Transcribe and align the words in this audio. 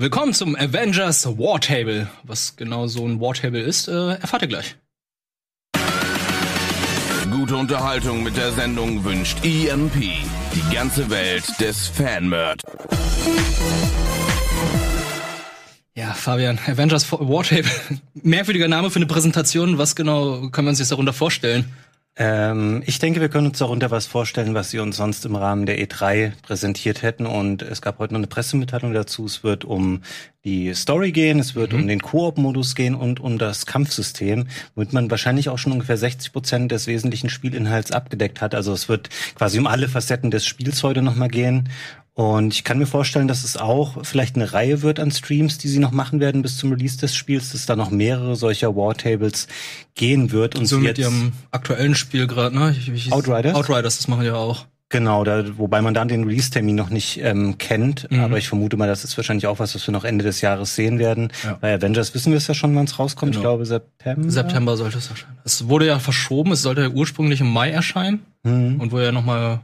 Willkommen 0.00 0.32
zum 0.32 0.54
Avengers 0.54 1.26
War 1.26 1.60
Table. 1.60 2.08
Was 2.22 2.54
genau 2.54 2.86
so 2.86 3.04
ein 3.04 3.20
War 3.20 3.34
Table 3.34 3.60
ist, 3.60 3.88
äh, 3.88 4.10
erfahrt 4.10 4.42
ihr 4.42 4.48
gleich. 4.48 4.76
Gute 7.28 7.56
Unterhaltung 7.56 8.22
mit 8.22 8.36
der 8.36 8.52
Sendung 8.52 9.02
wünscht 9.02 9.38
EMP. 9.42 9.96
Die 10.54 10.72
ganze 10.72 11.10
Welt 11.10 11.42
des 11.58 11.88
Fanmerd. 11.88 12.62
Ja, 15.96 16.12
Fabian, 16.14 16.60
Avengers 16.64 17.10
War 17.10 17.42
Table. 17.42 17.64
Merkwürdiger 18.14 18.68
Name 18.68 18.90
für 18.90 19.00
eine 19.00 19.06
Präsentation. 19.06 19.78
Was 19.78 19.96
genau 19.96 20.48
können 20.50 20.68
wir 20.68 20.70
uns 20.70 20.78
jetzt 20.78 20.92
darunter 20.92 21.12
vorstellen? 21.12 21.74
Ähm, 22.20 22.82
ich 22.84 22.98
denke, 22.98 23.20
wir 23.20 23.28
können 23.28 23.46
uns 23.46 23.58
darunter 23.58 23.92
was 23.92 24.06
vorstellen, 24.06 24.52
was 24.52 24.70
Sie 24.70 24.80
uns 24.80 24.96
sonst 24.96 25.24
im 25.24 25.36
Rahmen 25.36 25.66
der 25.66 25.78
E3 25.78 26.32
präsentiert 26.42 27.02
hätten. 27.02 27.26
Und 27.26 27.62
es 27.62 27.80
gab 27.80 28.00
heute 28.00 28.12
noch 28.12 28.18
eine 28.18 28.26
Pressemitteilung 28.26 28.92
dazu. 28.92 29.24
Es 29.24 29.44
wird 29.44 29.64
um 29.64 30.02
die 30.44 30.74
Story 30.74 31.12
gehen, 31.12 31.38
es 31.38 31.54
wird 31.54 31.72
mhm. 31.72 31.80
um 31.80 31.88
den 31.88 32.02
Koop-Modus 32.02 32.74
gehen 32.74 32.96
und 32.96 33.20
um 33.20 33.38
das 33.38 33.66
Kampfsystem, 33.66 34.48
womit 34.74 34.92
man 34.92 35.10
wahrscheinlich 35.10 35.48
auch 35.48 35.58
schon 35.58 35.72
ungefähr 35.72 35.96
60 35.96 36.32
Prozent 36.32 36.72
des 36.72 36.88
wesentlichen 36.88 37.30
Spielinhalts 37.30 37.92
abgedeckt 37.92 38.40
hat. 38.40 38.54
Also 38.54 38.72
es 38.72 38.88
wird 38.88 39.10
quasi 39.36 39.58
um 39.60 39.68
alle 39.68 39.88
Facetten 39.88 40.32
des 40.32 40.44
Spiels 40.44 40.82
heute 40.82 41.02
nochmal 41.02 41.28
gehen. 41.28 41.68
Und 42.18 42.52
ich 42.52 42.64
kann 42.64 42.78
mir 42.78 42.86
vorstellen, 42.86 43.28
dass 43.28 43.44
es 43.44 43.56
auch 43.56 44.04
vielleicht 44.04 44.34
eine 44.34 44.52
Reihe 44.52 44.82
wird 44.82 44.98
an 44.98 45.12
Streams, 45.12 45.58
die 45.58 45.68
sie 45.68 45.78
noch 45.78 45.92
machen 45.92 46.18
werden 46.18 46.42
bis 46.42 46.56
zum 46.56 46.72
Release 46.72 46.98
des 46.98 47.14
Spiels, 47.14 47.52
dass 47.52 47.64
da 47.64 47.76
noch 47.76 47.90
mehrere 47.90 48.34
solcher 48.34 48.74
War-Tables 48.74 49.46
gehen 49.94 50.32
wird. 50.32 50.56
Und 50.56 50.66
so 50.66 50.80
mit 50.80 50.98
ihrem 50.98 51.30
aktuellen 51.52 51.94
Spiel 51.94 52.26
gerade, 52.26 52.56
ne? 52.56 52.74
Ich, 52.76 52.88
ich, 52.88 53.12
Outriders? 53.12 53.54
Outriders, 53.54 53.98
das 53.98 54.08
machen 54.08 54.24
ja 54.24 54.34
auch. 54.34 54.66
Genau, 54.88 55.22
da, 55.22 55.44
wobei 55.58 55.80
man 55.80 55.94
dann 55.94 56.08
den 56.08 56.24
Release-Termin 56.24 56.74
noch 56.74 56.90
nicht 56.90 57.20
ähm, 57.22 57.56
kennt. 57.58 58.10
Mhm. 58.10 58.18
Aber 58.18 58.36
ich 58.36 58.48
vermute 58.48 58.76
mal, 58.76 58.88
das 58.88 59.04
ist 59.04 59.16
wahrscheinlich 59.16 59.46
auch 59.46 59.60
was, 59.60 59.76
was 59.76 59.86
wir 59.86 59.92
noch 59.92 60.02
Ende 60.02 60.24
des 60.24 60.40
Jahres 60.40 60.74
sehen 60.74 60.98
werden. 60.98 61.30
Ja. 61.44 61.58
Bei 61.60 61.72
Avengers 61.72 62.16
wissen 62.16 62.32
wir 62.32 62.38
es 62.38 62.48
ja 62.48 62.54
schon, 62.54 62.74
wann 62.74 62.86
es 62.86 62.98
rauskommt. 62.98 63.30
Genau. 63.30 63.42
Ich 63.42 63.44
glaube 63.44 63.64
September. 63.64 64.28
September 64.28 64.76
sollte 64.76 64.98
es 64.98 65.08
erscheinen. 65.08 65.38
Es 65.44 65.68
wurde 65.68 65.86
ja 65.86 66.00
verschoben, 66.00 66.50
es 66.50 66.62
sollte 66.62 66.80
ja 66.80 66.88
ursprünglich 66.88 67.40
im 67.40 67.52
Mai 67.52 67.70
erscheinen. 67.70 68.24
Mhm. 68.42 68.80
Und 68.80 68.90
wurde 68.90 69.04
ja 69.04 69.12
noch 69.12 69.24
mal 69.24 69.60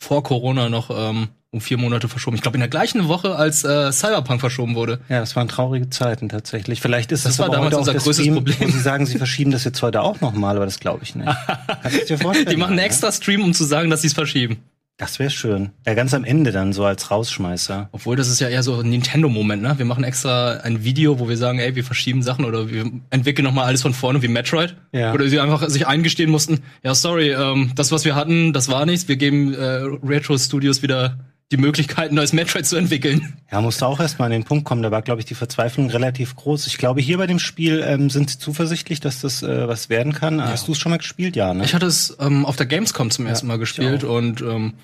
vor 0.00 0.22
Corona 0.24 0.68
noch 0.68 0.90
ähm, 0.90 1.28
um 1.52 1.60
vier 1.60 1.78
Monate 1.78 2.08
verschoben. 2.08 2.36
Ich 2.36 2.42
glaube 2.42 2.56
in 2.56 2.60
der 2.60 2.68
gleichen 2.68 3.08
Woche, 3.08 3.36
als 3.36 3.64
äh, 3.64 3.92
Cyberpunk 3.92 4.40
verschoben 4.40 4.76
wurde. 4.76 5.00
Ja, 5.08 5.20
das 5.20 5.34
waren 5.36 5.48
traurige 5.48 5.90
Zeiten 5.90 6.28
tatsächlich. 6.28 6.80
Vielleicht 6.80 7.12
ist 7.12 7.24
das, 7.24 7.36
das 7.36 7.46
war 7.46 7.54
damals 7.54 7.74
unser 7.74 7.92
größtes 7.92 8.16
Stream, 8.16 8.34
Problem. 8.34 8.70
Sie 8.70 8.80
sagen, 8.80 9.04
Sie 9.04 9.18
verschieben 9.18 9.50
das 9.50 9.64
jetzt 9.64 9.82
heute 9.82 10.02
auch 10.02 10.20
nochmal, 10.20 10.56
aber 10.56 10.64
das 10.64 10.78
glaube 10.78 11.02
ich 11.02 11.14
nicht. 11.14 11.28
Kannst 11.82 12.02
du 12.02 12.06
dir 12.06 12.18
vorstellen? 12.18 12.48
Die 12.48 12.56
machen 12.56 12.72
einen 12.72 12.78
extra 12.86 13.10
Stream, 13.10 13.42
um 13.42 13.52
zu 13.52 13.64
sagen, 13.64 13.90
dass 13.90 14.02
sie 14.02 14.08
es 14.08 14.14
verschieben. 14.14 14.58
Das 15.00 15.18
wäre 15.18 15.30
schön. 15.30 15.70
Ja, 15.86 15.94
ganz 15.94 16.12
am 16.12 16.24
Ende 16.24 16.52
dann 16.52 16.74
so 16.74 16.84
als 16.84 17.10
Rausschmeißer. 17.10 17.88
Obwohl, 17.90 18.16
das 18.16 18.28
ist 18.28 18.38
ja 18.38 18.50
eher 18.50 18.62
so 18.62 18.80
ein 18.80 18.90
Nintendo-Moment, 18.90 19.62
ne? 19.62 19.78
Wir 19.78 19.86
machen 19.86 20.04
extra 20.04 20.58
ein 20.58 20.84
Video, 20.84 21.18
wo 21.18 21.26
wir 21.26 21.38
sagen, 21.38 21.58
ey, 21.58 21.74
wir 21.74 21.84
verschieben 21.84 22.22
Sachen 22.22 22.44
oder 22.44 22.68
wir 22.68 22.84
entwickeln 23.08 23.46
nochmal 23.46 23.64
alles 23.64 23.80
von 23.80 23.94
vorne 23.94 24.20
wie 24.20 24.28
Metroid. 24.28 24.76
Ja. 24.92 25.14
Oder 25.14 25.26
sie 25.28 25.40
einfach 25.40 25.66
sich 25.70 25.86
eingestehen 25.86 26.30
mussten, 26.30 26.60
ja, 26.82 26.94
sorry, 26.94 27.30
ähm, 27.30 27.72
das, 27.76 27.92
was 27.92 28.04
wir 28.04 28.14
hatten, 28.14 28.52
das 28.52 28.68
war 28.68 28.84
nichts. 28.84 29.08
Wir 29.08 29.16
geben 29.16 29.54
äh, 29.54 29.84
Retro 30.04 30.36
Studios 30.36 30.82
wieder 30.82 31.18
die 31.50 31.56
Möglichkeit, 31.56 32.12
ein 32.12 32.14
neues 32.14 32.32
Metroid 32.32 32.66
zu 32.66 32.76
entwickeln. 32.76 33.38
Ja, 33.50 33.60
musste 33.60 33.86
auch 33.86 33.98
erstmal 33.98 34.26
an 34.26 34.32
den 34.32 34.44
Punkt 34.44 34.64
kommen. 34.64 34.82
Da 34.82 34.90
war, 34.90 35.02
glaube 35.02 35.20
ich, 35.20 35.24
die 35.24 35.34
Verzweiflung 35.34 35.90
relativ 35.90 36.36
groß. 36.36 36.66
Ich 36.66 36.78
glaube, 36.78 37.00
hier 37.00 37.18
bei 37.18 37.26
dem 37.26 37.38
Spiel 37.40 37.82
ähm, 37.84 38.10
sind 38.10 38.30
sie 38.30 38.38
zuversichtlich, 38.38 39.00
dass 39.00 39.20
das 39.20 39.42
äh, 39.42 39.66
was 39.66 39.88
werden 39.88 40.12
kann. 40.12 40.38
Ja. 40.38 40.48
Hast 40.48 40.68
du 40.68 40.72
es 40.72 40.78
schon 40.78 40.90
mal 40.90 40.98
gespielt? 40.98 41.34
Ja, 41.34 41.52
ne? 41.52 41.64
Ich 41.64 41.74
hatte 41.74 41.86
es 41.86 42.16
ähm, 42.20 42.46
auf 42.46 42.56
der 42.56 42.66
Gamescom 42.66 43.10
zum 43.10 43.26
ersten 43.26 43.46
ja, 43.46 43.54
Mal 43.54 43.58
gespielt 43.58 44.04
und 44.04 44.42
ähm, 44.42 44.74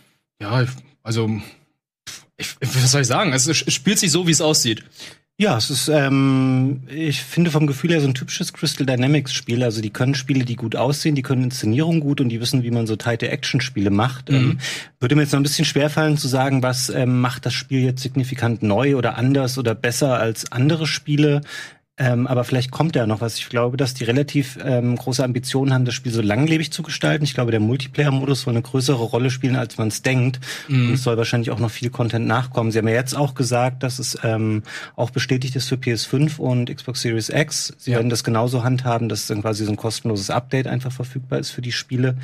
ja, 0.41 0.67
also 1.03 1.41
ich, 2.37 2.57
was 2.61 2.93
soll 2.93 3.03
ich 3.03 3.07
sagen? 3.07 3.33
Es, 3.33 3.47
es 3.47 3.57
spielt 3.73 3.99
sich 3.99 4.11
so, 4.11 4.27
wie 4.27 4.33
es 4.33 4.41
aussieht. 4.41 4.85
Ja, 5.39 5.59
es 5.59 5.69
ist, 5.69 5.89
ähm, 5.89 6.85
ich 6.89 7.21
finde 7.23 7.51
vom 7.51 7.67
Gefühl 7.67 7.91
her 7.91 8.01
so 8.01 8.07
ein 8.07 8.15
typisches 8.15 8.55
Crystal 8.55 8.87
Dynamics 8.87 9.35
Spiel. 9.35 9.63
Also 9.63 9.83
die 9.83 9.91
können 9.91 10.15
Spiele, 10.15 10.47
die 10.47 10.57
gut 10.57 10.77
aussehen, 10.77 11.15
die 11.15 11.21
können 11.21 11.45
Inszenierung 11.45 12.01
gut 12.01 12.23
und 12.23 12.31
die 12.31 12.41
wissen, 12.41 12.63
wie 12.63 12.71
man 12.71 12.87
so 12.87 12.97
tighte 12.97 13.29
Action-Spiele 13.29 13.91
macht. 13.91 14.31
Mhm. 14.31 14.37
Ähm, 14.37 14.59
würde 14.99 15.15
mir 15.15 15.23
jetzt 15.23 15.33
noch 15.33 15.41
ein 15.41 15.43
bisschen 15.43 15.67
schwerfallen 15.67 16.17
zu 16.17 16.27
sagen, 16.27 16.63
was 16.63 16.89
ähm, 16.89 17.21
macht 17.21 17.45
das 17.45 17.53
Spiel 17.53 17.81
jetzt 17.81 18.03
signifikant 18.03 18.63
neu 18.63 18.97
oder 18.97 19.19
anders 19.19 19.59
oder 19.59 19.75
besser 19.75 20.19
als 20.19 20.51
andere 20.53 20.87
Spiele. 20.87 21.43
Ähm, 21.99 22.27
aber 22.27 22.45
vielleicht 22.45 22.71
kommt 22.71 22.95
ja 22.95 23.07
noch 23.07 23.23
was. 23.23 23.39
Ich 23.39 23.49
glaube, 23.49 23.79
dass 23.79 23.95
die 23.95 24.05
relativ 24.05 24.59
ähm, 24.63 24.97
große 24.97 25.25
Ambitionen 25.25 25.73
haben, 25.73 25.87
das 25.87 25.95
Spiel 25.95 26.13
so 26.13 26.21
langlebig 26.21 26.71
zu 26.71 26.83
gestalten. 26.83 27.25
Ich 27.25 27.33
glaube, 27.33 27.53
der 27.53 27.61
Multiplayer-Modus 27.61 28.43
soll 28.43 28.53
eine 28.53 28.63
größere 28.63 29.03
Rolle 29.03 29.31
spielen, 29.31 29.57
als 29.57 29.79
man 29.79 29.89
es 29.89 30.03
denkt. 30.03 30.39
Mhm. 30.69 30.89
Und 30.89 30.95
es 30.95 31.03
soll 31.03 31.17
wahrscheinlich 31.17 31.51
auch 31.51 31.59
noch 31.59 31.71
viel 31.71 31.89
Content 31.89 32.27
nachkommen. 32.27 32.71
Sie 32.71 32.79
haben 32.79 32.89
ja 32.89 32.95
jetzt 32.95 33.17
auch 33.17 33.35
gesagt, 33.35 33.83
dass 33.83 33.99
es 33.99 34.19
ähm, 34.23 34.63
auch 34.95 35.09
bestätigt 35.09 35.57
ist 35.57 35.69
für 35.69 35.77
PS5 35.77 36.39
und 36.39 36.75
Xbox 36.75 37.01
Series 37.01 37.31
X. 37.31 37.75
Sie 37.79 37.93
ja. 37.93 37.97
werden 37.97 38.11
das 38.11 38.25
genauso 38.25 38.63
handhaben, 38.63 39.09
dass 39.09 39.27
dann 39.27 39.41
quasi 39.41 39.65
so 39.65 39.71
ein 39.71 39.77
kostenloses 39.77 40.29
Update 40.29 40.67
einfach 40.67 40.93
verfügbar 40.93 41.39
ist 41.39 41.51
für 41.51 41.63
die 41.63 41.73
Spiele. 41.73 42.17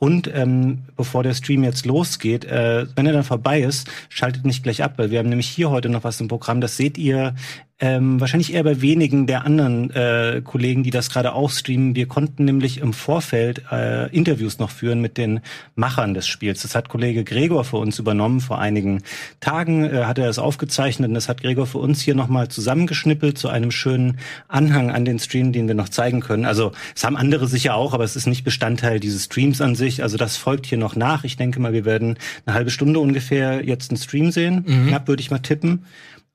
Und 0.00 0.28
ähm, 0.34 0.78
bevor 0.96 1.22
der 1.22 1.34
Stream 1.34 1.62
jetzt 1.62 1.86
losgeht, 1.86 2.46
äh, 2.46 2.86
wenn 2.96 3.06
er 3.06 3.12
dann 3.12 3.24
vorbei 3.24 3.60
ist, 3.60 3.88
schaltet 4.08 4.44
nicht 4.44 4.64
gleich 4.64 4.82
ab, 4.82 4.94
weil 4.96 5.12
wir 5.12 5.20
haben 5.20 5.28
nämlich 5.28 5.48
hier 5.48 5.70
heute 5.70 5.88
noch 5.88 6.02
was 6.02 6.20
im 6.20 6.26
Programm. 6.26 6.60
Das 6.60 6.76
seht 6.76 6.98
ihr 6.98 7.36
ähm, 7.80 8.20
wahrscheinlich 8.20 8.52
eher 8.52 8.62
bei 8.62 8.82
wenigen 8.82 9.26
der 9.26 9.44
anderen 9.44 9.90
äh, 9.90 10.42
Kollegen, 10.44 10.82
die 10.82 10.90
das 10.90 11.08
gerade 11.08 11.32
auch 11.32 11.50
streamen. 11.50 11.94
Wir 11.94 12.06
konnten 12.06 12.44
nämlich 12.44 12.78
im 12.78 12.92
Vorfeld 12.92 13.64
äh, 13.72 14.14
Interviews 14.14 14.58
noch 14.58 14.70
führen 14.70 15.00
mit 15.00 15.16
den 15.16 15.40
Machern 15.74 16.12
des 16.12 16.26
Spiels. 16.26 16.60
Das 16.60 16.74
hat 16.74 16.90
Kollege 16.90 17.24
Gregor 17.24 17.64
für 17.64 17.78
uns 17.78 17.98
übernommen. 17.98 18.40
Vor 18.40 18.58
einigen 18.58 19.02
Tagen 19.40 19.84
äh, 19.84 20.04
hat 20.04 20.18
er 20.18 20.28
es 20.28 20.38
aufgezeichnet 20.38 21.08
und 21.08 21.14
das 21.14 21.30
hat 21.30 21.42
Gregor 21.42 21.66
für 21.66 21.78
uns 21.78 22.02
hier 22.02 22.14
nochmal 22.14 22.48
zusammengeschnippelt 22.48 23.38
zu 23.38 23.48
einem 23.48 23.70
schönen 23.70 24.18
Anhang 24.48 24.90
an 24.90 25.06
den 25.06 25.18
Stream, 25.18 25.52
den 25.52 25.66
wir 25.66 25.74
noch 25.74 25.88
zeigen 25.88 26.20
können. 26.20 26.44
Also 26.44 26.72
es 26.94 27.02
haben 27.02 27.16
andere 27.16 27.48
sicher 27.48 27.74
auch, 27.76 27.94
aber 27.94 28.04
es 28.04 28.14
ist 28.14 28.26
nicht 28.26 28.44
Bestandteil 28.44 29.00
dieses 29.00 29.24
Streams 29.24 29.62
an 29.62 29.74
sich. 29.74 30.02
Also 30.02 30.18
das 30.18 30.36
folgt 30.36 30.66
hier 30.66 30.78
noch 30.78 30.96
nach. 30.96 31.24
Ich 31.24 31.38
denke 31.38 31.60
mal, 31.60 31.72
wir 31.72 31.86
werden 31.86 32.18
eine 32.44 32.54
halbe 32.54 32.70
Stunde 32.70 33.00
ungefähr 33.00 33.64
jetzt 33.64 33.90
einen 33.90 33.98
Stream 33.98 34.30
sehen. 34.32 34.64
Mhm. 34.66 34.88
Knapp 34.88 35.08
würde 35.08 35.22
ich 35.22 35.30
mal 35.30 35.38
tippen. 35.38 35.84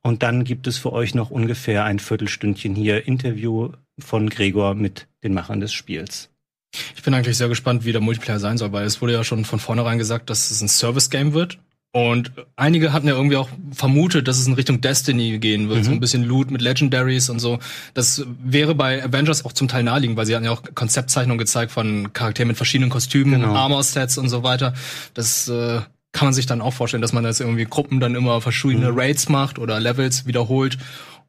Und 0.05 0.21
dann 0.21 0.43
gibt 0.43 0.67
es 0.67 0.77
für 0.77 0.93
euch 0.93 1.15
noch 1.15 1.31
ungefähr 1.31 1.83
ein 1.83 1.97
Viertelstündchen 1.97 2.75
hier 2.75 3.07
Interview 3.07 3.71
von 3.97 4.29
Gregor 4.29 4.75
mit 4.75 5.07
den 5.23 5.33
Machern 5.33 5.61
des 5.61 5.73
Spiels. 5.73 6.29
Ich 6.95 7.01
bin 7.01 7.15
eigentlich 7.15 7.37
sehr 7.37 7.49
gespannt, 7.49 7.85
wie 7.85 7.91
der 7.91 8.01
Multiplayer 8.01 8.37
sein 8.37 8.59
soll, 8.59 8.71
weil 8.71 8.85
es 8.85 9.01
wurde 9.01 9.13
ja 9.13 9.23
schon 9.23 9.45
von 9.45 9.57
vornherein 9.57 9.97
gesagt, 9.97 10.29
dass 10.29 10.51
es 10.51 10.61
ein 10.61 10.67
Service-Game 10.67 11.33
wird. 11.33 11.57
Und 11.91 12.33
einige 12.55 12.93
hatten 12.93 13.07
ja 13.07 13.15
irgendwie 13.15 13.37
auch 13.37 13.49
vermutet, 13.71 14.27
dass 14.27 14.37
es 14.37 14.45
in 14.45 14.53
Richtung 14.53 14.79
Destiny 14.79 15.39
gehen 15.39 15.69
wird. 15.69 15.79
Mhm. 15.79 15.83
So 15.85 15.91
ein 15.93 15.99
bisschen 15.99 16.23
Loot 16.23 16.51
mit 16.51 16.61
Legendaries 16.61 17.31
und 17.31 17.39
so. 17.39 17.57
Das 17.95 18.23
wäre 18.43 18.75
bei 18.75 19.03
Avengers 19.03 19.43
auch 19.43 19.53
zum 19.53 19.67
Teil 19.67 19.81
naheliegend, 19.81 20.17
weil 20.17 20.27
sie 20.27 20.35
hatten 20.35 20.45
ja 20.45 20.51
auch 20.51 20.61
Konzeptzeichnungen 20.75 21.39
gezeigt 21.39 21.71
von 21.71 22.13
Charakteren 22.13 22.49
mit 22.49 22.57
verschiedenen 22.57 22.91
Kostümen, 22.91 23.41
genau. 23.41 23.55
Armor-Sets 23.55 24.19
und 24.19 24.29
so 24.29 24.43
weiter. 24.43 24.75
Das 25.15 25.47
äh, 25.47 25.81
kann 26.15 26.27
man 26.27 26.33
sich 26.33 26.45
dann 26.45 26.61
auch 26.61 26.73
vorstellen, 26.73 27.01
dass 27.01 27.11
man 27.11 27.25
das 27.25 27.41
irgendwie 27.41 27.65
Gruppen 27.65 27.99
dann 27.99 28.15
immer 28.15 28.39
verschiedene 28.39 28.93
mhm. 28.93 28.97
Raids 28.97 29.27
macht 29.27 29.59
oder 29.59 29.81
Levels 29.81 30.25
wiederholt, 30.25 30.77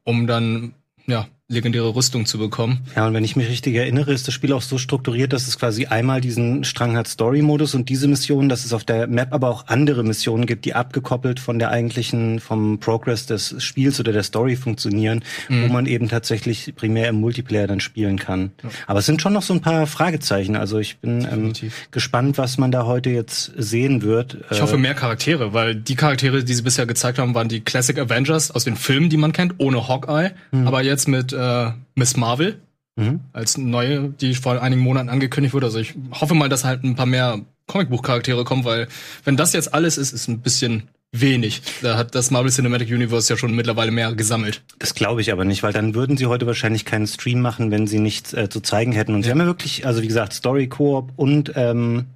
um 0.05 0.27
dann 0.27 0.75
ja 1.07 1.27
legendäre 1.49 1.95
Rüstung 1.95 2.25
zu 2.25 2.37
bekommen. 2.37 2.81
Ja, 2.93 3.07
und 3.07 3.13
wenn 3.13 3.23
ich 3.23 3.37
mich 3.37 3.47
richtig 3.47 3.73
erinnere, 3.75 4.11
ist 4.11 4.27
das 4.27 4.33
Spiel 4.33 4.51
auch 4.51 4.61
so 4.61 4.77
strukturiert, 4.77 5.31
dass 5.31 5.47
es 5.47 5.57
quasi 5.57 5.85
einmal 5.85 6.19
diesen 6.19 6.65
Strang 6.65 6.97
hat 6.97 7.07
Story-Modus 7.07 7.73
und 7.73 7.87
diese 7.87 8.09
Mission, 8.09 8.49
dass 8.49 8.65
es 8.65 8.73
auf 8.73 8.83
der 8.83 9.07
Map 9.07 9.31
aber 9.31 9.49
auch 9.49 9.67
andere 9.67 10.03
Missionen 10.03 10.45
gibt, 10.45 10.65
die 10.65 10.73
abgekoppelt 10.73 11.39
von 11.39 11.57
der 11.57 11.71
eigentlichen, 11.71 12.41
vom 12.41 12.79
Progress 12.79 13.27
des 13.27 13.63
Spiels 13.63 13.97
oder 13.97 14.11
der 14.11 14.23
Story 14.23 14.57
funktionieren, 14.57 15.23
mhm. 15.47 15.63
wo 15.63 15.67
man 15.73 15.85
eben 15.85 16.09
tatsächlich 16.09 16.73
primär 16.75 17.07
im 17.07 17.15
Multiplayer 17.21 17.67
dann 17.67 17.79
spielen 17.79 18.19
kann. 18.19 18.51
Ja. 18.61 18.69
Aber 18.85 18.99
es 18.99 19.05
sind 19.05 19.21
schon 19.21 19.31
noch 19.31 19.41
so 19.41 19.53
ein 19.53 19.61
paar 19.61 19.87
Fragezeichen. 19.87 20.57
Also 20.57 20.79
ich 20.79 20.97
bin 20.97 21.25
ähm, 21.31 21.53
gespannt, 21.91 22.37
was 22.37 22.57
man 22.57 22.71
da 22.71 22.85
heute 22.85 23.09
jetzt 23.09 23.53
sehen 23.55 24.01
wird. 24.01 24.37
Ich 24.51 24.61
hoffe 24.61 24.77
mehr 24.77 24.95
Charaktere, 24.95 25.53
weil 25.53 25.75
die 25.75 25.95
Charaktere, 25.95 26.43
die 26.43 26.53
sie 26.53 26.63
bisher 26.63 26.85
gezeigt 26.85 27.19
haben, 27.19 27.33
waren 27.35 27.47
die 27.47 27.61
Classic 27.61 27.97
Avengers 27.97 28.51
aus 28.51 28.65
den 28.65 28.75
Filmen, 28.75 29.09
die 29.09 29.15
man 29.15 29.31
kennt, 29.31 29.53
ohne 29.59 29.87
Hawkeye, 29.87 30.31
mhm. 30.51 30.67
aber 30.67 30.83
jetzt 30.83 31.07
mit 31.07 31.36
äh, 31.37 31.71
Miss 31.95 32.17
Marvel 32.17 32.59
mhm. 32.97 33.21
als 33.31 33.57
neue, 33.57 34.09
die 34.09 34.35
vor 34.35 34.61
einigen 34.61 34.81
Monaten 34.81 35.09
angekündigt 35.09 35.53
wurde. 35.53 35.67
Also 35.67 35.79
ich 35.79 35.95
hoffe 36.11 36.33
mal, 36.33 36.49
dass 36.49 36.65
halt 36.65 36.83
ein 36.83 36.95
paar 36.95 37.05
mehr 37.05 37.41
Comicbuchcharaktere 37.67 38.43
kommen, 38.43 38.65
weil 38.65 38.87
wenn 39.23 39.37
das 39.37 39.53
jetzt 39.53 39.73
alles 39.73 39.97
ist, 39.97 40.11
ist 40.11 40.27
ein 40.27 40.41
bisschen 40.41 40.89
wenig. 41.11 41.61
Da 41.81 41.97
hat 41.97 42.15
das 42.15 42.31
Marvel 42.31 42.51
Cinematic 42.51 42.89
Universe 42.89 43.31
ja 43.31 43.37
schon 43.37 43.55
mittlerweile 43.55 43.91
mehr 43.91 44.13
gesammelt. 44.13 44.63
Das 44.79 44.93
glaube 44.93 45.21
ich 45.21 45.31
aber 45.31 45.45
nicht, 45.45 45.63
weil 45.63 45.73
dann 45.73 45.95
würden 45.95 46.17
sie 46.17 46.25
heute 46.25 46.45
wahrscheinlich 46.47 46.85
keinen 46.85 47.07
Stream 47.07 47.41
machen, 47.41 47.71
wenn 47.71 47.87
sie 47.87 47.99
nichts 47.99 48.33
äh, 48.33 48.49
zu 48.49 48.61
zeigen 48.61 48.91
hätten. 48.91 49.13
Und 49.13 49.21
ja. 49.21 49.25
sie 49.25 49.31
haben 49.31 49.39
ja 49.39 49.45
wirklich, 49.45 49.85
also 49.85 50.01
wie 50.01 50.07
gesagt, 50.07 50.33
Story, 50.33 50.67
Koop 50.67 51.11
und 51.15 51.53
ähm, 51.55 52.07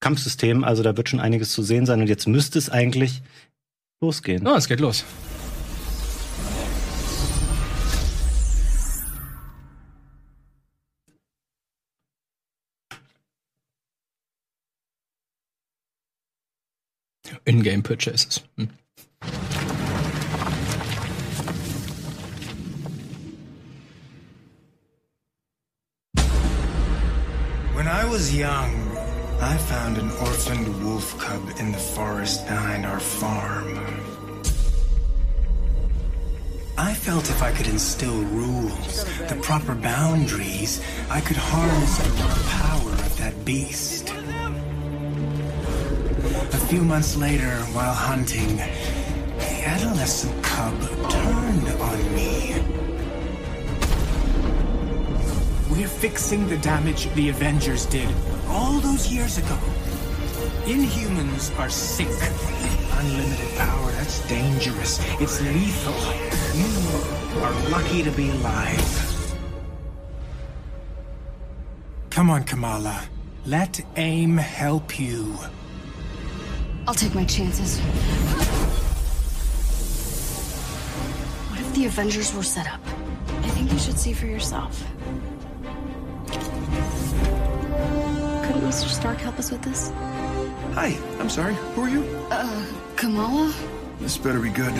Kampfsystem, 0.00 0.64
also 0.64 0.82
da 0.82 0.96
wird 0.96 1.08
schon 1.08 1.20
einiges 1.20 1.52
zu 1.52 1.62
sehen 1.62 1.86
sein. 1.86 2.00
Und 2.00 2.08
jetzt 2.08 2.26
müsste 2.26 2.58
es 2.58 2.70
eigentlich 2.70 3.22
losgehen. 4.00 4.46
Oh, 4.46 4.54
es 4.54 4.66
geht 4.66 4.80
los. 4.80 5.04
in-game 17.46 17.82
purchases. 17.82 18.40
Hmm. 18.56 18.66
When 27.74 27.88
I 27.88 28.04
was 28.04 28.36
young, 28.36 28.90
I 29.40 29.56
found 29.56 29.96
an 29.96 30.10
orphaned 30.10 30.84
wolf 30.84 31.18
cub 31.18 31.42
in 31.58 31.72
the 31.72 31.78
forest 31.78 32.46
behind 32.46 32.84
our 32.84 33.00
farm. 33.00 33.78
I 36.76 36.92
felt 36.94 37.28
if 37.30 37.42
I 37.42 37.52
could 37.52 37.66
instill 37.66 38.22
rules, 38.24 39.04
the 39.28 39.38
proper 39.42 39.74
boundaries, 39.74 40.82
I 41.10 41.20
could 41.20 41.36
harness 41.36 41.98
the 41.98 42.50
power 42.50 42.92
of 42.92 43.18
that 43.18 43.44
beast. 43.44 44.09
Few 46.70 46.84
months 46.84 47.16
later, 47.16 47.50
while 47.74 47.92
hunting, 47.92 48.54
the 48.54 49.62
adolescent 49.66 50.40
cub 50.44 50.80
turned 51.10 51.68
on 51.80 52.14
me. 52.14 52.54
We're 55.68 55.88
fixing 55.88 56.46
the 56.46 56.58
damage 56.58 57.12
the 57.14 57.28
Avengers 57.30 57.86
did 57.86 58.08
all 58.46 58.78
those 58.78 59.12
years 59.12 59.36
ago. 59.38 59.58
Inhumans 60.66 61.58
are 61.58 61.68
sick. 61.68 62.06
Unlimited 63.00 63.58
power, 63.58 63.90
that's 63.90 64.24
dangerous. 64.28 65.00
It's 65.20 65.40
lethal. 65.40 65.92
You 66.54 67.42
are 67.42 67.70
lucky 67.70 68.04
to 68.04 68.12
be 68.12 68.30
alive. 68.30 69.34
Come 72.10 72.30
on, 72.30 72.44
Kamala. 72.44 73.08
Let 73.44 73.80
AIM 73.96 74.36
help 74.36 75.00
you. 75.00 75.36
I'll 76.86 76.94
take 76.94 77.14
my 77.14 77.24
chances. 77.24 77.78
What 81.48 81.60
if 81.60 81.74
the 81.74 81.86
Avengers 81.86 82.34
were 82.34 82.42
set 82.42 82.66
up? 82.66 82.80
I 83.28 83.48
think 83.50 83.72
you 83.72 83.78
should 83.78 83.98
see 83.98 84.12
for 84.12 84.26
yourself. 84.26 84.82
Couldn't 88.44 88.62
Mr. 88.62 88.88
Stark 88.88 89.18
help 89.18 89.38
us 89.38 89.50
with 89.50 89.62
this? 89.62 89.90
Hi, 90.74 90.98
I'm 91.18 91.28
sorry. 91.28 91.54
Who 91.74 91.82
are 91.82 91.88
you? 91.88 92.02
Uh, 92.30 92.66
Kamala? 92.96 93.52
This 94.00 94.16
better 94.16 94.40
be 94.40 94.50
good. 94.50 94.72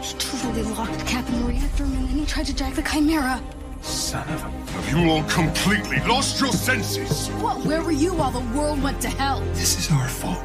He 0.00 0.14
totally 0.18 0.62
locked 0.62 1.06
Cap 1.06 1.28
in 1.28 1.40
the 1.40 1.44
reactor 1.46 1.84
room 1.84 1.98
and 1.98 2.08
then 2.08 2.18
he 2.18 2.26
tried 2.26 2.46
to 2.46 2.54
jack 2.54 2.74
the 2.74 2.82
Chimera. 2.82 3.40
Son 3.82 4.26
of 4.32 4.42
a. 4.44 4.48
Have 4.72 4.88
you 4.90 5.10
all 5.10 5.22
completely 5.24 6.00
lost 6.00 6.40
your 6.40 6.52
senses? 6.52 7.28
What? 7.40 7.64
Where 7.64 7.82
were 7.82 7.92
you 7.92 8.14
while 8.14 8.30
the 8.30 8.58
world 8.58 8.82
went 8.82 9.00
to 9.02 9.08
hell? 9.08 9.40
This 9.52 9.78
is 9.78 9.90
our 9.92 10.08
fault. 10.08 10.42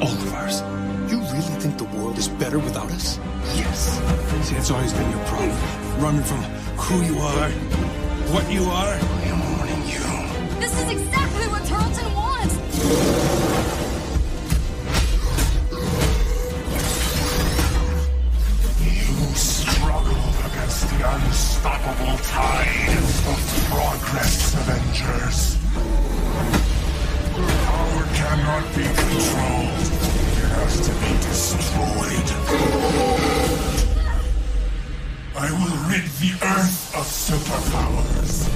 All 0.00 0.12
of 0.12 0.34
ours. 0.34 0.62
You 1.10 1.18
really 1.18 1.54
think 1.60 1.78
the 1.78 1.84
world 1.96 2.18
is 2.18 2.28
better 2.28 2.58
without 2.58 2.90
us? 2.90 3.18
Yes. 3.54 3.98
See, 4.46 4.54
that's 4.54 4.70
always 4.70 4.92
been 4.92 5.10
your 5.10 5.24
problem. 5.26 5.56
Running 6.02 6.22
from 6.22 6.42
who 6.76 7.02
you 7.04 7.18
are, 7.20 7.50
what 8.34 8.50
you 8.52 8.64
are. 8.64 8.94
I 8.94 9.24
am 9.32 9.40
warning 9.56 9.82
you. 9.88 10.60
This 10.60 10.72
is 10.80 10.90
exactly 10.90 11.46
what 11.48 11.64
Tarleton 11.64 12.14
wants! 12.14 12.54
You 18.80 19.34
struggle 19.34 20.24
against 20.48 20.90
the 20.90 21.00
unstoppable 21.14 22.18
tide 22.24 22.98
of 22.98 23.40
progress, 23.70 24.54
Avengers. 24.54 25.56
Power 27.34 28.04
cannot 28.14 28.64
be 28.74 28.82
controlled. 28.82 29.63
Superpowers. 37.14 38.48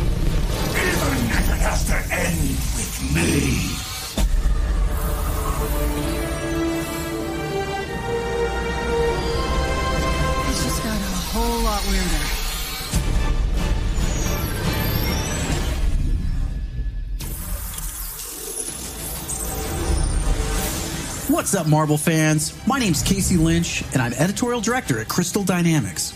Even 0.75 1.31
if 1.31 1.49
it 1.49 1.61
has 1.63 1.85
to 1.87 1.95
end 2.13 2.59
with 2.77 2.95
me. 3.15 3.79
It's 10.51 10.63
just 10.65 10.83
got 10.83 10.99
a 10.99 11.15
whole 11.33 11.63
lot 11.63 11.83
weirder. 11.89 12.25
What's 21.33 21.55
up, 21.55 21.69
Marvel 21.69 21.97
fans? 21.97 22.55
My 22.67 22.79
name's 22.79 23.03
Casey 23.03 23.37
Lynch, 23.37 23.85
and 23.93 24.03
I'm 24.03 24.13
editorial 24.15 24.61
director 24.61 24.99
at 24.99 25.09
Crystal 25.09 25.45
Dynamics. 25.45 26.13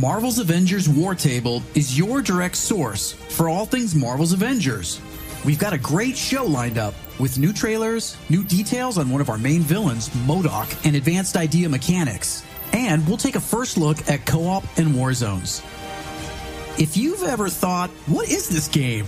Marvel's 0.00 0.38
Avengers 0.38 0.88
War 0.88 1.14
Table 1.14 1.62
is 1.74 1.98
your 1.98 2.22
direct 2.22 2.56
source 2.56 3.12
for 3.12 3.50
all 3.50 3.66
things 3.66 3.94
Marvel's 3.94 4.32
Avengers. 4.32 4.98
We've 5.44 5.58
got 5.58 5.74
a 5.74 5.78
great 5.78 6.16
show 6.16 6.42
lined 6.42 6.78
up 6.78 6.94
with 7.18 7.38
new 7.38 7.52
trailers, 7.52 8.16
new 8.30 8.42
details 8.42 8.96
on 8.96 9.10
one 9.10 9.20
of 9.20 9.28
our 9.28 9.36
main 9.36 9.60
villains, 9.60 10.08
MODOK, 10.26 10.86
and 10.86 10.96
advanced 10.96 11.36
idea 11.36 11.68
mechanics. 11.68 12.42
And 12.72 13.06
we'll 13.06 13.18
take 13.18 13.36
a 13.36 13.40
first 13.40 13.76
look 13.76 14.08
at 14.08 14.24
co 14.24 14.46
op 14.46 14.64
and 14.78 14.96
war 14.96 15.12
zones. 15.12 15.60
If 16.78 16.96
you've 16.96 17.24
ever 17.24 17.50
thought, 17.50 17.90
what 18.06 18.30
is 18.30 18.48
this 18.48 18.68
game? 18.68 19.06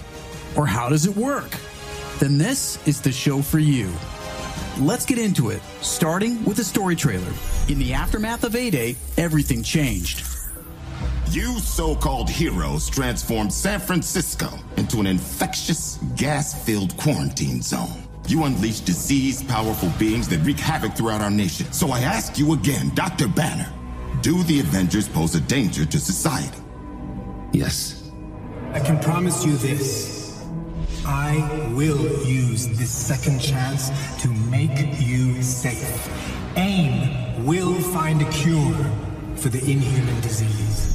Or 0.57 0.67
how 0.67 0.91
does 0.91 1.07
it 1.07 1.17
work? 1.17 1.57
Then 2.19 2.37
this 2.37 2.87
is 2.87 3.01
the 3.01 3.13
show 3.13 3.41
for 3.41 3.59
you. 3.59 3.91
Let's 4.79 5.07
get 5.07 5.19
into 5.19 5.49
it, 5.49 5.63
starting 5.81 6.45
with 6.45 6.59
a 6.59 6.65
story 6.65 6.97
trailer. 6.97 7.33
In 7.69 7.79
the 7.79 7.95
aftermath 7.95 8.45
of 8.45 8.55
A 8.55 8.69
Day, 8.69 8.97
everything 9.17 9.63
changed. 9.63 10.32
You 11.33 11.61
so 11.61 11.97
called 11.97 12.29
heroes 12.29 12.91
transformed 12.91 13.55
San 13.55 13.81
Francisco 13.81 14.51
into 14.77 15.01
an 15.01 15.07
infectious, 15.07 15.99
gas 16.15 16.53
filled 16.67 16.95
quarantine 16.99 17.63
zone. 17.63 18.07
You 18.29 18.45
unleashed 18.45 18.85
disease 18.85 19.43
powerful 19.43 19.89
beings 19.99 20.29
that 20.29 20.41
wreak 20.41 20.59
havoc 20.59 20.95
throughout 20.95 21.23
our 21.23 21.31
nation. 21.31 21.73
So 21.73 21.91
I 21.91 22.01
ask 22.01 22.39
you 22.39 22.53
again, 22.53 22.95
Dr. 22.95 23.29
Banner, 23.29 23.73
do 24.21 24.43
the 24.43 24.61
Avengers 24.61 25.09
pose 25.09 25.35
a 25.35 25.41
danger 25.41 25.87
to 25.87 25.99
society? 25.99 26.59
Yes. 27.53 28.11
I 28.75 28.81
can 28.81 29.01
promise 29.01 29.43
you 29.43 29.57
this. 29.57 30.39
I 31.07 31.71
will 31.73 32.27
use 32.27 32.69
this 32.79 32.91
second 32.91 33.41
chance 33.41 33.89
to 34.21 34.29
make 34.29 35.01
you 35.01 35.43
safe. 35.43 36.11
AIM 36.59 37.47
will 37.47 37.73
find 37.81 38.21
a 38.21 38.31
cure 38.33 38.77
for 39.37 39.49
the 39.49 39.61
inhuman 39.61 40.21
disease. 40.21 40.92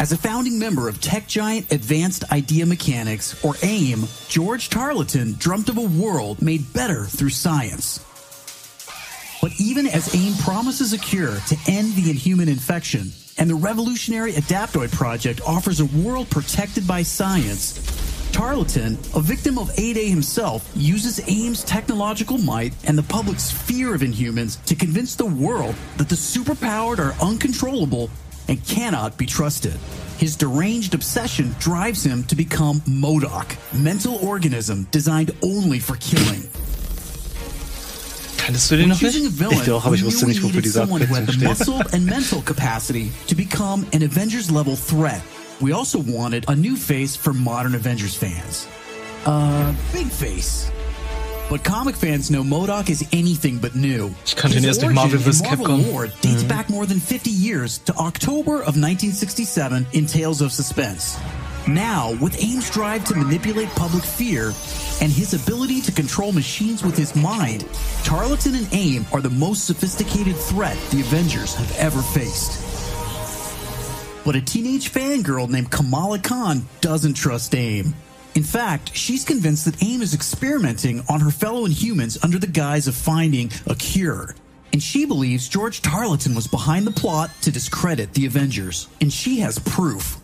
As 0.00 0.12
a 0.12 0.16
founding 0.16 0.60
member 0.60 0.88
of 0.88 1.00
tech 1.00 1.26
giant 1.26 1.72
Advanced 1.72 2.30
Idea 2.30 2.64
Mechanics, 2.66 3.44
or 3.44 3.56
AIM, 3.64 4.04
George 4.28 4.68
Tarleton 4.68 5.34
dreamt 5.38 5.68
of 5.68 5.76
a 5.76 5.80
world 5.80 6.40
made 6.40 6.72
better 6.72 7.06
through 7.06 7.30
science. 7.30 7.98
But 9.42 9.50
even 9.58 9.88
as 9.88 10.14
AIM 10.14 10.34
promises 10.34 10.92
a 10.92 10.98
cure 10.98 11.40
to 11.48 11.56
end 11.66 11.94
the 11.94 12.10
inhuman 12.10 12.48
infection, 12.48 13.10
and 13.38 13.50
the 13.50 13.56
revolutionary 13.56 14.34
Adaptoid 14.34 14.92
project 14.92 15.40
offers 15.44 15.80
a 15.80 15.86
world 15.86 16.30
protected 16.30 16.86
by 16.86 17.02
science, 17.02 17.84
Tarleton, 18.30 18.92
a 19.16 19.20
victim 19.20 19.58
of 19.58 19.68
A-Day 19.76 20.08
himself, 20.08 20.70
uses 20.76 21.20
AIM's 21.28 21.64
technological 21.64 22.38
might 22.38 22.72
and 22.86 22.96
the 22.96 23.02
public's 23.02 23.50
fear 23.50 23.96
of 23.96 24.02
inhumans 24.02 24.64
to 24.66 24.76
convince 24.76 25.16
the 25.16 25.26
world 25.26 25.74
that 25.96 26.08
the 26.08 26.14
superpowered 26.14 27.00
are 27.00 27.20
uncontrollable 27.20 28.10
and 28.48 28.64
cannot 28.66 29.16
be 29.18 29.26
trusted. 29.26 29.74
His 30.18 30.36
deranged 30.36 30.94
obsession 30.94 31.54
drives 31.60 32.02
him 32.04 32.24
to 32.24 32.34
become 32.34 32.80
MODOK, 32.86 33.56
mental 33.72 34.16
organism 34.16 34.86
designed 34.90 35.30
only 35.42 35.78
for 35.78 35.96
killing. 35.96 36.42
Kanntest 38.38 38.70
du 38.70 38.76
den 38.76 38.88
noch 38.88 38.98
Choosing 38.98 39.26
a 39.26 39.28
nicht? 39.28 39.38
villain, 39.38 39.58
Ich 39.58 39.66
doch, 39.66 39.84
aber 39.84 39.94
ich 39.94 40.02
we 40.02 40.06
wusste 40.06 40.24
knew 40.24 40.28
nicht, 40.28 40.42
we 40.42 40.48
wofür 40.48 40.56
needed 40.62 40.72
someone 40.72 41.00
who 41.02 41.14
had 41.14 41.26
the 41.26 41.32
Abkürzung 41.32 41.76
muscle 41.78 41.82
and 41.92 42.06
mental 42.06 42.42
capacity 42.42 43.12
to 43.28 43.34
become 43.34 43.86
an 43.92 44.02
Avengers 44.02 44.50
level 44.50 44.74
threat. 44.76 45.20
We 45.60 45.72
also 45.72 45.98
wanted 46.00 46.48
a 46.48 46.54
new 46.54 46.76
face 46.76 47.14
for 47.16 47.32
modern 47.32 47.74
Avengers 47.74 48.14
fans. 48.14 48.66
Uh, 49.26 49.72
big 49.92 50.06
face. 50.06 50.70
But 51.48 51.64
comic 51.64 51.96
fans 51.96 52.30
know 52.30 52.42
MODOK 52.42 52.90
is 52.90 53.08
anything 53.10 53.56
but 53.56 53.74
new. 53.74 54.14
Ich 54.26 54.36
kannte 54.36 54.56
ihn 54.58 54.64
His 54.64 54.76
erst 54.76 54.82
durch 54.82 54.94
origin 54.94 54.94
Marvel 54.94 55.18
vs. 55.18 55.42
Marvel 55.42 55.66
Capcom. 55.66 55.92
lore 55.92 56.08
dates 56.20 56.44
back 56.44 56.68
more 56.68 56.84
than 56.84 57.00
50 57.00 57.30
years 57.30 57.78
to 57.86 57.94
October 57.96 58.56
of 58.56 58.76
1967 58.76 59.86
in 59.94 60.06
Tales 60.06 60.42
of 60.42 60.52
Suspense. 60.52 61.16
Now, 61.66 62.12
with 62.20 62.42
AIM's 62.42 62.70
drive 62.70 63.04
to 63.06 63.14
manipulate 63.14 63.68
public 63.70 64.04
fear 64.04 64.52
and 65.00 65.10
his 65.10 65.32
ability 65.32 65.80
to 65.82 65.92
control 65.92 66.32
machines 66.32 66.82
with 66.82 66.96
his 66.96 67.16
mind, 67.16 67.66
Tarleton 68.04 68.54
and 68.54 68.68
AIM 68.72 69.06
are 69.12 69.22
the 69.22 69.30
most 69.30 69.66
sophisticated 69.66 70.36
threat 70.36 70.76
the 70.90 71.00
Avengers 71.00 71.54
have 71.54 71.76
ever 71.78 72.02
faced. 72.02 72.64
But 74.24 74.36
a 74.36 74.40
teenage 74.42 74.92
fangirl 74.92 75.48
named 75.48 75.70
Kamala 75.70 76.18
Khan 76.18 76.66
doesn't 76.82 77.14
trust 77.14 77.54
AIM. 77.54 77.94
In 78.38 78.44
fact, 78.44 78.94
she's 78.94 79.24
convinced 79.24 79.64
that 79.64 79.82
AIM 79.82 80.00
is 80.00 80.14
experimenting 80.14 81.02
on 81.08 81.18
her 81.18 81.32
fellow 81.32 81.66
Inhumans 81.66 82.22
under 82.22 82.38
the 82.38 82.46
guise 82.46 82.86
of 82.86 82.94
finding 82.94 83.50
a 83.66 83.74
cure. 83.74 84.36
And 84.72 84.80
she 84.80 85.06
believes 85.06 85.48
George 85.48 85.82
Tarleton 85.82 86.36
was 86.36 86.46
behind 86.46 86.86
the 86.86 86.92
plot 86.92 87.32
to 87.40 87.50
discredit 87.50 88.14
the 88.14 88.26
Avengers. 88.26 88.86
And 89.00 89.12
she 89.12 89.40
has 89.40 89.58
proof. 89.58 90.18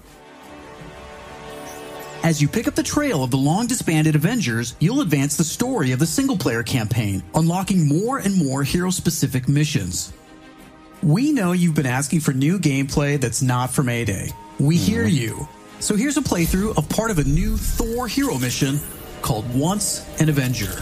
As 2.22 2.40
you 2.40 2.46
pick 2.46 2.68
up 2.68 2.76
the 2.76 2.84
trail 2.84 3.24
of 3.24 3.32
the 3.32 3.36
long 3.36 3.66
disbanded 3.66 4.14
Avengers, 4.14 4.76
you'll 4.78 5.00
advance 5.00 5.36
the 5.36 5.42
story 5.42 5.90
of 5.90 5.98
the 5.98 6.06
single 6.06 6.38
player 6.38 6.62
campaign, 6.62 7.20
unlocking 7.34 7.88
more 7.88 8.18
and 8.18 8.36
more 8.36 8.62
hero 8.62 8.90
specific 8.90 9.48
missions. 9.48 10.12
We 11.02 11.32
know 11.32 11.50
you've 11.50 11.74
been 11.74 11.84
asking 11.84 12.20
for 12.20 12.32
new 12.32 12.60
gameplay 12.60 13.20
that's 13.20 13.42
not 13.42 13.72
from 13.72 13.88
A 13.88 14.04
Day. 14.04 14.30
We 14.60 14.76
hear 14.76 15.02
mm-hmm. 15.02 15.16
you. 15.16 15.48
So 15.84 15.96
here's 15.96 16.16
a 16.16 16.22
playthrough 16.22 16.78
of 16.78 16.88
part 16.88 17.10
of 17.10 17.18
a 17.18 17.24
new 17.24 17.58
Thor 17.58 18.08
hero 18.08 18.38
mission 18.38 18.80
called 19.20 19.44
Once 19.54 20.02
an 20.18 20.30
Avenger. 20.30 20.74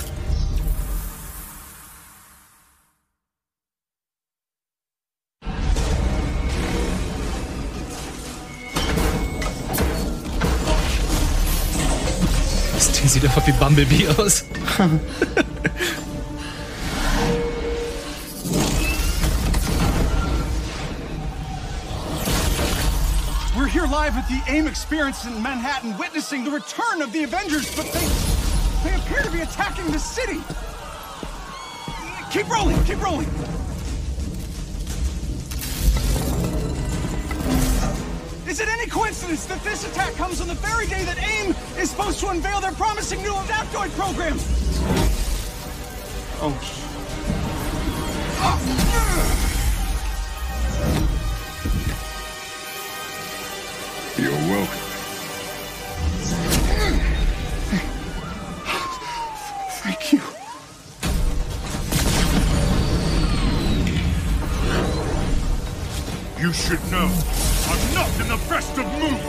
Das 12.75 12.93
Ding 12.93 13.09
sieht 13.09 13.25
einfach 13.25 13.45
wie 13.49 13.53
Bumblebee 13.59 14.07
aus. 14.07 14.45
At 24.03 24.29
the 24.29 24.43
AIM 24.49 24.67
experience 24.67 25.27
in 25.27 25.41
Manhattan, 25.41 25.97
witnessing 25.97 26.43
the 26.43 26.51
return 26.51 27.03
of 27.03 27.13
the 27.13 27.23
Avengers, 27.23 27.73
but 27.77 27.87
they 27.93 28.01
they 28.83 28.97
appear 28.97 29.23
to 29.23 29.31
be 29.31 29.43
attacking 29.43 29.87
the 29.93 29.99
city. 29.99 30.41
Keep 32.33 32.51
rolling, 32.51 32.83
keep 32.85 33.01
rolling. 33.01 33.29
Is 38.49 38.59
it 38.59 38.69
any 38.69 38.87
coincidence 38.89 39.47
that 39.47 39.63
this 39.63 39.87
attack 39.89 40.15
comes 40.15 40.41
on 40.41 40.49
the 40.49 40.55
very 40.55 40.89
day 40.89 41.05
that 41.05 41.23
AIM 41.23 41.55
is 41.81 41.91
supposed 41.91 42.19
to 42.21 42.29
unveil 42.31 42.61
their 42.61 42.73
promising 42.73 43.23
new 43.23 43.33
Adaptoid 43.33 43.91
program? 43.93 44.37
Oh. 46.43 46.59
You're 48.93 49.52
You 66.53 66.59
should 66.59 66.91
know, 66.91 67.09
I'm 67.09 67.95
not 67.95 68.11
in 68.21 68.29
the 68.29 68.37
best 68.47 68.77
of 68.77 68.85
moods. 69.01 69.25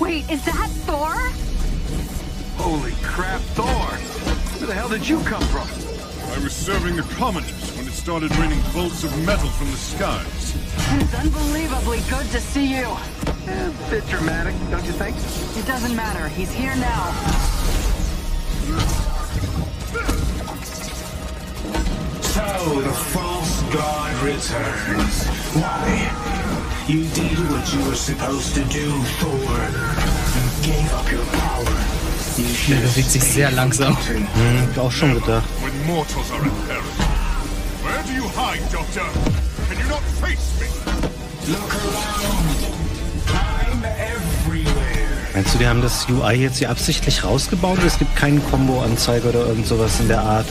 Wait, 0.00 0.30
is 0.30 0.42
that 0.46 0.70
Thor? 0.86 1.12
Holy 2.56 2.92
crap, 3.02 3.42
Thor! 3.52 3.66
Where 3.66 4.68
the 4.68 4.74
hell 4.74 4.88
did 4.88 5.06
you 5.06 5.18
come 5.24 5.42
from? 5.48 5.68
I 6.32 6.38
was 6.42 6.54
serving 6.54 6.96
the 6.96 7.02
commoners 7.02 7.76
when 7.76 7.86
it 7.86 7.92
started 7.92 8.34
raining 8.36 8.62
bolts 8.72 9.04
of 9.04 9.14
metal 9.26 9.50
from 9.50 9.70
the 9.70 9.76
skies. 9.76 10.56
It's 10.98 11.12
unbelievably 11.12 12.00
good 12.08 12.26
to 12.30 12.40
see 12.40 12.74
you. 12.74 12.96
Eh, 13.48 13.70
bit 13.90 14.06
dramatic, 14.06 14.54
don't 14.70 14.86
you 14.86 14.92
think? 14.92 15.14
It 15.58 15.66
doesn't 15.66 15.94
matter. 15.94 16.26
He's 16.30 16.50
here 16.50 16.74
now. 16.76 17.83
So 22.22 22.80
the 22.80 22.92
false 22.92 23.62
god 23.72 24.12
returns. 24.22 25.26
Why? 25.52 26.10
You 26.88 27.04
did 27.14 27.38
what 27.50 27.72
you 27.74 27.84
were 27.86 27.94
supposed 27.94 28.54
to 28.54 28.64
do, 28.64 28.90
Thor. 29.20 29.58
You 30.34 30.72
gave 30.72 30.92
up 30.94 31.10
your 31.12 31.24
power. 31.26 31.64
You 32.36 32.44
Der 32.44 32.54
should 32.54 32.82
bewegt 32.82 33.10
sich 33.10 33.22
sehr 33.22 33.50
langsam. 33.50 33.96
Hm, 33.96 34.26
hab 34.74 34.78
auch 34.78 34.92
schon 34.92 35.14
gedacht. 35.14 35.44
When 35.62 35.86
mortals 35.86 36.30
are 36.30 36.42
in 36.42 36.50
peril. 36.66 36.82
Where 37.82 38.02
do 38.06 38.12
you 38.14 38.28
hide, 38.34 38.62
Doctor? 38.72 39.06
Can 39.68 39.78
you 39.78 39.88
not 39.88 40.02
face 40.22 40.60
me? 40.60 40.68
look 41.52 41.74
around. 41.74 42.73
Meinst 45.34 45.52
du, 45.52 45.58
die 45.58 45.66
haben 45.66 45.82
das 45.82 46.06
UI 46.08 46.34
jetzt 46.34 46.58
hier 46.58 46.70
absichtlich 46.70 47.24
rausgebaut 47.24 47.78
oder 47.78 47.86
es 47.88 47.98
gibt 47.98 48.14
keinen 48.14 48.40
Combo-Anzeige 48.50 49.28
oder 49.28 49.46
irgend 49.48 49.66
sowas 49.66 49.98
in 49.98 50.06
der 50.06 50.20
Art? 50.20 50.46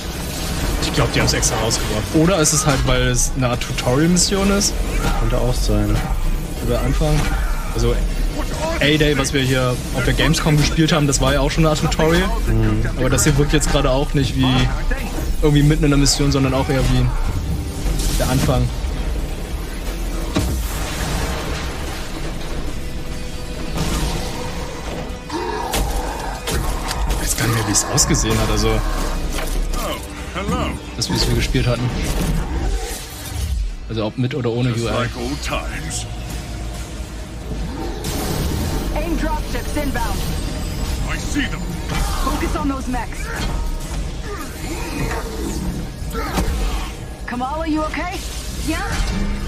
Ich 0.81 0.93
glaube, 0.93 1.09
die 1.15 1.19
haben 1.21 1.27
es 1.27 1.33
extra 1.33 1.55
rausgebracht. 1.57 2.03
Oder 2.15 2.39
ist 2.39 2.51
es 2.51 2.65
halt, 2.65 2.85
weil 2.85 3.03
es 3.03 3.31
eine 3.37 3.47
Art 3.47 3.61
Tutorial-Mission 3.61 4.51
ist? 4.51 4.73
Könnte 5.21 5.37
auch 5.37 5.53
sein. 5.53 5.95
Oder 6.67 6.81
Anfang. 6.81 7.17
Also 7.73 7.95
A-Day, 8.81 9.17
was 9.17 9.33
wir 9.33 9.41
hier 9.41 9.73
auf 9.95 10.03
der 10.03 10.13
Gamescom 10.13 10.57
gespielt 10.57 10.91
haben, 10.91 11.07
das 11.07 11.21
war 11.21 11.33
ja 11.33 11.39
auch 11.39 11.49
schon 11.49 11.63
eine 11.63 11.69
Art 11.69 11.79
Tutorial. 11.79 12.29
Aber 12.97 13.09
das 13.09 13.23
hier 13.23 13.37
wirkt 13.37 13.53
jetzt 13.53 13.71
gerade 13.71 13.89
auch 13.89 14.13
nicht 14.13 14.35
wie 14.35 14.67
irgendwie 15.41 15.63
mitten 15.63 15.85
in 15.85 15.91
der 15.91 15.99
Mission, 15.99 16.33
sondern 16.33 16.53
auch 16.53 16.67
eher 16.67 16.83
wie 16.91 17.05
der 18.19 18.29
Anfang. 18.29 18.67
Wie 27.73 27.75
es 27.75 27.85
ausgesehen 27.85 28.37
hat, 28.39 28.51
also 28.51 28.67
Oh, 28.69 29.99
hello. 30.35 30.77
das, 30.95 31.09
wie 31.09 31.15
es 31.15 31.27
wir 31.27 31.33
gespielt 31.33 31.65
hatten. 31.65 31.89
Also 33.89 34.05
ob 34.05 34.15
mit 34.19 34.35
oder 34.35 34.51
ohne 34.51 34.69
Just 34.69 34.83
UI. 34.83 34.91
like 34.91 35.09
old 35.17 35.41
times. 35.43 36.05
AIM 38.95 39.17
dropships 39.19 39.75
inbound. 39.75 40.19
I 41.11 41.17
see 41.17 41.47
them. 41.49 41.61
Focus 42.23 42.55
on 42.55 42.69
those 42.69 42.87
mechs. 42.87 43.17
Kamala, 47.25 47.65
you 47.67 47.81
okay? 47.85 48.19
Yeah? 48.67 48.85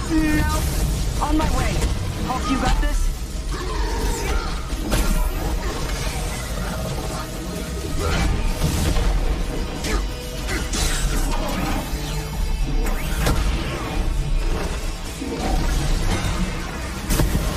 No. 0.09 1.27
On 1.27 1.37
my 1.37 1.49
way. 1.57 1.73
Hulk, 2.27 2.49
you 2.49 2.57
got 2.57 2.81
this? 2.81 3.04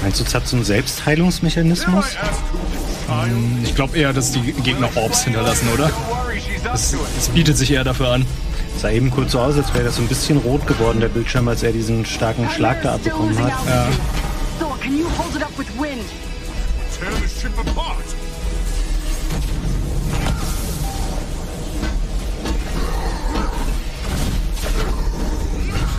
Meinst 0.08 0.20
du, 0.20 0.24
es 0.24 0.34
hat 0.34 0.48
so 0.48 0.56
einen 0.56 0.64
Selbstheilungsmechanismus? 0.64 2.16
Ich 3.62 3.74
glaube 3.74 3.98
eher, 3.98 4.14
dass 4.14 4.32
die 4.32 4.40
Gegner 4.40 4.88
Orbs 4.96 5.24
hinterlassen, 5.24 5.68
oder? 5.74 5.90
Das, 6.64 6.96
das 7.14 7.28
bietet 7.28 7.58
sich 7.58 7.70
eher 7.72 7.84
dafür 7.84 8.12
an. 8.12 8.24
Sah 8.80 8.88
eben 8.88 9.10
kurz 9.10 9.32
so 9.32 9.40
aus, 9.40 9.58
als 9.58 9.74
wäre 9.74 9.84
das 9.84 9.96
so 9.96 10.00
ein 10.00 10.08
bisschen 10.08 10.38
rot 10.38 10.66
geworden, 10.66 11.00
der 11.00 11.10
Bildschirm, 11.10 11.46
als 11.46 11.62
er 11.62 11.72
diesen 11.72 12.06
starken 12.06 12.48
Schlag 12.48 12.80
da 12.80 12.94
abbekommen 12.94 13.38
hat. 13.38 13.52
apart. 17.58 17.98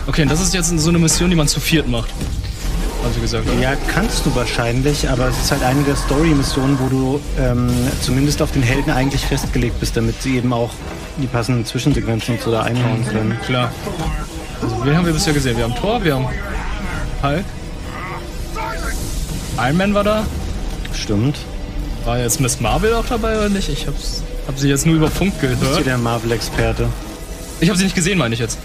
Okay, 0.08 0.22
und 0.22 0.32
das 0.32 0.40
ist 0.40 0.52
jetzt 0.52 0.76
so 0.76 0.88
eine 0.88 0.98
Mission, 0.98 1.30
die 1.30 1.36
man 1.36 1.46
zu 1.46 1.60
viert 1.60 1.86
macht. 1.86 2.10
Haben 3.10 3.16
sie 3.16 3.22
gesagt, 3.22 3.48
oder? 3.50 3.60
Ja, 3.60 3.72
kannst 3.92 4.24
du 4.24 4.32
wahrscheinlich, 4.36 5.10
aber 5.10 5.26
es 5.26 5.36
ist 5.36 5.50
halt 5.50 5.64
eine 5.64 5.82
der 5.82 5.96
Story-Missionen, 5.96 6.78
wo 6.78 6.88
du 6.88 7.20
ähm, 7.40 7.68
zumindest 8.02 8.40
auf 8.40 8.52
den 8.52 8.62
Helden 8.62 8.92
eigentlich 8.92 9.22
festgelegt 9.22 9.80
bist, 9.80 9.96
damit 9.96 10.22
sie 10.22 10.36
eben 10.36 10.52
auch 10.52 10.70
die 11.20 11.26
passenden 11.26 11.66
Zwischensequenzen 11.66 12.36
und 12.36 12.40
so 12.40 12.52
da 12.52 12.62
einhauen 12.62 13.04
können. 13.04 13.36
Klar. 13.44 13.72
Also, 14.62 14.84
wen 14.84 14.96
haben 14.96 15.06
wir 15.06 15.12
bisher 15.12 15.32
gesehen? 15.32 15.56
Wir 15.56 15.64
haben 15.64 15.74
Thor, 15.74 16.04
wir 16.04 16.14
haben 16.14 16.28
Hulk. 17.20 17.44
Iron 19.58 19.76
Man 19.76 19.92
war 19.92 20.04
da. 20.04 20.24
Stimmt. 20.94 21.36
War 22.04 22.16
jetzt 22.16 22.40
Miss 22.40 22.60
Marvel 22.60 22.94
auch 22.94 23.06
dabei 23.06 23.38
oder 23.38 23.48
nicht? 23.48 23.68
Ich 23.70 23.88
hab's, 23.88 24.22
hab 24.46 24.56
sie 24.56 24.68
jetzt 24.68 24.86
nur 24.86 24.94
über 24.94 25.10
Funk 25.10 25.32
Bist 25.40 25.54
du 25.54 25.66
gehört. 25.66 25.84
der 25.84 25.98
Marvel-Experte? 25.98 26.88
Ich 27.58 27.68
habe 27.68 27.76
sie 27.76 27.84
nicht 27.84 27.96
gesehen, 27.96 28.18
meine 28.18 28.34
ich 28.34 28.40
jetzt. 28.40 28.56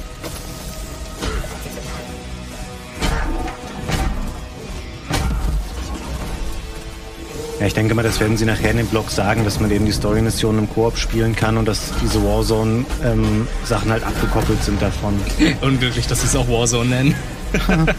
Ja, 7.60 7.68
ich 7.68 7.74
denke 7.74 7.96
mal, 7.96 8.04
das 8.04 8.20
werden 8.20 8.36
sie 8.36 8.44
nachher 8.46 8.72
in 8.72 8.78
dem 8.78 8.88
Blog 8.88 9.10
sagen, 9.10 9.46
dass 9.46 9.60
man 9.62 9.72
eben 9.72 9.86
die 9.86 9.94
Story-Missionen 9.94 10.60
im 10.60 10.70
Koop 10.70 10.98
spielen 10.98 11.36
kann 11.36 11.58
und 11.58 11.66
dass 11.68 11.92
diese 12.04 12.22
Warzone-Sachen 12.22 13.92
halt 13.92 14.04
abgekoppelt 14.04 14.62
sind 14.64 14.82
davon. 14.82 15.14
Unglücklich, 15.62 16.06
dass 16.08 16.22
sie 16.22 16.28
es 16.28 16.36
auch 16.36 16.48
Warzone 16.50 16.90
nennen. 16.90 17.16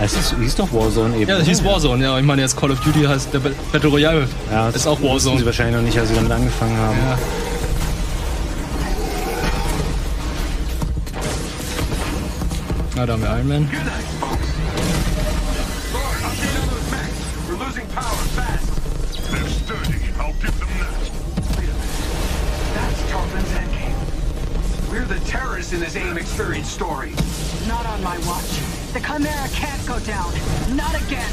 Es, 0.00 0.14
hieß 0.40 0.54
doch 0.54 0.72
Warzone 0.72 1.16
eben. 1.16 1.28
Ja, 1.28 1.38
das 1.38 1.48
hieß? 1.48 1.64
Warzone, 1.64 2.04
ja. 2.04 2.16
Ich 2.16 2.24
meine, 2.24 2.40
jetzt 2.42 2.56
Call 2.56 2.70
of 2.70 2.78
Duty 2.78 3.02
heißt 3.02 3.34
der 3.34 3.40
Ba- 3.40 3.50
Battle 3.72 3.90
Royale. 3.90 4.28
Ja, 4.48 4.68
ist 4.68 4.86
auch 4.86 5.00
wussten 5.00 5.18
sie 5.18 5.26
Warzone. 5.26 5.46
wahrscheinlich 5.46 5.74
noch 5.74 5.82
nicht, 5.82 5.98
als 5.98 6.08
sie 6.10 6.14
damit 6.14 6.30
angefangen 6.30 6.76
haben. 6.76 6.96
Ja. 7.04 7.18
Na, 12.94 13.06
da 13.06 13.12
haben 13.14 13.22
wir 13.22 13.28
Iron 13.30 13.48
Man. 13.48 13.70
Terrorists 25.68 25.72
in 25.72 25.80
this 25.80 25.96
AIM 25.96 26.18
experience 26.18 26.68
story. 26.68 27.10
Not 27.66 27.86
on 27.86 28.02
my 28.02 28.18
watch. 28.26 28.58
The 28.92 29.00
Chimera 29.00 29.48
can't 29.52 29.86
go 29.86 29.98
down. 30.00 30.32
Not 30.74 30.94
again. 30.94 31.32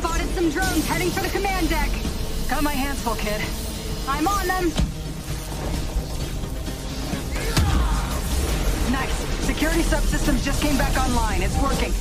Spotted 0.00 0.28
some 0.34 0.50
drones 0.50 0.86
heading 0.86 1.10
for 1.10 1.22
the 1.22 1.30
command 1.30 1.68
deck. 1.68 1.90
Got 2.48 2.62
my 2.62 2.72
hands 2.72 3.00
full, 3.00 3.14
kid. 3.16 3.40
I'm 4.08 4.26
on 4.28 4.46
them. 4.46 4.64
Nice. 8.92 9.14
Security 9.46 9.82
subsystems 9.82 10.44
just 10.44 10.62
came 10.62 10.76
back 10.76 10.96
online. 10.98 11.42
It's 11.42 11.56
working. 11.62 11.92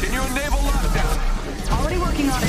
Can 0.00 0.12
you 0.12 0.22
enable 0.22 0.58
lockdown? 0.58 1.37
Already 1.70 1.98
working 1.98 2.30
on 2.30 2.42
it. 2.42 2.48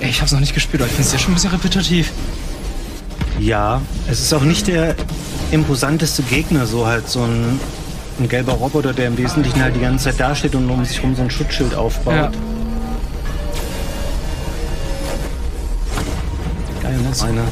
Ey, 0.00 0.10
ich 0.10 0.20
hab's 0.20 0.32
noch 0.32 0.40
nicht 0.40 0.54
gespielt, 0.54 0.82
aber 0.82 0.90
ich 0.90 0.96
find's 0.96 1.12
ja 1.12 1.18
schon 1.18 1.30
ein 1.30 1.34
bisschen 1.34 1.50
repetitiv. 1.52 2.10
Ja, 3.38 3.80
es 4.08 4.20
ist 4.20 4.32
auch 4.34 4.42
nicht 4.42 4.66
der 4.66 4.96
imposanteste 5.52 6.22
Gegner, 6.24 6.66
so 6.66 6.86
halt 6.86 7.08
so 7.08 7.22
ein, 7.22 7.60
ein 8.18 8.28
gelber 8.28 8.54
Roboter, 8.54 8.92
der 8.92 9.06
im 9.08 9.18
Wesentlichen 9.18 9.62
halt 9.62 9.76
die 9.76 9.80
ganze 9.80 10.06
Zeit 10.06 10.18
dasteht 10.18 10.54
und 10.54 10.68
um 10.68 10.84
sich 10.84 11.02
rum 11.02 11.14
so 11.14 11.22
ein 11.22 11.30
Schutzschild 11.30 11.74
aufbaut. 11.74 12.14
Ja. 12.14 12.30
Geil, 16.82 16.98
noch 16.98 17.22
einer. 17.22 17.44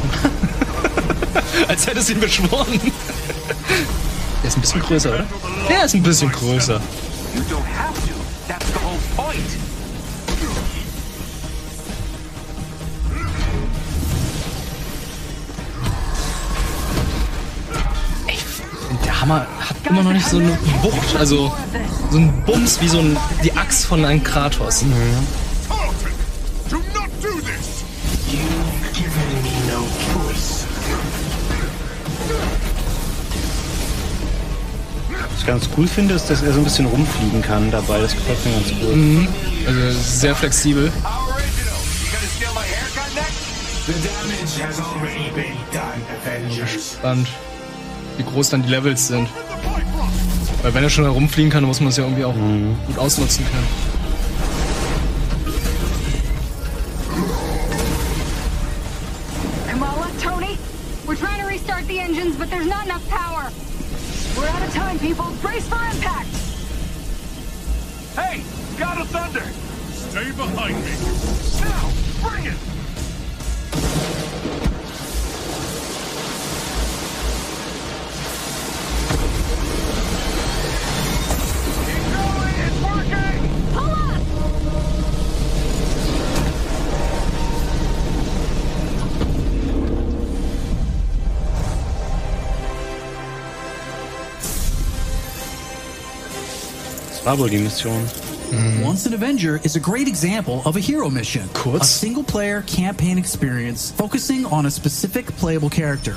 Als 1.69 1.87
hättest 1.87 2.09
du 2.09 2.15
ihn 2.15 2.21
beschworen. 2.21 2.81
Ein 4.61 4.63
bisschen 4.63 4.83
größer, 4.83 5.09
oder? 5.09 5.27
Der 5.71 5.85
ist 5.87 5.95
ein 5.95 6.03
bisschen 6.03 6.31
größer. 6.31 6.79
Der 19.03 19.21
Hammer 19.23 19.47
hat 19.61 19.77
immer 19.89 20.03
noch 20.03 20.13
nicht 20.13 20.29
so 20.29 20.37
eine 20.37 20.59
Wucht, 20.83 21.17
also 21.17 21.51
so 22.11 22.19
ein 22.19 22.31
Bums 22.45 22.83
wie 22.83 22.89
so 22.89 22.99
ein, 22.99 23.17
die 23.43 23.57
Axt 23.57 23.87
von 23.87 24.05
einem 24.05 24.23
Kratos. 24.23 24.81
Tarleton, 24.81 25.50
ich 35.41 35.47
ganz 35.47 35.69
cool 35.77 35.87
finde, 35.87 36.15
ist, 36.15 36.29
dass 36.29 36.43
er 36.43 36.53
so 36.53 36.59
ein 36.59 36.65
bisschen 36.65 36.87
rumfliegen 36.87 37.43
kann 37.43 37.71
dabei. 37.71 38.01
Das 38.01 38.15
gefällt 38.15 38.45
mir 38.45 38.53
ganz 38.53 38.69
gut. 38.69 38.95
Mhm. 38.95 39.29
Also 39.67 39.99
sehr 40.01 40.35
flexibel. 40.35 40.93
Spannend, 46.93 47.29
wie 48.17 48.23
groß 48.23 48.51
dann 48.51 48.63
die 48.63 48.69
Levels 48.69 49.09
sind. 49.09 49.29
Weil 50.63 50.75
wenn 50.75 50.85
er 50.85 50.91
schon 50.91 51.05
herumfliegen 51.05 51.51
kann, 51.51 51.65
muss 51.65 51.81
man 51.81 51.89
es 51.89 51.97
ja 51.97 52.05
irgendwie 52.05 52.25
auch 52.25 52.35
gut 52.87 52.99
ausnutzen 52.99 53.45
können. 53.51 53.67
Kamala, 59.69 60.07
Tony, 60.23 60.59
we're 61.07 61.17
trying 61.17 61.41
to 61.41 61.47
restart 61.47 61.87
the 61.89 61.99
engines, 61.99 62.37
but 62.37 62.51
there's 62.51 62.67
not 62.67 62.85
enough 62.85 63.09
power. 63.09 63.51
We're 64.37 64.47
out 64.47 64.63
of 64.63 64.73
time, 64.73 64.99
people. 64.99 65.27
Brace 65.43 65.69
for 65.69 65.77
impact. 65.77 66.29
Hey, 68.15 68.43
God 68.79 69.01
of 69.01 69.09
Thunder. 69.09 69.47
Stay 69.93 70.31
behind 70.33 70.77
me. 70.85 70.93
Now, 71.61 72.29
bring 72.29 72.47
it! 72.47 72.80
Das 97.31 97.39
war 97.39 97.45
wohl 97.45 97.51
die 97.51 97.63
Mission. 97.63 98.09
Mhm. 98.51 98.83
Once 98.83 99.07
an 99.07 99.15
Avenger 99.15 99.61
is 99.63 99.77
a 99.77 99.79
great 99.79 100.09
example 100.09 100.63
of 100.65 100.75
a 100.75 100.81
hero 100.81 101.09
mission. 101.09 101.49
Kurz. 101.55 101.83
A 101.83 101.85
single 101.85 102.25
player 102.25 102.63
campaign 102.63 103.19
experience 103.19 103.93
focusing 103.97 104.45
on 104.47 104.67
a 104.67 104.71
specific 104.71 105.27
playable 105.37 105.71
character. 105.71 106.17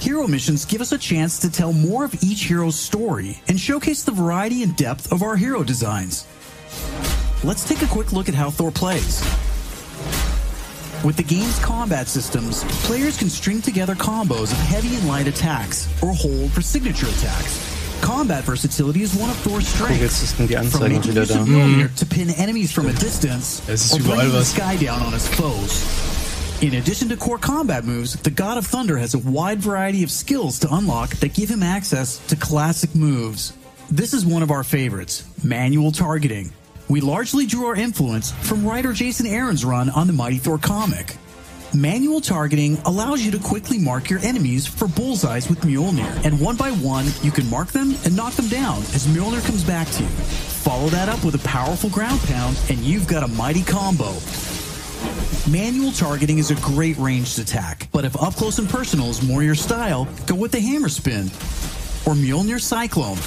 Hero 0.00 0.26
missions 0.28 0.66
give 0.66 0.82
us 0.82 0.92
a 0.92 0.98
chance 0.98 1.38
to 1.38 1.50
tell 1.50 1.72
more 1.72 2.04
of 2.04 2.14
each 2.22 2.44
hero's 2.44 2.78
story 2.78 3.40
and 3.48 3.58
showcase 3.58 4.02
the 4.02 4.12
variety 4.12 4.62
and 4.62 4.76
depth 4.76 5.10
of 5.10 5.22
our 5.22 5.36
hero 5.36 5.64
designs. 5.64 6.26
Let's 7.42 7.66
take 7.66 7.80
a 7.80 7.86
quick 7.86 8.12
look 8.12 8.28
at 8.28 8.34
how 8.34 8.50
Thor 8.50 8.70
plays. 8.70 9.22
With 11.02 11.16
the 11.16 11.24
game's 11.24 11.58
combat 11.60 12.06
systems, 12.08 12.64
players 12.84 13.16
can 13.16 13.30
string 13.30 13.62
together 13.62 13.94
combos 13.94 14.52
of 14.52 14.58
heavy 14.58 14.94
and 14.94 15.08
light 15.08 15.26
attacks 15.26 15.88
or 16.02 16.12
hold 16.12 16.52
for 16.52 16.60
signature 16.60 17.08
attacks. 17.08 17.65
Combat 18.00 18.44
versatility 18.44 19.02
is 19.02 19.14
one 19.14 19.30
of 19.30 19.36
Thor's 19.42 19.66
strengths. 19.66 20.00
jetzt 20.00 20.22
ist 20.22 20.38
die 20.38 20.46
From 20.46 20.82
Anzeige 20.82 21.04
wieder 21.08 21.26
da. 21.26 21.40
of 21.40 21.48
Mjolnir 21.48 21.88
mhm. 21.88 21.96
to 21.96 22.06
pin 22.06 22.30
enemies 22.30 22.72
from 22.72 22.86
a 22.86 22.92
distance, 22.92 23.62
Es 23.68 23.84
ist 23.86 23.94
or 23.94 24.00
überall 24.00 24.30
the 24.30 24.38
was. 24.38 24.48
sky 24.48 24.76
down 24.76 25.02
on 25.02 25.12
his 25.12 25.26
foes. 25.26 25.82
In 26.62 26.74
addition 26.74 27.08
to 27.10 27.16
core 27.16 27.38
combat 27.38 27.84
moves, 27.84 28.14
the 28.22 28.30
God 28.30 28.56
of 28.56 28.66
Thunder 28.66 28.96
has 28.96 29.14
a 29.14 29.18
wide 29.18 29.58
variety 29.60 30.02
of 30.02 30.10
skills 30.10 30.58
to 30.60 30.68
unlock 30.74 31.10
that 31.16 31.34
give 31.34 31.50
him 31.50 31.62
access 31.62 32.18
to 32.28 32.36
classic 32.36 32.94
moves. 32.94 33.52
This 33.90 34.14
is 34.14 34.24
one 34.24 34.42
of 34.42 34.50
our 34.50 34.64
favorites, 34.64 35.24
manual 35.44 35.92
targeting. 35.92 36.52
We 36.88 37.00
largely 37.00 37.46
drew 37.46 37.66
our 37.66 37.76
influence 37.76 38.30
from 38.42 38.64
writer 38.64 38.92
Jason 38.92 39.26
Aaron's 39.26 39.64
run 39.64 39.90
on 39.90 40.06
the 40.06 40.12
Mighty 40.12 40.38
Thor 40.38 40.56
comic. 40.58 41.16
Manual 41.74 42.20
targeting 42.20 42.78
allows 42.84 43.22
you 43.22 43.30
to 43.32 43.38
quickly 43.38 43.78
mark 43.78 44.08
your 44.08 44.20
enemies 44.20 44.66
for 44.66 44.86
bullseyes 44.86 45.48
with 45.48 45.60
Mjolnir, 45.60 46.24
and 46.24 46.40
one 46.40 46.56
by 46.56 46.70
one, 46.70 47.06
you 47.22 47.30
can 47.30 47.48
mark 47.50 47.68
them 47.68 47.94
and 48.04 48.16
knock 48.16 48.34
them 48.34 48.48
down 48.48 48.78
as 48.94 49.06
Mjolnir 49.08 49.44
comes 49.44 49.64
back 49.64 49.88
to 49.90 50.02
you. 50.02 50.08
Follow 50.08 50.88
that 50.90 51.08
up 51.08 51.24
with 51.24 51.34
a 51.34 51.46
powerful 51.46 51.90
ground 51.90 52.20
pound, 52.22 52.58
and 52.70 52.78
you've 52.78 53.08
got 53.08 53.24
a 53.24 53.28
mighty 53.28 53.62
combo. 53.62 54.14
Manual 55.50 55.92
targeting 55.92 56.38
is 56.38 56.50
a 56.50 56.56
great 56.56 56.96
ranged 56.98 57.38
attack, 57.38 57.88
but 57.92 58.04
if 58.04 58.20
up 58.22 58.34
close 58.34 58.58
and 58.58 58.68
personal 58.68 59.10
is 59.10 59.26
more 59.26 59.42
your 59.42 59.54
style, 59.54 60.08
go 60.26 60.34
with 60.34 60.52
the 60.52 60.60
hammer 60.60 60.88
spin 60.88 61.26
or 62.06 62.14
Mjolnir 62.14 62.60
Cyclone. 62.60 63.18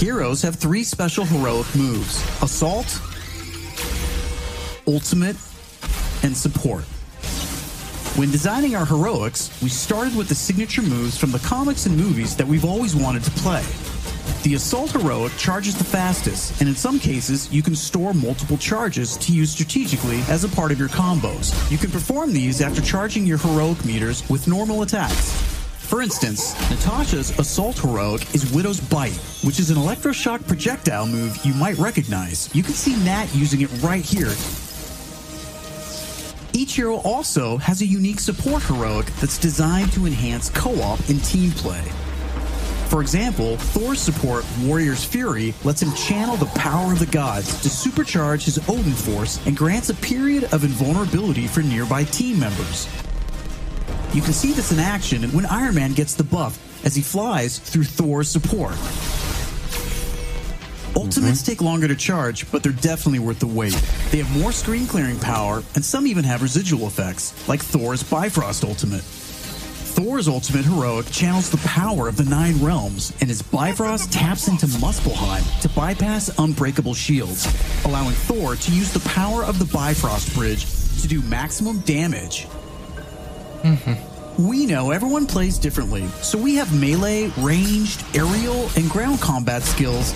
Heroes 0.00 0.40
have 0.40 0.54
three 0.54 0.82
special 0.82 1.26
heroic 1.26 1.66
moves 1.76 2.22
Assault, 2.42 2.86
Ultimate, 4.86 5.36
and 6.22 6.34
Support. 6.34 6.84
When 8.16 8.30
designing 8.30 8.74
our 8.74 8.86
heroics, 8.86 9.50
we 9.62 9.68
started 9.68 10.16
with 10.16 10.30
the 10.30 10.34
signature 10.34 10.80
moves 10.80 11.18
from 11.18 11.32
the 11.32 11.38
comics 11.40 11.84
and 11.84 11.94
movies 11.98 12.34
that 12.36 12.46
we've 12.46 12.64
always 12.64 12.96
wanted 12.96 13.24
to 13.24 13.30
play. 13.32 13.62
The 14.42 14.54
Assault 14.54 14.92
Heroic 14.92 15.36
charges 15.36 15.76
the 15.76 15.84
fastest, 15.84 16.58
and 16.60 16.68
in 16.70 16.74
some 16.74 16.98
cases, 16.98 17.52
you 17.52 17.62
can 17.62 17.76
store 17.76 18.14
multiple 18.14 18.56
charges 18.56 19.18
to 19.18 19.32
use 19.34 19.50
strategically 19.50 20.22
as 20.30 20.44
a 20.44 20.48
part 20.48 20.72
of 20.72 20.78
your 20.78 20.88
combos. 20.88 21.52
You 21.70 21.76
can 21.76 21.90
perform 21.90 22.32
these 22.32 22.62
after 22.62 22.80
charging 22.80 23.26
your 23.26 23.36
heroic 23.36 23.84
meters 23.84 24.26
with 24.30 24.48
normal 24.48 24.80
attacks. 24.80 25.49
For 25.90 26.02
instance, 26.02 26.54
Natasha's 26.70 27.36
Assault 27.40 27.80
Heroic 27.80 28.32
is 28.32 28.52
Widow's 28.52 28.78
Bite, 28.78 29.18
which 29.42 29.58
is 29.58 29.70
an 29.70 29.76
electroshock 29.76 30.46
projectile 30.46 31.04
move 31.04 31.36
you 31.44 31.52
might 31.54 31.76
recognize. 31.78 32.48
You 32.54 32.62
can 32.62 32.74
see 32.74 32.94
Nat 33.04 33.26
using 33.34 33.62
it 33.62 33.70
right 33.82 34.04
here. 34.04 34.30
Each 36.52 36.76
hero 36.76 36.98
also 36.98 37.56
has 37.56 37.82
a 37.82 37.86
unique 37.86 38.20
support 38.20 38.62
heroic 38.62 39.06
that's 39.16 39.36
designed 39.36 39.90
to 39.94 40.06
enhance 40.06 40.48
co-op 40.50 41.00
and 41.08 41.24
team 41.24 41.50
play. 41.50 41.82
For 42.88 43.00
example, 43.00 43.56
Thor's 43.56 43.98
support, 43.98 44.44
Warrior's 44.62 45.04
Fury, 45.04 45.54
lets 45.64 45.82
him 45.82 45.92
channel 45.94 46.36
the 46.36 46.46
power 46.54 46.92
of 46.92 47.00
the 47.00 47.06
gods 47.06 47.60
to 47.62 47.68
supercharge 47.68 48.44
his 48.44 48.60
Odin 48.68 48.92
force 48.92 49.44
and 49.44 49.56
grants 49.56 49.90
a 49.90 49.94
period 49.94 50.44
of 50.54 50.62
invulnerability 50.62 51.48
for 51.48 51.62
nearby 51.62 52.04
team 52.04 52.38
members. 52.38 52.86
You 54.12 54.22
can 54.22 54.32
see 54.32 54.52
this 54.52 54.72
in 54.72 54.80
action 54.80 55.22
when 55.30 55.46
Iron 55.46 55.76
Man 55.76 55.92
gets 55.92 56.14
the 56.14 56.24
buff 56.24 56.58
as 56.84 56.96
he 56.96 57.02
flies 57.02 57.58
through 57.58 57.84
Thor's 57.84 58.28
support. 58.28 58.72
Ultimates 60.96 61.42
mm-hmm. 61.42 61.50
take 61.52 61.62
longer 61.62 61.86
to 61.86 61.94
charge, 61.94 62.50
but 62.50 62.64
they're 62.64 62.72
definitely 62.72 63.20
worth 63.20 63.38
the 63.38 63.46
wait. 63.46 63.80
They 64.10 64.18
have 64.18 64.38
more 64.38 64.50
screen 64.50 64.88
clearing 64.88 65.20
power, 65.20 65.62
and 65.76 65.84
some 65.84 66.08
even 66.08 66.24
have 66.24 66.42
residual 66.42 66.88
effects, 66.88 67.48
like 67.48 67.60
Thor's 67.60 68.02
Bifrost 68.02 68.64
Ultimate. 68.64 69.02
Thor's 69.02 70.26
Ultimate 70.26 70.64
Heroic 70.64 71.06
channels 71.10 71.48
the 71.48 71.58
power 71.58 72.08
of 72.08 72.16
the 72.16 72.24
Nine 72.24 72.58
Realms, 72.58 73.12
and 73.20 73.30
his 73.30 73.42
Bifrost 73.42 74.12
taps 74.12 74.48
into 74.48 74.66
Muspelheim 74.66 75.60
to 75.60 75.68
bypass 75.68 76.36
unbreakable 76.38 76.94
shields, 76.94 77.46
allowing 77.84 78.14
Thor 78.14 78.56
to 78.56 78.72
use 78.72 78.92
the 78.92 79.08
power 79.08 79.44
of 79.44 79.60
the 79.60 79.66
Bifrost 79.66 80.34
Bridge 80.34 80.66
to 81.02 81.06
do 81.06 81.22
maximum 81.22 81.78
damage. 81.80 82.48
Mm-hmm. 83.62 84.46
We 84.46 84.64
know 84.66 84.90
everyone 84.90 85.26
plays 85.26 85.58
differently, 85.58 86.06
so 86.22 86.38
we 86.38 86.54
have 86.54 86.78
melee, 86.78 87.30
ranged, 87.38 88.04
aerial, 88.14 88.70
and 88.76 88.88
ground 88.88 89.20
combat 89.20 89.62
skills 89.62 90.14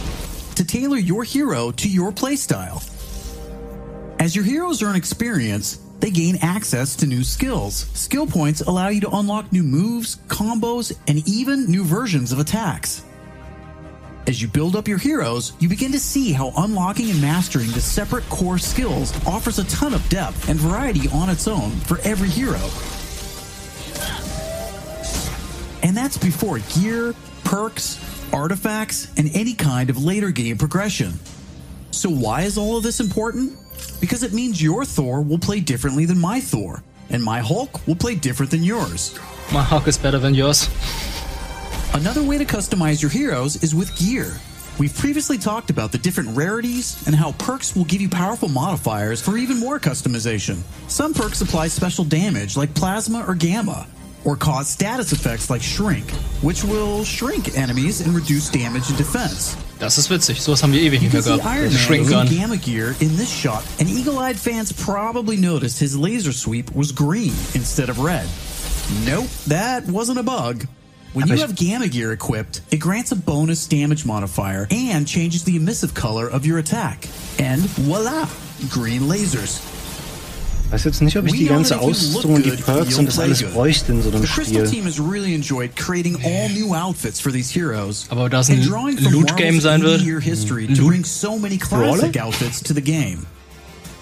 to 0.54 0.64
tailor 0.64 0.96
your 0.96 1.24
hero 1.24 1.70
to 1.72 1.88
your 1.88 2.12
playstyle. 2.12 2.82
As 4.20 4.34
your 4.34 4.44
heroes 4.44 4.82
earn 4.82 4.96
experience, 4.96 5.80
they 6.00 6.10
gain 6.10 6.38
access 6.40 6.96
to 6.96 7.06
new 7.06 7.22
skills. 7.24 7.86
Skill 7.94 8.26
points 8.26 8.60
allow 8.62 8.88
you 8.88 9.00
to 9.02 9.10
unlock 9.10 9.52
new 9.52 9.62
moves, 9.62 10.16
combos, 10.28 10.96
and 11.08 11.26
even 11.28 11.70
new 11.70 11.84
versions 11.84 12.32
of 12.32 12.38
attacks. 12.38 13.04
As 14.26 14.40
you 14.40 14.48
build 14.48 14.74
up 14.74 14.88
your 14.88 14.96
heroes, 14.96 15.52
you 15.60 15.68
begin 15.68 15.92
to 15.92 15.98
see 15.98 16.32
how 16.32 16.52
unlocking 16.56 17.10
and 17.10 17.20
mastering 17.20 17.70
the 17.72 17.80
separate 17.80 18.26
core 18.30 18.58
skills 18.58 19.12
offers 19.26 19.58
a 19.58 19.64
ton 19.64 19.92
of 19.92 20.08
depth 20.08 20.48
and 20.48 20.58
variety 20.58 21.08
on 21.10 21.28
its 21.28 21.46
own 21.46 21.70
for 21.70 21.98
every 22.00 22.30
hero. 22.30 22.60
And 25.94 26.02
that's 26.02 26.18
before 26.18 26.58
gear, 26.74 27.14
perks, 27.44 28.00
artifacts, 28.32 29.16
and 29.16 29.30
any 29.32 29.54
kind 29.54 29.88
of 29.90 30.02
later 30.02 30.32
game 30.32 30.58
progression. 30.58 31.12
So, 31.92 32.10
why 32.10 32.42
is 32.42 32.58
all 32.58 32.76
of 32.76 32.82
this 32.82 32.98
important? 32.98 33.56
Because 34.00 34.24
it 34.24 34.32
means 34.32 34.60
your 34.60 34.84
Thor 34.84 35.22
will 35.22 35.38
play 35.38 35.60
differently 35.60 36.04
than 36.04 36.18
my 36.18 36.40
Thor, 36.40 36.82
and 37.10 37.22
my 37.22 37.38
Hulk 37.38 37.86
will 37.86 37.94
play 37.94 38.16
different 38.16 38.50
than 38.50 38.64
yours. 38.64 39.16
My 39.52 39.62
Hulk 39.62 39.86
is 39.86 39.96
better 39.96 40.18
than 40.18 40.34
yours. 40.34 40.68
Another 41.94 42.24
way 42.24 42.38
to 42.38 42.44
customize 42.44 43.00
your 43.00 43.12
heroes 43.12 43.62
is 43.62 43.72
with 43.72 43.96
gear. 43.96 44.40
We've 44.80 44.98
previously 44.98 45.38
talked 45.38 45.70
about 45.70 45.92
the 45.92 45.98
different 45.98 46.36
rarities 46.36 47.06
and 47.06 47.14
how 47.14 47.30
perks 47.38 47.76
will 47.76 47.84
give 47.84 48.00
you 48.00 48.08
powerful 48.08 48.48
modifiers 48.48 49.22
for 49.22 49.36
even 49.36 49.60
more 49.60 49.78
customization. 49.78 50.56
Some 50.88 51.14
perks 51.14 51.40
apply 51.40 51.68
special 51.68 52.02
damage 52.02 52.56
like 52.56 52.74
plasma 52.74 53.24
or 53.28 53.36
gamma, 53.36 53.86
or 54.24 54.36
cause 54.36 54.68
status 54.68 55.12
effects 55.12 55.50
like 55.50 55.62
shrink, 55.62 56.10
which 56.42 56.64
will 56.64 57.04
shrink 57.04 57.56
enemies 57.56 58.00
and 58.00 58.14
reduce 58.14 58.48
damage 58.48 58.88
and 58.88 58.96
defense. 58.98 59.56
Das 59.78 59.98
ist 59.98 60.08
witzig. 60.08 60.40
Sowas 60.40 60.62
haben 60.62 60.72
wir 60.72 60.80
ewig 60.80 61.02
You 61.02 61.10
nicht 61.10 61.12
mehr 61.12 61.22
gehabt. 61.22 61.44
Iron 61.44 61.72
Man 61.72 61.78
Shrink 61.78 62.08
Gun. 62.08 62.26
gamma 62.28 62.56
gear 62.56 62.94
in 63.00 63.16
this 63.16 63.30
shot, 63.30 63.64
and 63.78 63.88
eagle-eyed 63.88 64.36
fans 64.36 64.72
probably 64.72 65.36
noticed 65.36 65.78
his 65.78 65.96
laser 65.96 66.32
sweep 66.32 66.74
was 66.74 66.92
green 66.92 67.32
instead 67.54 67.88
of 67.88 67.98
red. 67.98 68.26
Nope, 69.04 69.28
that 69.48 69.86
wasn't 69.86 70.18
a 70.18 70.22
bug. 70.22 70.66
When 71.12 71.28
you 71.28 71.36
have 71.38 71.54
gamma 71.54 71.88
gear 71.88 72.12
equipped, 72.12 72.60
it 72.72 72.78
grants 72.78 73.12
a 73.12 73.16
bonus 73.16 73.66
damage 73.68 74.04
modifier 74.04 74.66
and 74.70 75.06
changes 75.06 75.44
the 75.44 75.56
emissive 75.56 75.94
color 75.94 76.28
of 76.28 76.44
your 76.44 76.58
attack. 76.58 77.06
And 77.38 77.60
voila, 77.60 78.28
green 78.68 79.02
lasers. 79.02 79.73
Weiß 80.70 80.84
jetzt 80.84 81.02
nicht, 81.02 81.16
ob 81.16 81.26
ich 81.26 81.32
We 81.34 81.38
die 81.38 81.44
ganze 81.46 81.74
that 81.74 81.82
look 81.82 81.90
Ausrüstung 81.90 82.34
und 82.34 82.44
die 82.46 82.50
good, 82.50 82.64
Perks 82.64 82.90
you'll 82.90 82.98
und 83.00 83.06
das 83.06 83.14
play 83.16 83.24
alles 83.24 83.40
good. 83.42 83.52
bräuchte 83.54 83.92
in 83.92 84.02
so 84.02 84.10
einem 84.10 84.22
The 84.22 84.26
Crystal 84.28 84.66
Spiel. 84.66 84.70
team 84.70 84.84
has 84.86 84.98
really 84.98 85.34
enjoyed 85.34 85.76
creating 85.76 86.16
all 86.24 86.48
new 86.50 86.74
outfits 86.74 87.20
for 87.20 87.30
these 87.32 87.50
heroes. 87.50 88.06
Aber 88.10 88.28
da 88.28 88.40
es 88.40 88.48
ein 88.50 88.58
and 88.60 88.68
drawing 88.68 88.96
from 88.98 89.12
Loot-Game 89.12 89.54
Marvel's 89.56 89.62
sein 89.62 89.82
wird, 89.82 90.00
80-year 90.00 90.20
history 90.20 90.66
to 90.66 90.72
Loot- 90.82 90.88
bring 90.88 91.04
so 91.04 91.38
many 91.38 91.58
classic 91.58 92.16
outfits 92.16 92.60
to 92.62 92.74
the 92.74 92.80
game. 92.82 93.26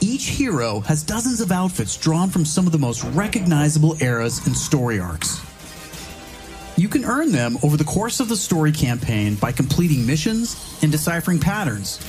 Each 0.00 0.26
hero 0.26 0.80
has 0.88 1.04
dozens 1.04 1.40
of 1.40 1.52
outfits 1.52 1.96
drawn 1.96 2.28
from 2.30 2.44
some 2.44 2.66
of 2.66 2.72
the 2.72 2.78
most 2.78 3.04
recognizable 3.14 3.96
eras 4.00 4.40
and 4.46 4.56
story 4.56 4.98
arcs. 4.98 5.40
You 6.76 6.88
can 6.88 7.04
earn 7.04 7.30
them 7.32 7.58
over 7.62 7.76
the 7.76 7.84
course 7.84 8.18
of 8.18 8.28
the 8.28 8.36
story 8.36 8.72
campaign 8.72 9.34
by 9.36 9.52
completing 9.52 10.04
missions 10.06 10.56
and 10.82 10.90
deciphering 10.90 11.38
patterns. 11.38 12.00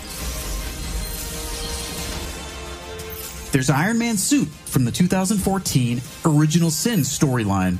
There's 3.54 3.70
Iron 3.70 4.00
Man 4.00 4.18
suit 4.18 4.48
from 4.66 4.84
the 4.84 4.92
2014 4.92 6.02
Original 6.26 6.72
Sin 6.72 7.02
storyline, 7.02 7.78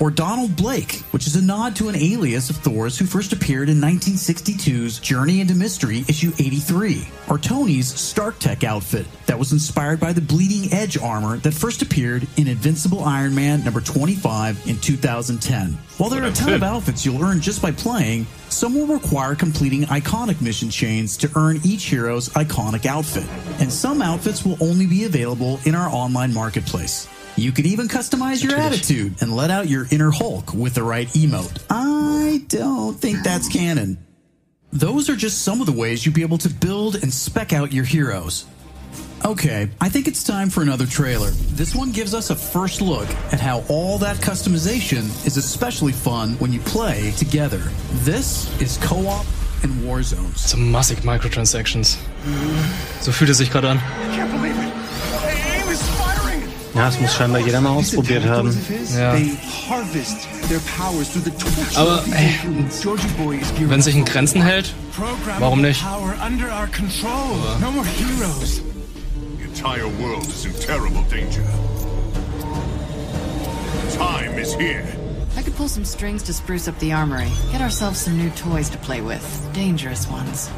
or 0.00 0.10
Donald 0.10 0.56
Blake, 0.56 0.96
which 1.12 1.26
is 1.26 1.36
a 1.36 1.42
nod 1.42 1.76
to 1.76 1.88
an 1.88 1.96
alias 1.96 2.50
of 2.50 2.56
Thor's 2.56 2.98
who 2.98 3.04
first 3.04 3.32
appeared 3.32 3.68
in 3.68 3.76
1962's 3.76 4.98
Journey 4.98 5.40
into 5.40 5.54
Mystery 5.54 6.04
issue 6.08 6.32
83, 6.38 7.06
or 7.28 7.38
Tony's 7.38 7.88
Stark 7.88 8.38
Tech 8.38 8.64
outfit 8.64 9.06
that 9.26 9.38
was 9.38 9.52
inspired 9.52 10.00
by 10.00 10.12
the 10.12 10.20
Bleeding 10.20 10.72
Edge 10.72 10.98
armor 10.98 11.36
that 11.38 11.54
first 11.54 11.82
appeared 11.82 12.26
in 12.36 12.48
Invincible 12.48 13.04
Iron 13.04 13.34
Man 13.34 13.64
number 13.64 13.80
25 13.80 14.68
in 14.68 14.78
2010. 14.78 15.78
While 15.98 16.10
there 16.10 16.22
are 16.22 16.28
a 16.28 16.32
ton 16.32 16.52
of 16.54 16.62
outfits 16.62 17.04
you'll 17.04 17.22
earn 17.22 17.40
just 17.40 17.62
by 17.62 17.70
playing, 17.70 18.26
some 18.48 18.74
will 18.74 18.86
require 18.86 19.34
completing 19.34 19.82
iconic 19.84 20.40
mission 20.40 20.68
chains 20.70 21.16
to 21.18 21.30
earn 21.36 21.60
each 21.64 21.84
hero's 21.84 22.28
iconic 22.30 22.86
outfit, 22.86 23.26
and 23.60 23.72
some 23.72 24.02
outfits 24.02 24.44
will 24.44 24.56
only 24.60 24.86
be 24.86 25.04
available 25.04 25.60
in 25.64 25.74
our 25.74 25.88
online 25.88 26.32
marketplace. 26.34 27.08
You 27.36 27.50
can 27.50 27.66
even 27.66 27.88
customize 27.88 28.42
your 28.42 28.56
attitude 28.56 29.22
and 29.22 29.34
let 29.34 29.50
out 29.50 29.68
your 29.68 29.86
inner 29.90 30.10
Hulk 30.10 30.52
with 30.52 30.74
the 30.74 30.82
right 30.82 31.08
emote. 31.08 31.62
I 31.70 32.44
don't 32.48 32.94
think 32.94 33.22
that's 33.22 33.48
canon. 33.48 33.98
Those 34.72 35.08
are 35.08 35.16
just 35.16 35.42
some 35.42 35.60
of 35.60 35.66
the 35.66 35.72
ways 35.72 36.04
you'll 36.04 36.14
be 36.14 36.22
able 36.22 36.38
to 36.38 36.48
build 36.48 36.96
and 36.96 37.12
spec 37.12 37.52
out 37.52 37.72
your 37.72 37.84
heroes. 37.84 38.46
Okay, 39.24 39.70
I 39.80 39.88
think 39.88 40.08
it's 40.08 40.24
time 40.24 40.50
for 40.50 40.62
another 40.62 40.84
trailer. 40.84 41.30
This 41.30 41.74
one 41.74 41.92
gives 41.92 42.12
us 42.12 42.30
a 42.30 42.34
first 42.36 42.80
look 42.80 43.08
at 43.32 43.40
how 43.40 43.64
all 43.68 43.96
that 43.98 44.16
customization 44.16 45.04
is 45.26 45.36
especially 45.36 45.92
fun 45.92 46.34
when 46.34 46.52
you 46.52 46.60
play 46.60 47.12
together. 47.12 47.62
This 48.02 48.50
is 48.60 48.78
Co-op 48.78 49.24
and 49.62 49.72
Warzones. 49.82 50.38
So 50.38 50.58
massig 50.58 51.02
Microtransactions. 51.02 51.98
So 53.00 53.12
fühlt 53.12 53.30
es 53.30 53.38
sich 53.38 53.50
gerade 53.50 53.68
an. 53.68 53.78
I 53.78 54.16
can't 54.16 54.32
believe 54.32 54.58
it. 54.58 54.81
AIM 56.74 56.78
is 56.78 56.78
firing. 56.78 56.78
Ja, 56.78 56.84
das 56.86 57.00
muss 57.00 57.14
scheinbar 57.14 57.40
jeder 57.40 57.60
mal 57.60 57.70
ausprobiert 57.70 58.24
haben. 58.24 58.56
Ja. 58.96 59.12
They 59.12 59.36
harvest 59.68 60.28
their 60.48 60.60
powers 60.78 61.10
through 61.10 61.24
the 61.24 61.30
torture 61.30 61.80
Aber 61.80 61.98
of 61.98 62.04
these 62.04 62.14
ey, 62.16 62.38
humans. 62.42 62.80
Georgie 62.82 63.08
Boy 63.18 63.36
is 63.36 63.50
gearing 63.52 63.70
wenn 63.70 63.82
sich 63.82 63.94
in 63.94 64.02
up 64.02 64.08
for 64.08 64.14
Grenzen 64.14 64.42
hält, 64.42 64.74
Programming 64.92 65.40
warum 65.40 65.60
nicht? 65.62 65.82
Power 65.82 66.14
under 66.24 66.50
our 66.50 66.66
control. 66.68 67.36
No 67.60 67.70
more 67.70 67.84
heroes. 67.84 68.62
The 69.38 69.44
entire 69.44 69.88
world 70.02 70.26
is 70.26 70.44
in 70.44 70.52
terrible 70.54 71.02
danger. 71.10 71.44
Time 73.96 74.38
is 74.38 74.54
here. 74.54 74.84
I 75.36 75.42
could 75.42 75.54
pull 75.56 75.68
some 75.68 75.84
strings 75.84 76.22
to 76.24 76.32
spruce 76.32 76.68
up 76.68 76.78
the 76.78 76.92
armory. 76.92 77.30
Get 77.52 77.60
ourselves 77.60 78.00
some 78.00 78.18
new 78.18 78.30
toys 78.30 78.68
to 78.70 78.78
play 78.78 79.00
with. 79.00 79.22
Dangerous 79.54 80.06
ones. 80.10 80.50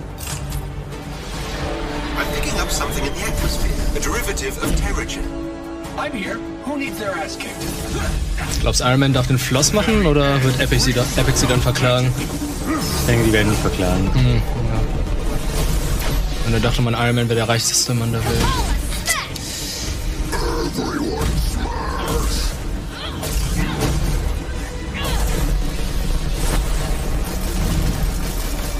I'm 2.16 2.26
picking 2.34 2.58
up 2.60 2.70
something 2.70 3.04
in 3.04 3.12
the 3.12 3.20
atmosphere, 3.20 3.96
a 3.96 4.00
derivative 4.00 4.56
of 4.62 4.70
Terrigen. 4.80 5.53
I'm 5.98 6.12
here. 6.12 6.38
Who 6.66 6.76
needs 6.76 6.98
their 6.98 7.12
ass 7.12 7.36
kicked? 7.38 7.54
Glaubst 8.60 8.80
du, 8.80 8.84
Iron 8.84 9.00
Man 9.00 9.12
darf 9.12 9.26
den 9.26 9.38
Floss 9.38 9.72
machen 9.72 10.06
oder 10.06 10.42
wird 10.42 10.60
Epic 10.60 10.84
sie, 10.84 10.92
da, 10.92 11.04
Epic 11.16 11.36
sie 11.36 11.46
dann 11.46 11.60
verklagen? 11.60 12.12
Ich 13.00 13.06
denke, 13.06 13.26
die 13.26 13.32
werden 13.32 13.52
ihn 13.52 13.58
verklagen. 13.58 14.10
Mhm, 14.14 14.36
ja. 14.36 14.80
Und 16.46 16.54
er 16.54 16.60
dachte 16.60 16.82
man, 16.82 16.94
Iron 16.94 17.14
Man 17.14 17.28
wäre 17.28 17.36
der 17.36 17.48
reichste 17.48 17.94
Mann 17.94 18.12
der 18.12 18.24
Welt. 18.24 18.44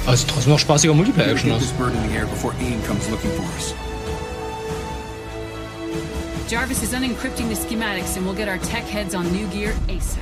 Also 0.06 0.26
trotzdem 0.28 0.52
noch 0.52 0.58
spaßiger 0.58 0.94
Multiplayer-Action 0.94 1.52
aus. 1.52 1.62
Jarvis 6.46 6.82
is 6.82 6.92
unencrypting 6.92 7.48
the 7.48 7.54
schematics 7.54 8.16
and 8.18 8.26
we'll 8.26 8.34
get 8.34 8.48
our 8.48 8.58
tech 8.58 8.84
heads 8.84 9.14
on 9.14 9.32
new 9.32 9.46
gear 9.46 9.72
ASAP. 9.88 10.18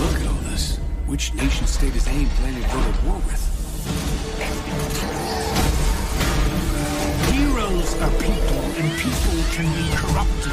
Look 0.00 0.20
at 0.20 0.26
all 0.26 0.34
this. 0.50 0.78
Which 1.06 1.32
nation 1.34 1.68
state 1.68 1.94
is 1.94 2.08
AIM 2.08 2.28
planning 2.30 2.62
to 2.64 2.68
go 2.68 2.82
to 2.82 3.06
war 3.06 3.16
with? 3.24 3.42
Heroes 7.32 7.94
are 8.02 8.10
people, 8.18 8.62
and 8.76 8.98
people 8.98 9.38
can 9.52 9.66
be 9.72 9.96
corrupted. 9.96 10.52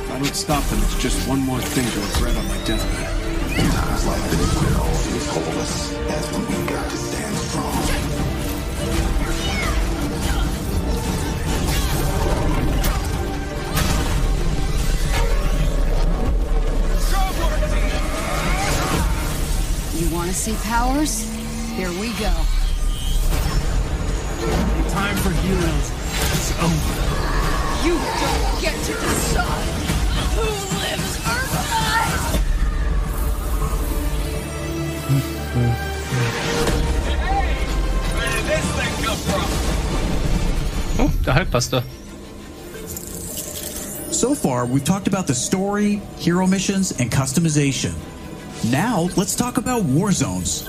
If 0.00 0.10
I 0.10 0.18
don't 0.18 0.34
stop 0.34 0.64
them, 0.64 0.80
it's 0.82 0.96
just 1.00 1.28
one 1.28 1.40
more 1.40 1.60
thing 1.60 1.84
to 1.84 2.00
regret 2.00 2.36
on 2.36 2.48
my 2.48 2.56
deathbed. 2.64 3.19
Sometimes 4.00 4.22
life 4.22 4.32
isn't 4.32 4.66
it 4.66 4.76
all 4.78 4.94
seems 4.94 5.26
hopeless. 5.26 5.74
That's 6.08 6.26
when 6.32 6.42
we 6.46 6.54
got 6.70 6.90
to 6.90 6.96
stand 6.96 7.36
strong. 7.36 7.74
You 19.98 20.14
want 20.14 20.28
to 20.28 20.34
see 20.34 20.54
powers? 20.64 21.28
Here 21.76 21.90
we 22.00 22.12
go. 22.14 22.32
Time 24.90 25.16
for 25.16 25.30
heroes. 25.44 25.90
It's 26.32 26.52
over. 26.58 26.94
You 27.84 27.94
don't 27.94 28.60
get 28.62 28.76
to 28.84 28.92
decide 28.92 29.68
who 30.34 30.48
lives 30.78 31.09
Oh, 40.98 41.10
der 41.24 41.34
Hulkbuster. 41.34 41.82
So 44.12 44.34
far, 44.34 44.66
we've 44.66 44.84
talked 44.84 45.08
about 45.08 45.26
the 45.26 45.34
story, 45.34 46.00
hero 46.16 46.46
missions, 46.46 46.92
and 47.00 47.10
customization. 47.10 47.94
Now, 48.70 49.08
let's 49.16 49.34
talk 49.34 49.56
about 49.56 49.82
war 49.82 50.12
zones. 50.12 50.68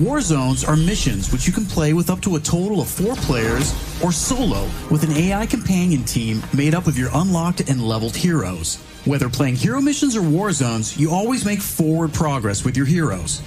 War 0.00 0.20
zones 0.20 0.64
are 0.64 0.76
missions 0.76 1.32
which 1.32 1.46
you 1.46 1.52
can 1.52 1.64
play 1.64 1.94
with 1.94 2.10
up 2.10 2.20
to 2.22 2.36
a 2.36 2.40
total 2.40 2.80
of 2.82 2.88
four 2.88 3.14
players 3.14 3.72
or 4.02 4.12
solo 4.12 4.68
with 4.90 5.04
an 5.04 5.12
AI 5.12 5.46
companion 5.46 6.04
team 6.04 6.42
made 6.52 6.74
up 6.74 6.88
of 6.88 6.98
your 6.98 7.10
unlocked 7.14 7.60
and 7.70 7.80
leveled 7.80 8.16
heroes. 8.16 8.78
Whether 9.04 9.28
playing 9.28 9.56
hero 9.56 9.82
missions 9.82 10.16
or 10.16 10.22
war 10.22 10.50
zones, 10.52 10.96
you 10.96 11.10
always 11.10 11.44
make 11.44 11.60
forward 11.60 12.14
progress 12.14 12.64
with 12.64 12.74
your 12.74 12.86
heroes. 12.86 13.42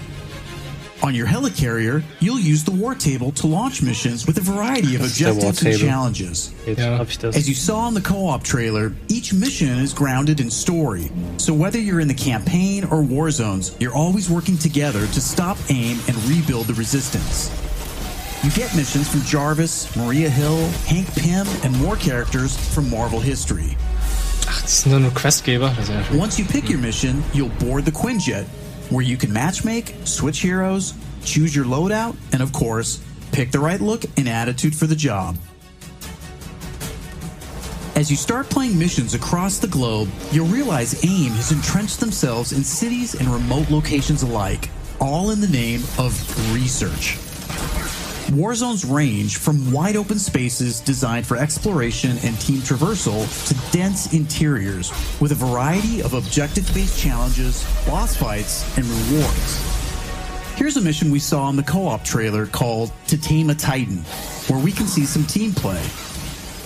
On 1.02 1.16
your 1.16 1.26
helicarrier, 1.26 2.04
you'll 2.20 2.40
use 2.40 2.64
the 2.64 2.72
war 2.72 2.94
table 2.94 3.32
to 3.34 3.48
launch 3.48 3.82
missions 3.82 4.28
with 4.28 4.38
a 4.38 4.42
variety 4.42 4.96
of 4.96 5.02
Das 5.02 5.12
ist 5.12 5.20
der 5.20 5.32
objectives 5.32 5.66
and 5.66 5.90
challenges. 5.90 6.52
Jetzt 6.68 6.82
hab 6.82 7.08
ich 7.10 7.18
das. 7.18 7.36
As 7.36 7.48
you 7.48 7.56
saw 7.56 7.88
in 7.88 7.96
the 7.96 8.02
co-op 8.02 8.44
trailer, 8.44 8.94
each 9.08 9.34
mission 9.34 9.80
is 9.80 9.94
grounded 9.94 10.40
in 10.40 10.52
story. 10.52 11.12
So 11.38 11.54
whether 11.56 11.80
you're 11.80 12.02
in 12.02 12.08
the 12.08 12.16
campaign 12.16 12.84
or 12.86 13.02
war 13.02 13.32
zones, 13.32 13.76
you're 13.80 13.96
always 13.96 14.30
working 14.30 14.58
together 14.60 15.08
to 15.08 15.22
stop 15.22 15.58
AIM 15.70 15.98
and 16.08 16.16
rebuild 16.26 16.68
the 16.68 16.74
resistance. 16.76 17.50
You 18.44 18.52
get 18.52 18.76
missions 18.76 19.10
from 19.10 19.22
Jarvis, 19.22 19.96
Maria 19.96 20.30
Hill, 20.30 20.68
Hank 20.86 21.08
Pym, 21.16 21.48
and 21.64 21.76
more 21.80 21.96
characters 21.96 22.56
from 22.74 22.90
Marvel 22.90 23.20
history. 23.20 23.76
Ach, 24.58 24.62
das 24.62 24.82
sind 24.82 24.92
nur 24.92 25.00
nur 25.00 25.14
Questgeber. 25.14 25.72
Ist. 25.80 25.92
Once 26.20 26.40
you 26.40 26.46
pick 26.46 26.70
your 26.70 26.80
mission, 26.80 27.24
you'll 27.34 27.52
board 27.60 27.86
the 27.86 27.92
Quinjet, 27.92 28.46
where 28.90 29.04
you 29.04 29.18
can 29.18 29.30
matchmake, 29.32 29.94
switch 30.06 30.42
heroes, 30.42 30.94
choose 31.24 31.56
your 31.56 31.66
loadout, 31.66 32.16
and 32.34 32.42
of 32.42 32.52
course, 32.52 33.00
pick 33.32 33.52
the 33.52 33.60
right 33.60 33.82
look 33.82 34.06
and 34.18 34.28
attitude 34.28 34.76
for 34.76 34.88
the 34.88 34.96
job. 34.96 35.38
As 37.96 38.10
you 38.12 38.18
start 38.18 38.50
playing 38.50 38.78
missions 38.78 39.14
across 39.16 39.58
the 39.58 39.68
globe, 39.68 40.10
you'll 40.32 40.48
realize 40.48 41.04
AIM 41.04 41.32
has 41.34 41.52
entrenched 41.52 42.00
themselves 42.00 42.52
in 42.52 42.64
cities 42.64 43.16
and 43.16 43.28
remote 43.28 43.70
locations 43.70 44.24
alike, 44.24 44.70
all 45.00 45.32
in 45.32 45.42
the 45.42 45.48
name 45.48 45.82
of 45.98 46.14
research. 46.54 47.18
War 48.34 48.54
zones 48.56 48.84
range 48.84 49.38
from 49.38 49.72
wide 49.72 49.96
open 49.96 50.20
spaces 50.20 50.82
designed 50.82 51.26
for 51.26 51.38
exploration 51.38 52.18
and 52.24 52.38
team 52.42 52.58
traversal 52.58 53.26
to 53.48 53.72
dense 53.72 54.14
interiors 54.14 54.92
with 55.22 55.32
a 55.32 55.36
variety 55.36 56.04
of 56.04 56.14
objective 56.14 56.70
based 56.74 57.00
challenges, 57.00 57.64
boss 57.86 58.18
fights, 58.18 58.66
and 58.78 58.86
rewards. 58.86 59.62
Here's 60.56 60.76
a 60.76 60.82
mission 60.82 61.10
we 61.10 61.20
saw 61.20 61.50
in 61.50 61.56
the 61.56 61.64
co 61.64 61.88
op 61.88 62.04
trailer 62.04 62.48
called 62.48 62.92
To 63.08 63.18
Tame 63.18 63.50
a 63.50 63.56
Titan, 63.56 64.00
where 64.48 64.62
we 64.62 64.74
can 64.74 64.88
see 64.88 65.06
some 65.06 65.24
team 65.24 65.54
play. 65.54 65.82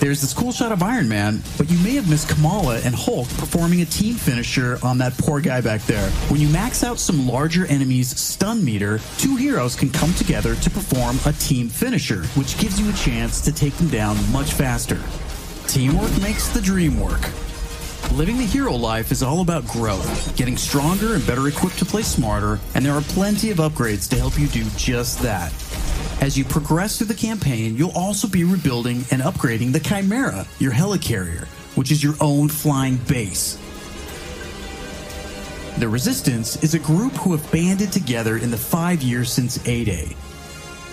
There's 0.02 0.20
this 0.20 0.34
cool 0.34 0.50
shot 0.50 0.72
of 0.72 0.82
Iron 0.82 1.08
Man, 1.08 1.40
but 1.56 1.70
you 1.70 1.78
may 1.78 1.94
have 1.94 2.10
missed 2.10 2.28
Kamala 2.28 2.80
and 2.80 2.92
Hulk 2.92 3.28
performing 3.38 3.82
a 3.82 3.84
team 3.84 4.16
finisher 4.16 4.80
on 4.82 4.98
that 4.98 5.16
poor 5.16 5.40
guy 5.40 5.60
back 5.60 5.80
there. 5.82 6.10
When 6.28 6.40
you 6.40 6.48
max 6.48 6.82
out 6.82 6.98
some 6.98 7.28
larger 7.28 7.66
enemies' 7.66 8.18
stun 8.18 8.64
meter, 8.64 8.98
two 9.18 9.36
heroes 9.36 9.76
can 9.76 9.90
come 9.90 10.12
together 10.14 10.56
to 10.56 10.70
perform 10.70 11.18
a 11.24 11.32
team 11.34 11.68
finisher, 11.68 12.24
which 12.34 12.58
gives 12.58 12.80
you 12.80 12.90
a 12.90 12.92
chance 12.94 13.40
to 13.42 13.52
take 13.52 13.74
them 13.74 13.90
down 13.90 14.16
much 14.32 14.54
faster. 14.54 15.00
Teamwork 15.68 16.20
makes 16.20 16.48
the 16.48 16.60
dream 16.60 16.98
work. 16.98 17.30
Living 18.10 18.38
the 18.38 18.44
hero 18.44 18.74
life 18.74 19.12
is 19.12 19.22
all 19.22 19.40
about 19.40 19.64
growth, 19.68 20.36
getting 20.36 20.56
stronger 20.56 21.14
and 21.14 21.24
better 21.28 21.46
equipped 21.46 21.78
to 21.78 21.84
play 21.84 22.02
smarter, 22.02 22.58
and 22.74 22.84
there 22.84 22.94
are 22.94 23.02
plenty 23.02 23.52
of 23.52 23.58
upgrades 23.58 24.10
to 24.10 24.16
help 24.16 24.36
you 24.36 24.48
do 24.48 24.64
just 24.76 25.20
that. 25.20 25.52
As 26.22 26.38
you 26.38 26.44
progress 26.44 26.98
through 26.98 27.08
the 27.08 27.14
campaign, 27.14 27.76
you'll 27.76 27.98
also 27.98 28.28
be 28.28 28.44
rebuilding 28.44 29.04
and 29.10 29.20
upgrading 29.20 29.72
the 29.72 29.80
Chimera, 29.80 30.46
your 30.60 30.70
helicarrier, 30.70 31.46
which 31.74 31.90
is 31.90 32.00
your 32.00 32.14
own 32.20 32.48
flying 32.48 32.96
base. 33.08 33.58
The 35.78 35.88
Resistance 35.88 36.62
is 36.62 36.74
a 36.74 36.78
group 36.78 37.12
who 37.14 37.32
have 37.32 37.50
banded 37.50 37.90
together 37.90 38.36
in 38.36 38.52
the 38.52 38.56
five 38.56 39.02
years 39.02 39.32
since 39.32 39.58
A-Day. 39.66 40.14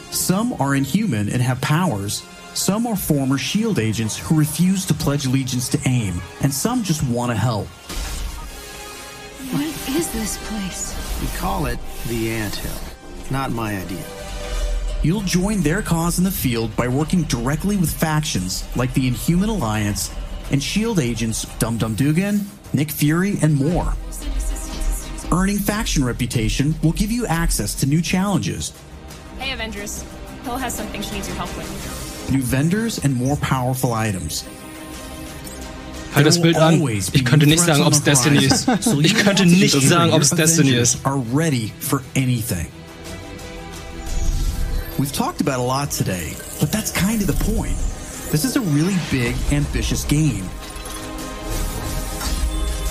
Some 0.09 0.53
are 0.53 0.73
inhuman 0.73 1.29
and 1.29 1.43
have 1.43 1.61
powers, 1.61 2.23
some 2.55 2.87
are 2.87 2.95
former 2.95 3.37
SHIELD 3.37 3.77
agents 3.77 4.17
who 4.17 4.35
refuse 4.35 4.83
to 4.87 4.95
pledge 4.95 5.27
allegiance 5.27 5.69
to 5.69 5.79
AIM, 5.85 6.19
and 6.41 6.51
some 6.51 6.81
just 6.81 7.07
want 7.07 7.31
to 7.31 7.37
help. 7.37 7.67
What 9.51 9.95
is 9.95 10.11
this 10.11 10.39
place? 10.49 11.21
We 11.21 11.27
call 11.37 11.67
it 11.67 11.77
the 12.07 12.31
Ant 12.31 12.55
Hill. 12.55 12.81
Not 13.29 13.51
my 13.51 13.77
idea. 13.77 14.18
You'll 15.01 15.21
join 15.21 15.61
their 15.61 15.81
cause 15.81 16.17
in 16.17 16.23
the 16.25 16.31
field 16.31 16.75
by 16.75 16.87
working 16.87 17.23
directly 17.23 17.77
with 17.77 17.89
factions 17.91 18.65
like 18.75 18.93
the 18.93 19.07
Inhuman 19.07 19.49
Alliance 19.49 20.11
and 20.51 20.61
SHIELD 20.61 20.99
agents 20.99 21.45
Dum 21.57 21.77
Dum 21.77 21.95
Dugan, 21.95 22.45
Nick 22.73 22.91
Fury, 22.91 23.37
and 23.41 23.55
more. 23.55 23.93
Earning 25.31 25.57
faction 25.57 26.03
reputation 26.03 26.75
will 26.83 26.91
give 26.91 27.11
you 27.11 27.25
access 27.27 27.75
to 27.75 27.85
new 27.85 28.01
challenges, 28.01 28.73
Hey, 29.37 29.53
Avengers. 29.53 30.03
Hill 30.43 30.57
has 30.57 30.73
something 30.75 31.01
she 31.01 31.13
needs 31.15 31.27
your 31.29 31.37
help 31.37 31.55
with. 31.55 32.29
new 32.31 32.41
vendors, 32.41 32.97
and 33.05 33.15
more 33.15 33.37
powerful 33.37 33.93
items. 33.93 34.43
Halt 36.13 36.25
das 36.25 36.39
Bild 36.41 36.57
an. 36.57 36.81
Ich 37.13 37.23
könnte 37.23 37.45
nicht 37.45 37.61
sagen, 37.63 37.83
ob 37.83 37.93
es 37.93 38.01
Destiny 38.03 38.43
ist. 38.43 38.67
Ich 39.01 39.13
könnte 39.15 39.45
nicht 39.45 39.79
sagen, 39.81 40.11
ob 40.11 40.21
es 40.23 40.31
Destiny 40.31 40.71
ist. 40.71 40.97
Are 41.05 41.21
ready 41.31 41.71
for 41.79 42.01
anything. 42.17 42.67
We've 44.99 45.13
talked 45.13 45.39
about 45.39 45.61
a 45.61 45.63
lot 45.63 45.91
today, 45.91 46.33
but 46.59 46.73
that's 46.73 46.91
kind 46.91 47.21
of 47.21 47.27
the 47.27 47.45
point. 47.45 47.77
This 48.33 48.43
is 48.43 48.57
a 48.57 48.61
really 48.61 48.97
big, 49.09 49.33
ambitious 49.53 50.03
game. 50.03 50.43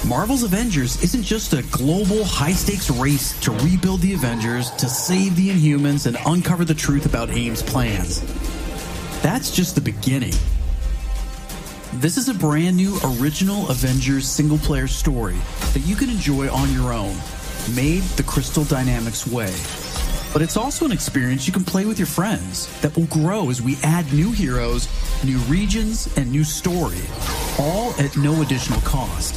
Marvel's 0.09 0.43
Avengers 0.43 1.03
isn't 1.05 1.23
just 1.23 1.53
a 1.53 1.61
global 1.65 2.25
high 2.25 2.55
stakes 2.55 2.89
race 2.89 3.39
to 3.41 3.51
rebuild 3.51 4.01
the 4.01 4.15
Avengers, 4.15 4.71
to 4.77 4.89
save 4.89 5.37
the 5.37 5.51
Inhumans, 5.51 6.07
and 6.07 6.17
uncover 6.25 6.65
the 6.65 6.73
truth 6.73 7.05
about 7.05 7.29
AIM's 7.29 7.63
plans. 7.63 8.23
That's 9.21 9.51
just 9.51 9.75
the 9.75 9.83
beginning. 9.83 10.33
This 11.97 12.17
is 12.17 12.31
a 12.31 12.35
brand 12.35 12.75
new 12.75 12.99
original 13.21 13.69
Avengers 13.69 14.27
single 14.27 14.57
player 14.57 14.87
story 14.87 15.37
that 15.75 15.81
you 15.81 15.95
can 15.95 16.09
enjoy 16.09 16.51
on 16.51 16.73
your 16.73 16.95
own, 16.95 17.15
made 17.77 18.03
the 18.17 18.23
Crystal 18.23 18.65
Dynamics 18.65 19.27
way. 19.27 19.53
But 20.33 20.43
it's 20.43 20.57
also 20.57 20.85
an 20.85 20.93
experience 20.93 21.47
you 21.47 21.53
can 21.53 21.65
play 21.65 21.87
with 21.87 21.99
your 21.99 22.07
friends 22.07 22.69
that 22.81 22.97
will 22.97 23.07
grow 23.07 23.51
as 23.51 23.63
we 23.63 23.77
add 23.83 24.13
new 24.13 24.31
heroes, 24.31 24.89
new 25.25 25.39
regions, 25.41 26.15
and 26.17 26.31
new 26.31 26.45
story, 26.45 27.01
all 27.59 27.93
at 27.99 28.17
no 28.17 28.43
additional 28.43 28.81
cost. 28.83 29.35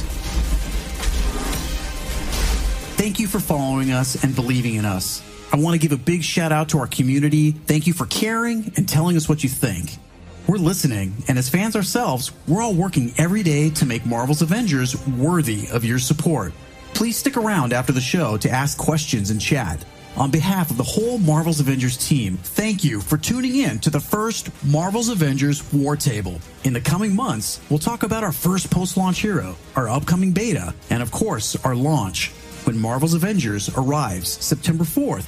Thank 2.96 3.18
you 3.18 3.26
for 3.26 3.40
following 3.40 3.90
us 3.90 4.22
and 4.22 4.34
believing 4.34 4.74
in 4.74 4.84
us. 4.84 5.22
I 5.52 5.56
want 5.56 5.74
to 5.74 5.78
give 5.78 5.92
a 5.92 6.02
big 6.02 6.22
shout 6.22 6.52
out 6.52 6.68
to 6.70 6.78
our 6.78 6.86
community. 6.86 7.50
Thank 7.50 7.86
you 7.86 7.92
for 7.92 8.06
caring 8.06 8.72
and 8.76 8.88
telling 8.88 9.16
us 9.16 9.28
what 9.28 9.42
you 9.42 9.48
think. 9.48 9.98
We're 10.46 10.58
listening, 10.58 11.14
and 11.28 11.38
as 11.38 11.48
fans 11.48 11.76
ourselves, 11.76 12.32
we're 12.48 12.62
all 12.62 12.74
working 12.74 13.12
every 13.16 13.42
day 13.42 13.70
to 13.70 13.86
make 13.86 14.04
Marvel's 14.04 14.42
Avengers 14.42 15.06
worthy 15.06 15.68
of 15.72 15.84
your 15.84 15.98
support. 15.98 16.52
Please 16.94 17.16
stick 17.16 17.36
around 17.36 17.72
after 17.72 17.92
the 17.92 18.00
show 18.00 18.36
to 18.38 18.50
ask 18.50 18.76
questions 18.78 19.30
and 19.30 19.40
chat. 19.40 19.84
On 20.16 20.30
behalf 20.30 20.70
of 20.70 20.76
the 20.76 20.82
whole 20.82 21.16
Marvel's 21.18 21.58
Avengers 21.60 21.96
team, 21.96 22.36
thank 22.42 22.84
you 22.84 23.00
for 23.00 23.16
tuning 23.16 23.56
in 23.56 23.78
to 23.78 23.88
the 23.88 23.98
first 23.98 24.50
Marvel's 24.62 25.08
Avengers 25.08 25.62
War 25.72 25.96
Table. 25.96 26.38
In 26.64 26.74
the 26.74 26.80
coming 26.80 27.16
months, 27.16 27.60
we'll 27.70 27.78
talk 27.78 28.02
about 28.02 28.22
our 28.22 28.32
first 28.32 28.70
post 28.70 28.98
launch 28.98 29.20
hero, 29.20 29.56
our 29.74 29.88
upcoming 29.88 30.32
beta, 30.32 30.74
and 30.90 31.02
of 31.02 31.10
course, 31.10 31.56
our 31.64 31.74
launch 31.74 32.30
when 32.64 32.78
Marvel's 32.78 33.14
Avengers 33.14 33.70
arrives 33.70 34.28
September 34.44 34.84
4th. 34.84 35.24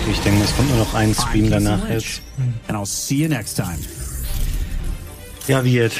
Okay, 0.00 0.10
ich 0.10 0.20
denke, 0.20 0.42
es 0.42 0.54
kommt 0.56 0.68
nur 0.68 0.78
noch 0.78 0.94
ein 0.94 1.14
Stream 1.14 1.48
danach 1.48 1.88
jetzt. 1.88 2.20
And 2.66 2.76
I'll 2.76 2.86
see 2.86 3.16
you 3.16 3.28
next 3.28 3.54
time. 3.54 3.78
Ja, 5.46 5.64
Wirt. 5.64 5.92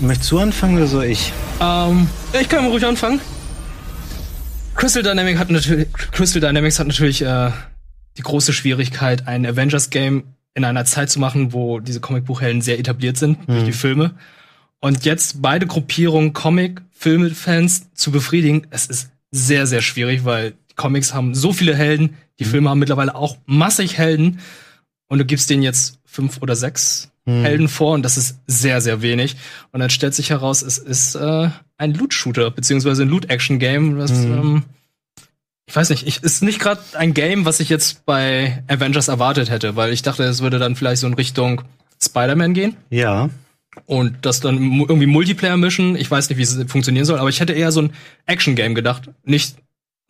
Möchtest 0.00 0.30
du 0.30 0.38
anfangen 0.38 0.76
oder 0.76 0.86
soll 0.86 1.04
ich? 1.04 1.32
Ähm, 1.60 2.08
ich 2.32 2.48
kann 2.48 2.62
mal 2.62 2.70
ruhig 2.70 2.86
anfangen. 2.86 3.20
Crystal 4.74 5.02
Dynamics 5.02 5.38
hat 5.38 5.50
natürlich, 5.50 5.92
Crystal 6.12 6.40
Dynamics 6.40 6.78
hat 6.78 6.86
natürlich 6.86 7.22
äh, 7.22 7.50
die 8.16 8.22
große 8.22 8.52
Schwierigkeit, 8.52 9.26
ein 9.26 9.46
Avengers-Game 9.46 10.24
in 10.54 10.64
einer 10.64 10.84
Zeit 10.84 11.10
zu 11.10 11.18
machen, 11.18 11.52
wo 11.52 11.80
diese 11.80 12.00
Comicbuchhelden 12.00 12.60
sehr 12.62 12.78
etabliert 12.78 13.16
sind 13.16 13.38
durch 13.48 13.62
Mhm. 13.62 13.66
die 13.66 13.72
Filme. 13.72 14.14
Und 14.80 15.04
jetzt 15.04 15.40
beide 15.42 15.66
Gruppierungen 15.66 16.32
Comic, 16.32 16.82
Filmfans 16.92 17.92
zu 17.94 18.10
befriedigen, 18.12 18.66
es 18.70 18.86
ist 18.86 19.10
sehr, 19.30 19.66
sehr 19.66 19.82
schwierig, 19.82 20.24
weil 20.24 20.52
die 20.70 20.74
Comics 20.74 21.14
haben 21.14 21.34
so 21.34 21.52
viele 21.52 21.74
Helden, 21.74 22.16
die 22.38 22.44
Filme 22.44 22.68
haben 22.70 22.78
mittlerweile 22.78 23.14
auch 23.14 23.36
massig 23.46 23.96
Helden 23.98 24.40
und 25.08 25.18
du 25.18 25.24
gibst 25.24 25.48
denen 25.50 25.62
jetzt 25.62 25.98
fünf 26.04 26.40
oder 26.42 26.54
sechs 26.56 27.06
Mhm. 27.06 27.13
Helden 27.26 27.68
vor 27.68 27.94
und 27.94 28.02
das 28.02 28.18
ist 28.18 28.38
sehr, 28.46 28.82
sehr 28.82 29.00
wenig. 29.00 29.36
Und 29.72 29.80
dann 29.80 29.88
stellt 29.88 30.14
sich 30.14 30.28
heraus, 30.30 30.60
es 30.60 30.76
ist 30.76 31.14
äh, 31.14 31.48
ein 31.78 31.94
Loot-Shooter, 31.94 32.50
beziehungsweise 32.50 33.02
ein 33.02 33.08
Loot-Action-Game, 33.08 33.96
was 33.96 34.10
Mhm. 34.12 34.32
ähm, 34.32 34.62
ich 35.66 35.74
weiß 35.74 35.88
nicht, 35.88 36.06
ich, 36.06 36.22
ist 36.22 36.42
nicht 36.42 36.60
gerade 36.60 36.82
ein 36.98 37.14
Game, 37.14 37.46
was 37.46 37.60
ich 37.60 37.70
jetzt 37.70 38.04
bei 38.04 38.62
Avengers 38.68 39.08
erwartet 39.08 39.48
hätte, 39.48 39.74
weil 39.76 39.94
ich 39.94 40.02
dachte, 40.02 40.22
es 40.24 40.42
würde 40.42 40.58
dann 40.58 40.76
vielleicht 40.76 41.00
so 41.00 41.06
in 41.06 41.14
Richtung 41.14 41.62
Spider-Man 42.02 42.52
gehen 42.52 42.76
Ja. 42.90 43.30
und 43.86 44.16
das 44.26 44.40
dann 44.40 44.58
irgendwie 44.58 45.06
Multiplayer 45.06 45.56
mischen. 45.56 45.96
Ich 45.96 46.10
weiß 46.10 46.28
nicht, 46.28 46.36
wie 46.36 46.42
es 46.42 46.58
funktionieren 46.70 47.06
soll, 47.06 47.18
aber 47.18 47.30
ich 47.30 47.40
hätte 47.40 47.54
eher 47.54 47.72
so 47.72 47.80
ein 47.80 47.92
Action-Game 48.26 48.74
gedacht, 48.74 49.08
nicht 49.24 49.56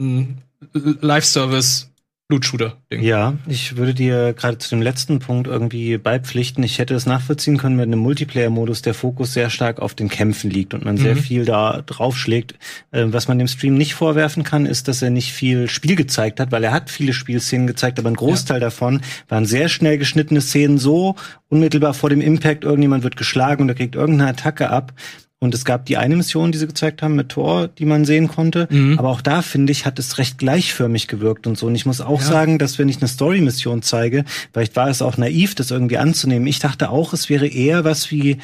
ein 0.00 0.38
Live-Service 0.72 1.90
Loot-Shooter-Ding. 2.30 3.02
Ja, 3.02 3.34
ich 3.46 3.76
würde 3.76 3.92
dir 3.92 4.32
gerade 4.32 4.56
zu 4.56 4.70
dem 4.70 4.80
letzten 4.80 5.18
Punkt 5.18 5.46
irgendwie 5.46 5.98
beipflichten. 5.98 6.64
Ich 6.64 6.78
hätte 6.78 6.94
es 6.94 7.04
nachvollziehen 7.04 7.58
können, 7.58 7.76
wenn 7.76 7.92
im 7.92 7.98
Multiplayer-Modus 7.98 8.80
der 8.80 8.94
Fokus 8.94 9.34
sehr 9.34 9.50
stark 9.50 9.78
auf 9.78 9.94
den 9.94 10.08
Kämpfen 10.08 10.48
liegt 10.50 10.72
und 10.72 10.86
man 10.86 10.96
sehr 10.96 11.16
Mhm. 11.16 11.20
viel 11.20 11.44
da 11.44 11.82
draufschlägt. 11.84 12.54
Äh, 12.92 13.04
was 13.08 13.28
man 13.28 13.38
dem 13.38 13.46
Stream 13.46 13.74
nicht 13.74 13.92
vorwerfen 13.92 14.42
kann, 14.42 14.64
ist, 14.64 14.88
dass 14.88 15.02
er 15.02 15.10
nicht 15.10 15.34
viel 15.34 15.68
Spiel 15.68 15.96
gezeigt 15.96 16.40
hat, 16.40 16.50
weil 16.50 16.64
er 16.64 16.72
hat 16.72 16.88
viele 16.88 17.12
Spielszenen 17.12 17.66
gezeigt, 17.66 17.98
aber 17.98 18.08
ein 18.08 18.16
Großteil 18.16 18.58
davon 18.58 19.02
waren 19.28 19.44
sehr 19.44 19.68
schnell 19.68 19.98
geschnittene 19.98 20.40
Szenen, 20.40 20.78
so 20.78 21.16
unmittelbar 21.50 21.92
vor 21.92 22.08
dem 22.08 22.22
Impact, 22.22 22.64
irgendjemand 22.64 23.04
wird 23.04 23.16
geschlagen 23.18 23.64
oder 23.64 23.74
kriegt 23.74 23.96
irgendeine 23.96 24.30
Attacke 24.30 24.70
ab. 24.70 24.94
Und 25.40 25.54
es 25.54 25.64
gab 25.66 25.84
die 25.86 25.96
eine 25.98 26.16
Mission, 26.16 26.52
die 26.52 26.58
sie 26.58 26.66
gezeigt 26.66 27.02
haben 27.02 27.16
mit 27.16 27.28
Thor, 27.30 27.68
die 27.68 27.84
man 27.84 28.04
sehen 28.06 28.28
konnte. 28.28 28.66
Mhm. 28.70 28.98
Aber 28.98 29.10
auch 29.10 29.20
da, 29.20 29.42
finde 29.42 29.72
ich, 29.72 29.84
hat 29.84 29.98
es 29.98 30.16
recht 30.16 30.38
gleichförmig 30.38 31.06
gewirkt 31.06 31.46
und 31.46 31.58
so. 31.58 31.66
Und 31.66 31.74
ich 31.74 31.84
muss 31.84 32.00
auch 32.00 32.20
Ja. 32.20 32.26
sagen, 32.26 32.58
dass 32.58 32.78
wenn 32.78 32.88
ich 32.88 32.98
eine 32.98 33.08
Story-Mission 33.08 33.82
zeige, 33.82 34.24
vielleicht 34.52 34.74
war 34.76 34.88
es 34.88 35.02
auch 35.02 35.18
naiv, 35.18 35.54
das 35.54 35.70
irgendwie 35.70 35.98
anzunehmen. 35.98 36.46
Ich 36.46 36.60
dachte 36.60 36.88
auch, 36.88 37.12
es 37.12 37.28
wäre 37.28 37.46
eher 37.46 37.84
was 37.84 38.10
wie 38.10 38.38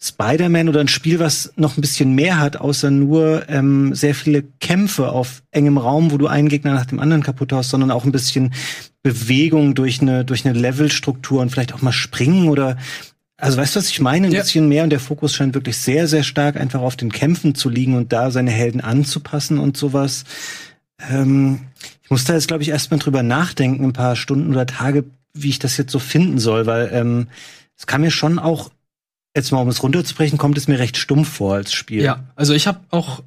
Spider-Man 0.00 0.68
oder 0.68 0.80
ein 0.80 0.88
Spiel, 0.88 1.18
was 1.18 1.52
noch 1.56 1.78
ein 1.78 1.80
bisschen 1.80 2.14
mehr 2.14 2.38
hat, 2.38 2.56
außer 2.58 2.90
nur 2.90 3.48
ähm, 3.48 3.94
sehr 3.94 4.14
viele 4.14 4.42
Kämpfe 4.60 5.10
auf 5.10 5.42
engem 5.50 5.78
Raum, 5.78 6.10
wo 6.10 6.18
du 6.18 6.26
einen 6.26 6.48
Gegner 6.48 6.74
nach 6.74 6.84
dem 6.86 7.00
anderen 7.00 7.22
kaputt 7.22 7.52
haust, 7.52 7.70
sondern 7.70 7.90
auch 7.90 8.04
ein 8.04 8.12
bisschen 8.12 8.52
Bewegung 9.02 9.74
durch 9.74 10.02
eine, 10.02 10.24
durch 10.24 10.44
eine 10.44 10.58
Levelstruktur 10.58 11.40
und 11.40 11.50
vielleicht 11.50 11.72
auch 11.72 11.80
mal 11.82 11.92
springen 11.92 12.48
oder 12.48 12.76
also 13.44 13.58
weißt 13.58 13.74
du, 13.76 13.78
was 13.80 13.88
ich 13.90 14.00
meine? 14.00 14.26
Ein 14.28 14.32
Ja. 14.32 14.40
bisschen 14.40 14.68
mehr 14.68 14.84
und 14.84 14.90
der 14.90 15.00
Fokus 15.00 15.34
scheint 15.34 15.54
wirklich 15.54 15.76
sehr, 15.76 16.08
sehr 16.08 16.22
stark 16.22 16.56
einfach 16.56 16.80
auf 16.80 16.96
den 16.96 17.12
Kämpfen 17.12 17.54
zu 17.54 17.68
liegen 17.68 17.94
und 17.96 18.12
da 18.12 18.30
seine 18.30 18.50
Helden 18.50 18.80
anzupassen 18.80 19.58
und 19.58 19.76
sowas. 19.76 20.24
Ähm, 21.10 21.60
ich 22.02 22.10
muss 22.10 22.24
da 22.24 22.34
jetzt, 22.34 22.48
glaube 22.48 22.62
ich, 22.62 22.68
erstmal 22.70 22.98
drüber 23.00 23.22
nachdenken, 23.22 23.84
ein 23.84 23.92
paar 23.92 24.16
Stunden 24.16 24.52
oder 24.52 24.66
Tage, 24.66 25.04
wie 25.32 25.48
ich 25.48 25.58
das 25.58 25.76
jetzt 25.76 25.92
so 25.92 25.98
finden 25.98 26.38
soll, 26.38 26.66
weil 26.66 26.90
ähm, 26.92 27.26
es 27.76 27.86
kann 27.86 28.00
mir 28.00 28.10
schon 28.10 28.38
auch, 28.38 28.70
jetzt 29.36 29.50
mal 29.52 29.58
um 29.60 29.68
es 29.68 29.82
runterzubrechen, 29.82 30.38
kommt 30.38 30.56
es 30.58 30.68
mir 30.68 30.78
recht 30.78 30.96
stumpf 30.96 31.28
vor 31.28 31.54
als 31.54 31.72
Spiel. 31.72 32.02
Ja, 32.02 32.24
also 32.36 32.54
ich 32.54 32.66
habe 32.66 32.80
auch 32.90 33.22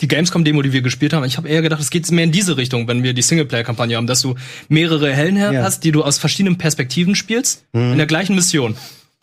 die 0.00 0.08
Gamescom-Demo, 0.08 0.62
die 0.62 0.72
wir 0.72 0.82
gespielt 0.82 1.12
haben, 1.12 1.24
ich 1.24 1.36
habe 1.36 1.48
eher 1.48 1.62
gedacht, 1.62 1.80
es 1.80 1.90
geht 1.90 2.10
mehr 2.10 2.24
in 2.24 2.32
diese 2.32 2.56
Richtung, 2.56 2.88
wenn 2.88 3.02
wir 3.02 3.14
die 3.14 3.22
Singleplayer-Kampagne 3.22 3.96
haben, 3.96 4.06
dass 4.06 4.20
du 4.20 4.34
mehrere 4.68 5.12
Helden 5.14 5.38
Ja. 5.38 5.62
hast, 5.62 5.84
die 5.84 5.92
du 5.92 6.02
aus 6.04 6.18
verschiedenen 6.18 6.58
Perspektiven 6.58 7.14
spielst, 7.14 7.64
Mhm. 7.72 7.92
in 7.92 7.96
der 7.98 8.06
gleichen 8.06 8.34
Mission. 8.34 8.76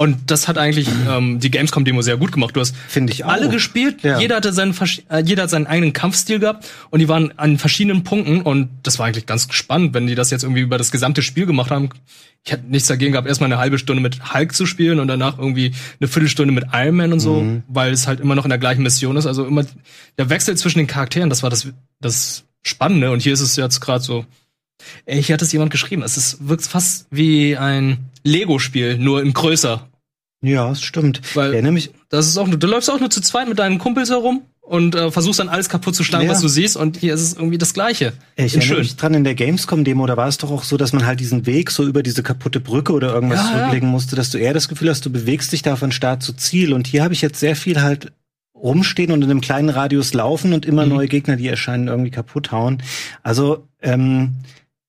Und 0.04 0.30
das 0.32 0.48
hat 0.48 0.58
eigentlich 0.58 0.88
ähm, 1.10 1.40
die 1.40 1.50
Gamescom-Demo 1.50 2.02
sehr 2.02 2.18
gut 2.18 2.32
gemacht. 2.32 2.56
Du 2.56 2.60
hast 2.60 2.76
Finde 2.88 3.14
ich 3.14 3.24
auch. 3.24 3.30
alle 3.30 3.48
gespielt, 3.50 4.04
Ja. 4.04 4.20
jeder 4.20 4.36
hatte 4.36 4.52
seinen 4.52 4.76
äh, 5.10 5.22
jeder 5.24 5.44
hat 5.44 5.50
seinen 5.50 5.66
eigenen 5.68 5.94
Kampfstil 5.94 6.40
gehabt 6.40 6.68
und 6.90 7.00
die 7.00 7.08
waren 7.08 7.32
an 7.38 7.58
verschiedenen 7.58 8.04
Punkten 8.04 8.42
und 8.42 8.70
das 8.84 9.00
war 9.00 9.06
eigentlich 9.08 9.26
ganz 9.26 9.48
spannend, 9.52 9.94
wenn 9.94 10.06
die 10.08 10.16
das 10.16 10.30
jetzt 10.32 10.44
irgendwie 10.44 10.62
über 10.62 10.78
das 10.78 10.92
gesamte 10.92 11.22
Spiel 11.22 11.46
gemacht 11.46 11.72
haben. 11.72 11.90
Ich 12.46 12.52
hätte 12.52 12.66
nichts 12.68 12.90
dagegen 12.90 13.14
gehabt, 13.14 13.28
erstmal 13.28 13.50
eine 13.50 13.58
halbe 13.60 13.80
Stunde 13.80 14.02
mit 14.02 14.34
Hulk 14.34 14.54
zu 14.54 14.66
spielen 14.66 15.00
und 15.00 15.08
danach 15.08 15.38
irgendwie 15.40 15.72
eine 16.02 16.10
Viertelstunde 16.10 16.54
mit 16.54 16.66
Iron 16.74 16.96
Man 16.96 17.14
und 17.14 17.22
so, 17.22 17.42
Mhm. 17.42 17.64
weil 17.70 17.94
es 17.94 18.06
halt 18.06 18.20
immer 18.20 18.36
noch 18.36 18.44
in 18.44 18.50
der 18.50 18.60
gleichen 18.60 18.84
Mission 18.84 19.16
ist. 19.16 19.26
Also 19.26 19.46
immer 19.46 19.64
der 20.18 20.30
Wechsel 20.30 20.58
zwischen 20.58 20.80
den 20.80 20.88
Charakteren, 20.88 21.30
das 21.30 21.42
war 21.44 21.50
das, 21.50 21.68
das 22.02 22.44
Spannende. 22.62 23.12
Und 23.12 23.22
hier 23.22 23.32
ist 23.34 23.40
es 23.42 23.56
jetzt 23.56 23.80
gerade 23.80 24.04
so. 24.04 24.26
Ey, 25.06 25.24
hier 25.24 25.34
hat 25.36 25.42
es 25.42 25.54
jemand 25.54 25.72
geschrieben. 25.72 26.02
Es 26.04 26.18
ist, 26.18 26.46
wirkt 26.50 26.66
fast 26.66 27.08
wie 27.12 27.56
ein 27.56 28.10
Lego-Spiel, 28.26 28.98
nur 28.98 29.22
in 29.22 29.32
größer. 29.32 29.88
Ja, 30.44 30.70
das 30.70 30.82
stimmt. 30.82 31.22
Weil 31.36 31.54
erinnere 31.54 31.72
mich, 31.72 31.90
das 32.10 32.28
ist 32.28 32.38
auch 32.38 32.48
nur, 32.48 32.58
du 32.58 32.68
läufst 32.68 32.90
auch 32.92 33.00
nur 33.00 33.10
zu 33.10 33.22
zweit 33.22 33.48
mit 33.50 33.58
deinen 33.58 33.80
Kumpels 33.80 34.10
herum 34.10 34.42
und 34.62 34.94
äh, 34.94 35.10
versuchst 35.10 35.40
dann 35.40 35.50
alles 35.50 35.68
kaputt 35.70 35.96
zu 35.96 36.04
schlagen, 36.04 36.26
Ja. 36.26 36.32
was 36.32 36.42
du 36.42 36.48
siehst. 36.48 36.78
Und 36.78 36.98
hier 36.98 37.14
ist 37.14 37.22
es 37.22 37.34
irgendwie 37.34 37.58
das 37.58 37.74
Gleiche. 37.74 38.14
Ich 38.36 38.54
In 38.54 38.60
erinnere 38.62 38.80
mich 38.80 38.96
dran, 38.96 39.14
in 39.14 39.24
der 39.24 39.36
Gamescom-Demo, 39.36 40.06
da 40.06 40.16
war 40.18 40.28
es 40.28 40.38
doch 40.38 40.52
auch 40.52 40.64
so, 40.64 40.78
dass 40.78 40.94
man 40.94 41.06
halt 41.06 41.20
diesen 41.20 41.46
Weg 41.46 41.72
so 41.72 41.86
über 41.86 42.04
diese 42.04 42.24
kaputte 42.24 42.60
Brücke 42.60 42.94
oder 42.94 43.14
irgendwas 43.14 43.40
Ja, 43.40 43.46
ja. 43.52 43.58
zurücklegen 43.60 43.90
musste, 43.90 44.16
dass 44.16 44.30
du 44.30 44.38
eher 44.38 44.54
das 44.54 44.68
Gefühl 44.68 44.90
hast, 44.90 45.06
du 45.06 45.12
bewegst 45.12 45.52
dich 45.54 45.62
da 45.64 45.76
von 45.78 45.92
Start 45.92 46.22
zu 46.24 46.34
Ziel. 46.34 46.74
Und 46.74 46.88
hier 46.88 47.04
habe 47.04 47.14
ich 47.14 47.22
jetzt 47.22 47.40
sehr 47.40 47.56
viel 47.56 47.82
halt 47.82 48.12
rumstehen 48.56 49.12
und 49.12 49.22
in 49.22 49.30
einem 49.30 49.42
kleinen 49.42 49.70
Radius 49.70 50.14
laufen 50.14 50.54
und 50.54 50.66
immer 50.66 50.86
neue 50.86 51.08
Gegner, 51.08 51.36
die 51.36 51.48
erscheinen, 51.48 51.88
irgendwie 51.90 52.12
kaputt 52.12 52.52
hauen. 52.54 52.82
Also, 53.22 53.68
ähm, 53.82 54.36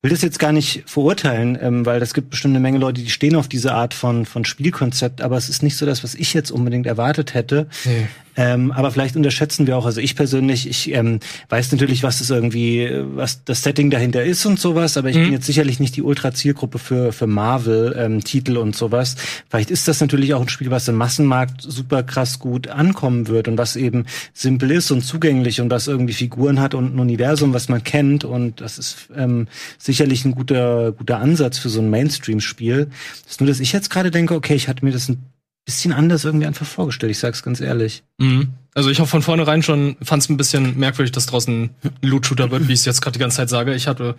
will 0.05 0.11
das 0.11 0.21
jetzt 0.21 0.39
gar 0.39 0.53
nicht 0.53 0.83
verurteilen, 0.85 1.59
ähm, 1.61 1.87
weil 1.87 2.03
es 2.03 2.13
gibt 2.13 2.29
bestimmt 2.29 2.53
eine 2.53 2.61
Menge 2.61 2.77
Leute, 2.77 3.01
die 3.01 3.09
stehen 3.09 3.35
auf 3.37 3.49
diese 3.49 3.73
Art 3.73 3.95
von, 3.95 4.27
von 4.27 4.45
Spielkonzept, 4.45 5.23
aber 5.23 5.39
es 5.39 5.49
ist 5.49 5.63
nicht 5.63 5.79
so 5.79 5.87
das, 5.87 6.05
was 6.05 6.15
ich 6.15 6.35
jetzt 6.35 6.51
unbedingt 6.51 6.87
erwartet 6.87 7.33
hätte. 7.33 7.69
Nee. 7.87 8.07
Ähm, 8.37 8.73
aber 8.73 8.91
vielleicht 8.91 9.17
unterschätzen 9.17 9.67
wir 9.67 9.77
auch, 9.77 9.87
also 9.87 10.01
ich 10.01 10.17
persönlich, 10.17 10.69
ich 10.69 10.93
ähm, 10.93 11.21
weiß 11.49 11.73
natürlich, 11.73 12.03
was 12.03 12.19
das 12.19 12.31
irgendwie, 12.31 12.89
was 13.15 13.45
das 13.45 13.63
Setting 13.63 13.91
dahinter 13.91 14.25
ist 14.25 14.45
und 14.47 14.59
sowas, 14.59 14.97
aber 14.97 15.11
ich 15.11 15.17
Mhm. 15.17 15.23
bin 15.25 15.33
jetzt 15.33 15.47
sicherlich 15.47 15.81
nicht 15.81 15.97
die 15.97 16.03
Ultra-Zielgruppe 16.03 16.79
für, 16.79 17.13
für 17.13 17.27
Marvel-Titel 17.27 18.57
und 18.57 18.75
sowas. 18.75 19.17
Vielleicht 19.49 19.71
ist 19.71 19.87
das 19.89 20.01
natürlich 20.01 20.35
auch 20.35 20.41
ein 20.43 20.49
Spiel, 20.49 20.71
was 20.71 20.89
im 20.89 20.97
Massenmarkt 20.97 21.63
super 21.63 22.03
krass 22.03 22.39
gut 22.39 22.69
ankommen 22.69 23.29
wird 23.29 23.49
und 23.49 23.59
was 23.59 23.77
eben 23.77 24.07
simpel 24.33 24.71
ist 24.73 24.91
und 24.91 25.03
zugänglich 25.03 25.61
und 25.61 25.71
was 25.71 25.87
irgendwie 25.87 26.13
Figuren 26.15 26.61
hat 26.61 26.75
und 26.75 26.95
ein 26.95 26.99
Universum, 26.99 27.55
was 27.55 27.69
man 27.69 27.85
kennt 27.85 28.25
und 28.25 28.61
das 28.61 28.79
ist 28.79 29.09
ähm, 29.17 29.47
sicherlich 29.79 30.25
ein 30.25 30.35
guter, 30.35 30.93
guter 30.93 31.19
Ansatz 31.19 31.59
für 31.59 31.69
so 31.69 31.81
ein 31.81 31.91
Mainstream-Spiel. 31.91 32.89
Das 33.23 33.33
ist 33.33 33.41
nur, 33.41 33.49
dass 33.49 33.61
ich 33.61 33.73
jetzt 33.73 33.91
gerade 33.91 34.11
denke, 34.11 34.35
okay, 34.35 34.55
ich 34.55 34.69
hatte 34.69 34.85
mir 34.85 34.93
das 34.93 35.09
ein 35.09 35.23
bisschen 35.65 35.93
anders 35.93 36.25
irgendwie 36.25 36.47
einfach 36.47 36.67
vorgestellt, 36.67 37.11
ich 37.11 37.19
sag's 37.19 37.43
ganz 37.43 37.61
ehrlich. 37.61 38.03
Mhm. 38.19 38.49
Also 38.75 38.91
ich 38.91 38.99
habe 38.99 39.09
von 39.09 39.23
vornherein 39.23 39.63
schon, 39.63 39.97
fand 40.03 40.23
es 40.23 40.29
ein 40.29 40.37
bisschen 40.37 40.79
merkwürdig, 40.79 41.13
dass 41.13 41.27
draußen 41.27 41.71
ein 41.83 41.91
Loot-Shooter 42.03 42.51
wird, 42.51 42.69
wie 42.69 42.73
ich 42.73 42.81
es 42.81 42.85
jetzt 42.85 43.01
gerade 43.01 43.15
die 43.15 43.21
ganze 43.21 43.39
Zeit 43.39 43.49
sage. 43.49 43.75
Ich 43.75 43.87
hatte. 43.87 44.17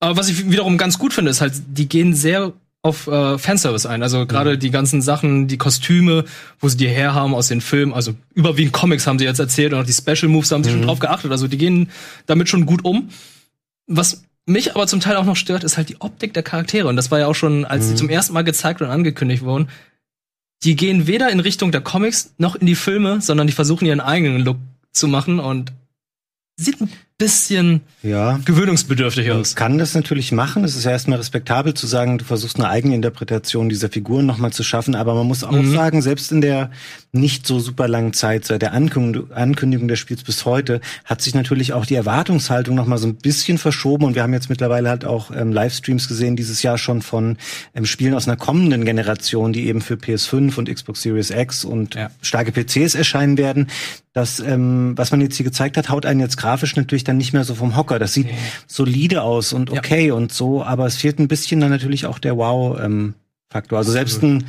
Aber 0.00 0.16
was 0.16 0.28
ich 0.28 0.50
wiederum 0.50 0.78
ganz 0.78 0.98
gut 0.98 1.12
finde, 1.12 1.30
ist 1.30 1.40
halt, 1.40 1.54
die 1.68 1.88
gehen 1.88 2.14
sehr 2.14 2.52
auf 2.82 3.06
äh, 3.06 3.38
Fanservice 3.38 3.86
ein. 3.86 4.02
Also 4.02 4.26
gerade 4.26 4.58
die 4.58 4.70
ganzen 4.70 5.02
Sachen, 5.02 5.48
die 5.48 5.58
Kostüme, 5.58 6.24
wo 6.60 6.68
sie 6.68 6.76
die 6.76 6.88
herhaben 6.88 7.34
aus 7.34 7.48
den 7.48 7.60
Filmen, 7.60 7.92
also 7.92 8.14
überwiegend 8.34 8.72
Comics 8.72 9.06
haben 9.06 9.18
sie 9.18 9.24
jetzt 9.24 9.40
erzählt 9.40 9.72
und 9.72 9.80
auch 9.80 9.86
die 9.86 9.92
Special 9.92 10.28
Moves 10.28 10.52
haben 10.52 10.62
sie 10.62 10.70
schon 10.70 10.82
drauf 10.82 10.98
geachtet. 10.98 11.32
Also 11.32 11.48
die 11.48 11.58
gehen 11.58 11.90
damit 12.26 12.48
schon 12.48 12.66
gut 12.66 12.84
um. 12.84 13.08
Was 13.86 14.22
mich 14.46 14.74
aber 14.74 14.86
zum 14.86 15.00
Teil 15.00 15.16
auch 15.16 15.24
noch 15.24 15.36
stört, 15.36 15.64
ist 15.64 15.76
halt 15.76 15.88
die 15.88 16.00
Optik 16.00 16.34
der 16.34 16.42
Charaktere. 16.42 16.88
Und 16.88 16.96
das 16.96 17.10
war 17.10 17.18
ja 17.18 17.26
auch 17.26 17.34
schon, 17.34 17.64
als 17.64 17.88
die 17.88 17.94
zum 17.94 18.08
ersten 18.08 18.32
Mal 18.32 18.42
gezeigt 18.42 18.80
und 18.80 18.88
angekündigt 18.88 19.42
wurden, 19.42 19.68
die 20.64 20.76
gehen 20.76 21.06
weder 21.06 21.30
in 21.30 21.40
Richtung 21.40 21.72
der 21.72 21.80
Comics 21.80 22.34
noch 22.38 22.56
in 22.56 22.66
die 22.66 22.74
Filme, 22.74 23.20
sondern 23.20 23.46
die 23.46 23.52
versuchen 23.52 23.86
ihren 23.86 24.00
eigenen 24.00 24.44
Look 24.44 24.58
zu 24.92 25.08
machen 25.08 25.38
und 25.38 25.72
sieht 26.56 26.78
bisschen 27.18 27.80
Ja. 28.02 28.38
gewöhnungsbedürftig 28.44 29.26
Man 29.26 29.40
aus. 29.40 29.56
kann 29.56 29.76
das 29.76 29.92
natürlich 29.94 30.30
machen. 30.30 30.62
Es 30.62 30.76
ist 30.76 30.84
ja 30.84 30.92
erstmal 30.92 31.18
respektabel 31.18 31.74
zu 31.74 31.88
sagen, 31.88 32.16
du 32.18 32.24
versuchst 32.24 32.56
eine 32.56 32.68
eigene 32.68 32.94
Interpretation 32.94 33.68
dieser 33.68 33.88
Figuren 33.88 34.24
nochmal 34.24 34.52
zu 34.52 34.62
schaffen. 34.62 34.94
Aber 34.94 35.14
man 35.14 35.26
muss 35.26 35.42
auch 35.42 35.50
Mhm. 35.50 35.72
sagen, 35.72 36.00
selbst 36.00 36.30
in 36.30 36.40
der 36.40 36.70
nicht 37.10 37.44
so 37.44 37.58
super 37.58 37.88
langen 37.88 38.12
Zeit 38.12 38.44
seit 38.44 38.62
der 38.62 38.72
Ankündigung, 38.72 39.88
des 39.88 39.98
Spiels 39.98 40.22
bis 40.22 40.44
heute 40.44 40.80
hat 41.04 41.20
sich 41.20 41.34
natürlich 41.34 41.72
auch 41.72 41.86
die 41.86 41.96
Erwartungshaltung 41.96 42.76
nochmal 42.76 42.98
so 42.98 43.08
ein 43.08 43.16
bisschen 43.16 43.58
verschoben. 43.58 44.04
Und 44.04 44.14
wir 44.14 44.22
haben 44.22 44.32
jetzt 44.32 44.48
mittlerweile 44.48 44.88
halt 44.88 45.04
auch 45.04 45.32
ähm, 45.32 45.52
Livestreams 45.52 46.06
gesehen, 46.06 46.36
dieses 46.36 46.62
Jahr 46.62 46.78
schon 46.78 47.02
von 47.02 47.36
ähm, 47.74 47.84
Spielen 47.84 48.14
aus 48.14 48.28
einer 48.28 48.36
kommenden 48.36 48.84
Generation, 48.84 49.52
die 49.52 49.66
eben 49.66 49.80
für 49.80 49.94
PS5 49.94 50.56
und 50.56 50.72
Xbox 50.72 51.02
Series 51.02 51.30
X 51.30 51.64
und 51.64 51.96
starke 52.22 52.52
PCs 52.52 52.94
erscheinen 52.94 53.38
werden. 53.38 53.66
Das, 54.12 54.40
ähm, 54.40 54.92
was 54.96 55.10
man 55.12 55.20
jetzt 55.20 55.36
hier 55.36 55.44
gezeigt 55.44 55.76
hat, 55.76 55.90
haut 55.90 56.04
einen 56.06 56.18
jetzt 56.20 56.36
grafisch 56.36 56.74
natürlich 56.76 57.04
dann 57.08 57.16
nicht 57.16 57.32
mehr 57.32 57.44
so 57.44 57.54
vom 57.54 57.76
Hocker. 57.76 57.98
Das 57.98 58.12
sieht 58.14 58.28
solide 58.66 59.22
aus 59.22 59.52
und 59.52 59.70
okay 59.70 60.10
und 60.10 60.32
so, 60.32 60.62
aber 60.62 60.86
es 60.86 60.96
fehlt 60.96 61.18
ein 61.18 61.28
bisschen 61.28 61.60
dann 61.60 61.70
natürlich 61.70 62.06
auch 62.06 62.18
der 62.18 62.36
Wow-Faktor. 62.36 63.78
also 63.78 63.92
selbst 63.92 64.22
ein 64.22 64.46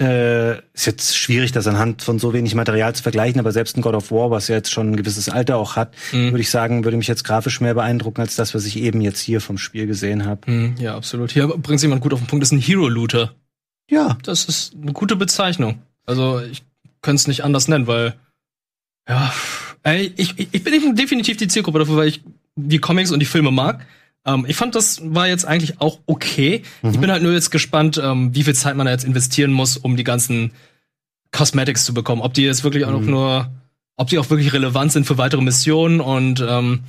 äh, 0.00 0.56
ist 0.72 0.86
jetzt 0.86 1.16
schwierig, 1.18 1.52
das 1.52 1.66
anhand 1.66 2.00
von 2.00 2.18
so 2.18 2.32
wenig 2.32 2.54
Material 2.54 2.94
zu 2.94 3.02
vergleichen, 3.02 3.38
aber 3.38 3.52
selbst 3.52 3.76
ein 3.76 3.82
God 3.82 3.94
of 3.94 4.10
War, 4.10 4.30
was 4.30 4.48
ja 4.48 4.54
jetzt 4.56 4.70
schon 4.70 4.90
ein 4.92 4.96
gewisses 4.96 5.28
Alter 5.28 5.58
auch 5.58 5.76
hat, 5.76 5.94
Mhm. 6.12 6.30
würde 6.30 6.40
ich 6.40 6.48
sagen, 6.50 6.84
würde 6.84 6.96
mich 6.96 7.08
jetzt 7.08 7.24
grafisch 7.24 7.60
mehr 7.60 7.74
beeindrucken 7.74 8.22
als 8.22 8.34
das, 8.34 8.54
was 8.54 8.64
ich 8.64 8.76
eben 8.78 9.02
jetzt 9.02 9.20
hier 9.20 9.42
vom 9.42 9.58
Spiel 9.58 9.86
gesehen 9.86 10.24
habe. 10.24 10.50
Mhm, 10.50 10.76
ja, 10.78 10.96
absolut. 10.96 11.30
Hier 11.32 11.46
bringt 11.46 11.82
jemand 11.82 12.00
gut 12.00 12.14
auf 12.14 12.20
den 12.20 12.26
Punkt, 12.26 12.42
das 12.42 12.48
ist 12.48 12.58
ein 12.58 12.62
Hero-Looter. 12.62 13.34
Ja. 13.90 14.16
Das 14.22 14.46
ist 14.46 14.74
eine 14.80 14.94
gute 14.94 15.14
Bezeichnung. 15.14 15.82
Also 16.06 16.40
ich 16.40 16.62
könnte 17.02 17.20
es 17.20 17.26
nicht 17.28 17.44
anders 17.44 17.68
nennen, 17.68 17.86
weil 17.86 18.14
ja, 19.06 19.30
ich, 19.84 20.38
ich 20.38 20.48
ich 20.52 20.64
bin 20.64 20.94
definitiv 20.96 21.36
die 21.36 21.48
Zielgruppe 21.48 21.80
dafür, 21.80 21.96
weil 21.96 22.08
ich 22.08 22.22
die 22.56 22.78
Comics 22.78 23.10
und 23.10 23.20
die 23.20 23.26
Filme 23.26 23.50
mag. 23.50 23.86
Ähm, 24.24 24.44
ich 24.46 24.56
fand, 24.56 24.74
das 24.74 25.00
war 25.02 25.26
jetzt 25.26 25.44
eigentlich 25.44 25.80
auch 25.80 25.98
okay. 26.06 26.62
Ich 26.82 26.98
bin 26.98 27.10
halt 27.10 27.22
nur 27.22 27.32
jetzt 27.32 27.50
gespannt, 27.50 28.00
ähm, 28.02 28.34
wie 28.34 28.44
viel 28.44 28.54
Zeit 28.54 28.76
man 28.76 28.86
da 28.86 28.92
jetzt 28.92 29.04
investieren 29.04 29.50
muss, 29.52 29.76
um 29.76 29.96
die 29.96 30.04
ganzen 30.04 30.52
Cosmetics 31.32 31.84
zu 31.84 31.94
bekommen. 31.94 32.22
Ob 32.22 32.34
die 32.34 32.42
jetzt 32.42 32.62
wirklich 32.62 32.84
auch 32.84 32.92
noch 32.92 33.00
Mhm. 33.00 33.10
nur, 33.10 33.50
ob 33.96 34.08
die 34.08 34.18
auch 34.18 34.28
wirklich 34.30 34.52
relevant 34.52 34.92
sind 34.92 35.06
für 35.06 35.18
weitere 35.18 35.40
Missionen 35.42 36.00
und 36.00 36.44
ähm, 36.46 36.80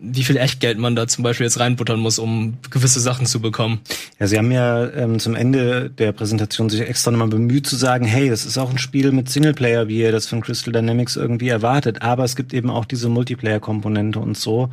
wie 0.00 0.22
viel 0.22 0.36
Echtgeld 0.36 0.78
man 0.78 0.94
da 0.94 1.08
zum 1.08 1.24
Beispiel 1.24 1.44
jetzt 1.44 1.58
reinbuttern 1.58 1.98
muss, 1.98 2.20
um 2.20 2.56
gewisse 2.70 3.00
Sachen 3.00 3.26
zu 3.26 3.40
bekommen. 3.40 3.80
Ja, 4.20 4.28
sie 4.28 4.38
haben 4.38 4.52
ja 4.52 4.88
ähm, 4.90 5.18
zum 5.18 5.34
Ende 5.34 5.90
der 5.90 6.12
Präsentation 6.12 6.70
sich 6.70 6.80
extra 6.80 7.10
nochmal 7.10 7.28
bemüht 7.28 7.66
zu 7.66 7.74
sagen, 7.74 8.04
hey, 8.04 8.30
das 8.30 8.46
ist 8.46 8.58
auch 8.58 8.70
ein 8.70 8.78
Spiel 8.78 9.10
mit 9.10 9.28
Singleplayer, 9.28 9.88
wie 9.88 9.98
ihr 9.98 10.12
das 10.12 10.28
von 10.28 10.40
Crystal 10.40 10.72
Dynamics 10.72 11.16
irgendwie 11.16 11.48
erwartet, 11.48 12.00
aber 12.00 12.22
es 12.22 12.36
gibt 12.36 12.54
eben 12.54 12.70
auch 12.70 12.84
diese 12.84 13.08
Multiplayer-Komponente 13.08 14.20
und 14.20 14.38
so. 14.38 14.70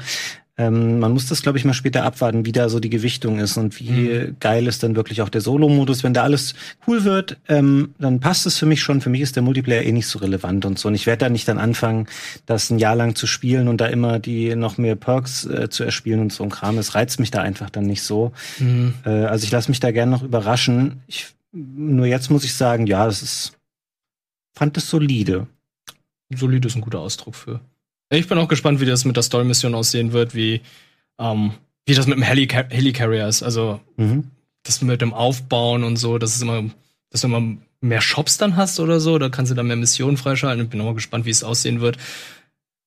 Ähm, 0.58 1.00
man 1.00 1.12
muss 1.12 1.28
das, 1.28 1.42
glaube 1.42 1.58
ich, 1.58 1.66
mal 1.66 1.74
später 1.74 2.04
abwarten, 2.04 2.46
wie 2.46 2.54
da 2.54 2.70
so 2.70 2.80
die 2.80 2.90
Gewichtung 2.90 3.40
ist 3.40 3.58
und 3.58 3.78
wie 3.80 4.34
geil 4.40 4.68
ist 4.68 4.84
dann 4.84 4.96
wirklich 4.96 5.22
auch 5.22 5.28
der 5.28 5.42
Solo-Modus. 5.42 6.04
Wenn 6.04 6.14
da 6.14 6.24
alles 6.24 6.56
cool 6.88 7.04
wird, 7.04 7.38
ähm, 7.50 7.94
dann 8.00 8.22
passt 8.22 8.46
es 8.46 8.58
für 8.58 8.66
mich 8.66 8.82
schon. 8.82 9.02
Für 9.02 9.10
mich 9.10 9.22
ist 9.22 9.36
der 9.36 9.44
Multiplayer 9.44 9.84
eh 9.84 9.92
nicht 9.92 10.08
so 10.08 10.20
relevant 10.20 10.64
und 10.66 10.80
so. 10.80 10.88
Und 10.88 10.96
ich 10.96 11.08
werde 11.08 11.26
da 11.26 11.30
nicht 11.30 11.48
dann 11.48 11.58
anfangen, 11.58 12.08
das 12.46 12.70
ein 12.70 12.80
Jahr 12.80 12.96
lang 12.96 13.16
zu 13.16 13.28
spielen 13.28 13.68
und 13.68 13.82
da 13.82 13.88
immer 13.88 14.20
die 14.20 14.56
noch 14.56 14.78
mehr 14.78 14.96
Perks 14.96 15.46
äh, 15.46 15.70
zu 15.70 15.84
erspielen 15.84 16.22
und 16.22 16.32
so 16.32 16.44
ein 16.44 16.50
Kram. 16.50 16.78
Es 16.78 16.96
reizt 16.96 17.20
mich 17.20 17.32
da 17.32 17.42
einfach 17.42 17.70
dann 17.70 17.86
nicht 17.86 18.04
so. 18.04 18.32
Mhm. 18.60 18.94
Äh, 19.06 19.10
also 19.10 19.44
ich 19.44 19.52
lasse 19.52 19.70
mich 19.70 19.82
da 19.82 19.92
gerne 19.92 20.12
noch 20.12 20.24
überraschen. 20.24 21.02
Ich, 21.08 21.28
nur 21.52 22.06
jetzt 22.06 22.32
muss 22.32 22.46
ich 22.46 22.54
sagen, 22.54 22.88
ja, 22.88 23.06
das 23.06 23.22
ist, 23.22 23.58
fand 24.54 24.78
es 24.78 24.90
solide. 24.90 25.48
Solide 26.34 26.68
ist 26.68 26.76
ein 26.76 26.82
guter 26.82 27.00
Ausdruck 27.00 27.36
für. 27.36 27.60
Ich 28.10 28.28
bin 28.28 28.38
auch 28.38 28.48
gespannt, 28.48 28.80
wie 28.80 28.86
das 28.86 29.06
mit 29.06 29.16
der 29.16 29.24
Story-Mission 29.24 29.74
aussehen 29.76 30.14
wird, 30.14 30.36
wie, 30.36 30.62
ähm, 31.20 31.52
wie 31.86 31.96
das 31.96 32.08
mit 32.08 32.16
dem 32.18 32.22
Helicar 32.24 32.66
Helicarrier 32.70 33.28
ist. 33.28 33.44
Also, 33.44 33.80
Mhm. 33.98 34.26
das 34.64 34.82
mit 34.82 35.02
dem 35.02 35.14
Aufbauen 35.14 35.84
und 35.84 35.98
so, 35.98 36.18
dass 36.18 36.36
es 36.36 36.42
immer, 36.42 36.64
dass 37.12 37.22
du 37.22 37.28
immer 37.28 37.56
mehr 37.82 38.02
Shops 38.02 38.38
dann 38.38 38.56
hast 38.56 38.80
oder 38.80 39.00
so, 39.00 39.18
da 39.20 39.30
kannst 39.30 39.52
du 39.52 39.56
dann 39.56 39.68
mehr 39.68 39.76
Missionen 39.76 40.18
freischalten. 40.18 40.64
Ich 40.66 40.70
bin 40.70 40.82
auch 40.82 40.86
mal 40.86 40.94
gespannt, 40.96 41.26
wie 41.26 41.30
es 41.32 41.44
aussehen 41.44 41.82
wird. 41.82 41.98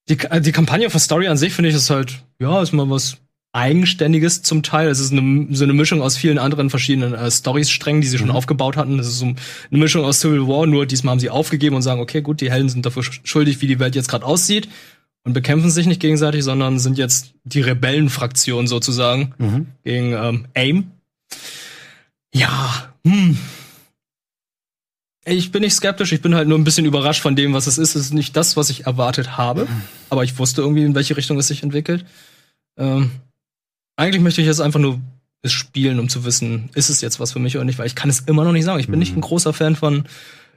Die, 0.08 0.16
die 0.40 0.52
Kampagne 0.52 0.88
von 0.90 1.00
Story 1.00 1.28
an 1.28 1.36
sich 1.36 1.52
finde 1.52 1.68
ich 1.70 1.76
ist 1.76 1.90
halt, 1.90 2.22
ja, 2.40 2.62
ist 2.62 2.72
mal 2.72 2.88
was 2.90 3.18
Eigenständiges 3.52 4.42
zum 4.42 4.62
Teil. 4.62 4.88
Es 4.88 5.00
ist 5.00 5.12
eine, 5.12 5.48
so 5.54 5.64
eine 5.64 5.72
Mischung 5.72 6.00
aus 6.02 6.16
vielen 6.16 6.38
anderen 6.38 6.70
verschiedenen 6.70 7.14
äh, 7.14 7.30
Stories-Strängen, 7.30 8.00
die 8.00 8.08
sie 8.08 8.18
schon 8.18 8.30
aufgebaut 8.30 8.76
hatten. 8.76 8.98
Es 8.98 9.06
ist 9.06 9.18
so 9.18 9.26
eine 9.26 9.36
Mischung 9.78 10.04
aus 10.04 10.20
Civil 10.20 10.46
War, 10.48 10.66
nur 10.66 10.86
diesmal 10.86 11.12
haben 11.12 11.20
sie 11.20 11.30
aufgegeben 11.30 11.76
und 11.76 11.82
sagen, 11.82 12.00
okay, 12.00 12.22
gut, 12.22 12.40
die 12.40 12.50
Helden 12.50 12.68
sind 12.68 12.86
dafür 12.86 13.02
sch- 13.02 13.20
schuldig, 13.24 13.60
wie 13.60 13.66
die 13.66 13.78
Welt 13.78 13.94
jetzt 13.94 14.08
gerade 14.08 14.24
aussieht 14.24 14.68
und 15.24 15.32
bekämpfen 15.32 15.70
sich 15.70 15.86
nicht 15.86 16.00
gegenseitig, 16.00 16.44
sondern 16.44 16.78
sind 16.78 16.96
jetzt 16.98 17.34
die 17.44 17.60
Rebellenfraktion 17.60 18.66
sozusagen 18.66 19.34
Mhm. 19.38 19.66
gegen 19.84 20.12
ähm, 20.12 20.46
AIM. 20.54 20.90
Ja, 22.34 22.92
hm. 23.06 23.36
Ich 25.24 25.52
bin 25.52 25.60
nicht 25.62 25.74
skeptisch, 25.74 26.12
ich 26.12 26.22
bin 26.22 26.34
halt 26.34 26.48
nur 26.48 26.58
ein 26.58 26.64
bisschen 26.64 26.86
überrascht 26.86 27.20
von 27.20 27.36
dem, 27.36 27.52
was 27.52 27.66
es 27.66 27.76
ist. 27.76 27.94
Es 27.94 28.06
ist 28.06 28.14
nicht 28.14 28.34
das, 28.36 28.56
was 28.56 28.70
ich 28.70 28.86
erwartet 28.86 29.36
habe, 29.36 29.68
aber 30.08 30.24
ich 30.24 30.38
wusste 30.38 30.62
irgendwie, 30.62 30.84
in 30.84 30.94
welche 30.94 31.16
Richtung 31.18 31.38
es 31.38 31.48
sich 31.48 31.62
entwickelt. 31.62 32.06
Ähm, 32.78 33.10
eigentlich 33.96 34.22
möchte 34.22 34.40
ich 34.40 34.46
jetzt 34.46 34.60
einfach 34.60 34.80
nur 34.80 35.00
es 35.42 35.52
spielen, 35.52 35.98
um 36.00 36.08
zu 36.08 36.24
wissen, 36.24 36.70
ist 36.74 36.88
es 36.88 37.00
jetzt 37.02 37.20
was 37.20 37.32
für 37.32 37.40
mich 37.40 37.56
oder 37.56 37.64
nicht, 37.64 37.78
weil 37.78 37.86
ich 37.86 37.94
kann 37.94 38.08
es 38.08 38.20
immer 38.20 38.44
noch 38.44 38.52
nicht 38.52 38.64
sagen. 38.64 38.80
Ich 38.80 38.88
bin 38.88 38.98
nicht 38.98 39.14
ein 39.16 39.20
großer 39.20 39.52
Fan 39.52 39.76
von 39.76 40.04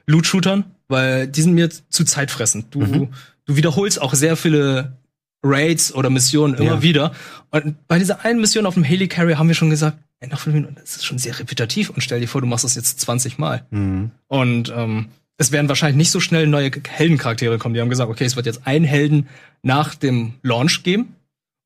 Loot-Shootern, 0.06 0.64
weil 0.88 1.28
die 1.28 1.42
sind 1.42 1.52
mir 1.52 1.68
zu 1.70 2.04
zeitfressend. 2.04 2.74
Du, 2.74 2.80
Mhm. 2.80 3.08
Du 3.46 3.56
wiederholst 3.56 4.00
auch 4.00 4.14
sehr 4.14 4.36
viele 4.36 4.96
Raids 5.42 5.92
oder 5.94 6.10
Missionen 6.10 6.54
immer 6.54 6.74
Ja. 6.76 6.82
wieder. 6.82 7.12
Und 7.50 7.86
bei 7.88 7.98
dieser 7.98 8.24
einen 8.24 8.40
Mission 8.40 8.66
auf 8.66 8.74
dem 8.74 8.84
Helicarrier 8.84 9.38
haben 9.38 9.48
wir 9.48 9.54
schon 9.54 9.70
gesagt, 9.70 9.98
ey, 10.20 10.28
nach 10.28 10.38
fünf 10.38 10.54
Minuten, 10.54 10.76
das 10.76 10.96
ist 10.96 11.04
schon 11.04 11.18
sehr 11.18 11.38
repetitiv 11.38 11.90
und 11.90 12.00
stell 12.00 12.20
dir 12.20 12.28
vor, 12.28 12.40
du 12.40 12.46
machst 12.46 12.64
das 12.64 12.76
jetzt 12.76 13.00
20 13.00 13.38
Mal. 13.38 13.66
Mhm. 13.70 14.12
Und 14.28 14.72
ähm, 14.74 15.08
es 15.38 15.50
werden 15.50 15.68
wahrscheinlich 15.68 15.96
nicht 15.96 16.10
so 16.12 16.20
schnell 16.20 16.46
neue 16.46 16.70
Heldencharaktere 16.88 17.58
kommen. 17.58 17.74
Die 17.74 17.80
haben 17.80 17.88
gesagt, 17.90 18.08
okay, 18.10 18.24
es 18.24 18.36
wird 18.36 18.46
jetzt 18.46 18.66
einen 18.66 18.84
Helden 18.84 19.28
nach 19.62 19.94
dem 19.96 20.34
Launch 20.42 20.84
geben. 20.84 21.16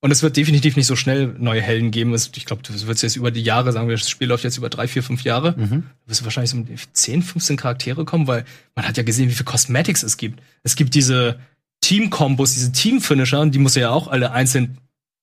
Und 0.00 0.10
es 0.12 0.22
wird 0.22 0.36
definitiv 0.36 0.76
nicht 0.76 0.86
so 0.86 0.94
schnell 0.94 1.34
neue 1.38 1.60
Helden 1.60 1.90
geben. 1.90 2.14
Ich 2.14 2.44
glaube, 2.46 2.62
das 2.62 2.86
wird 2.86 3.02
jetzt 3.02 3.16
über 3.16 3.30
die 3.30 3.42
Jahre, 3.42 3.72
sagen 3.72 3.88
wir, 3.88 3.96
das 3.96 4.08
Spiel 4.08 4.28
läuft 4.28 4.44
jetzt 4.44 4.56
über 4.56 4.68
drei, 4.70 4.86
vier, 4.88 5.02
fünf 5.02 5.22
Jahre. 5.24 5.54
Mhm. 5.56 5.82
Da 6.04 6.10
wirst 6.10 6.20
du 6.20 6.24
wahrscheinlich 6.24 6.50
so 6.50 6.58
um 6.58 6.66
die 6.66 6.76
10, 6.92 7.22
15 7.22 7.56
Charaktere 7.56 8.04
kommen, 8.04 8.26
weil 8.26 8.44
man 8.76 8.86
hat 8.86 8.96
ja 8.96 9.02
gesehen, 9.02 9.28
wie 9.28 9.32
viele 9.34 9.44
Cosmetics 9.46 10.02
es 10.02 10.16
gibt. 10.16 10.40
Es 10.62 10.76
gibt 10.76 10.94
diese 10.94 11.40
Team-Kombos, 11.86 12.54
diese 12.54 12.72
Team-Finisher, 12.72 13.46
die 13.46 13.58
muss 13.58 13.74
ja 13.74 13.90
auch 13.90 14.08
alle 14.08 14.32
einzeln 14.32 14.78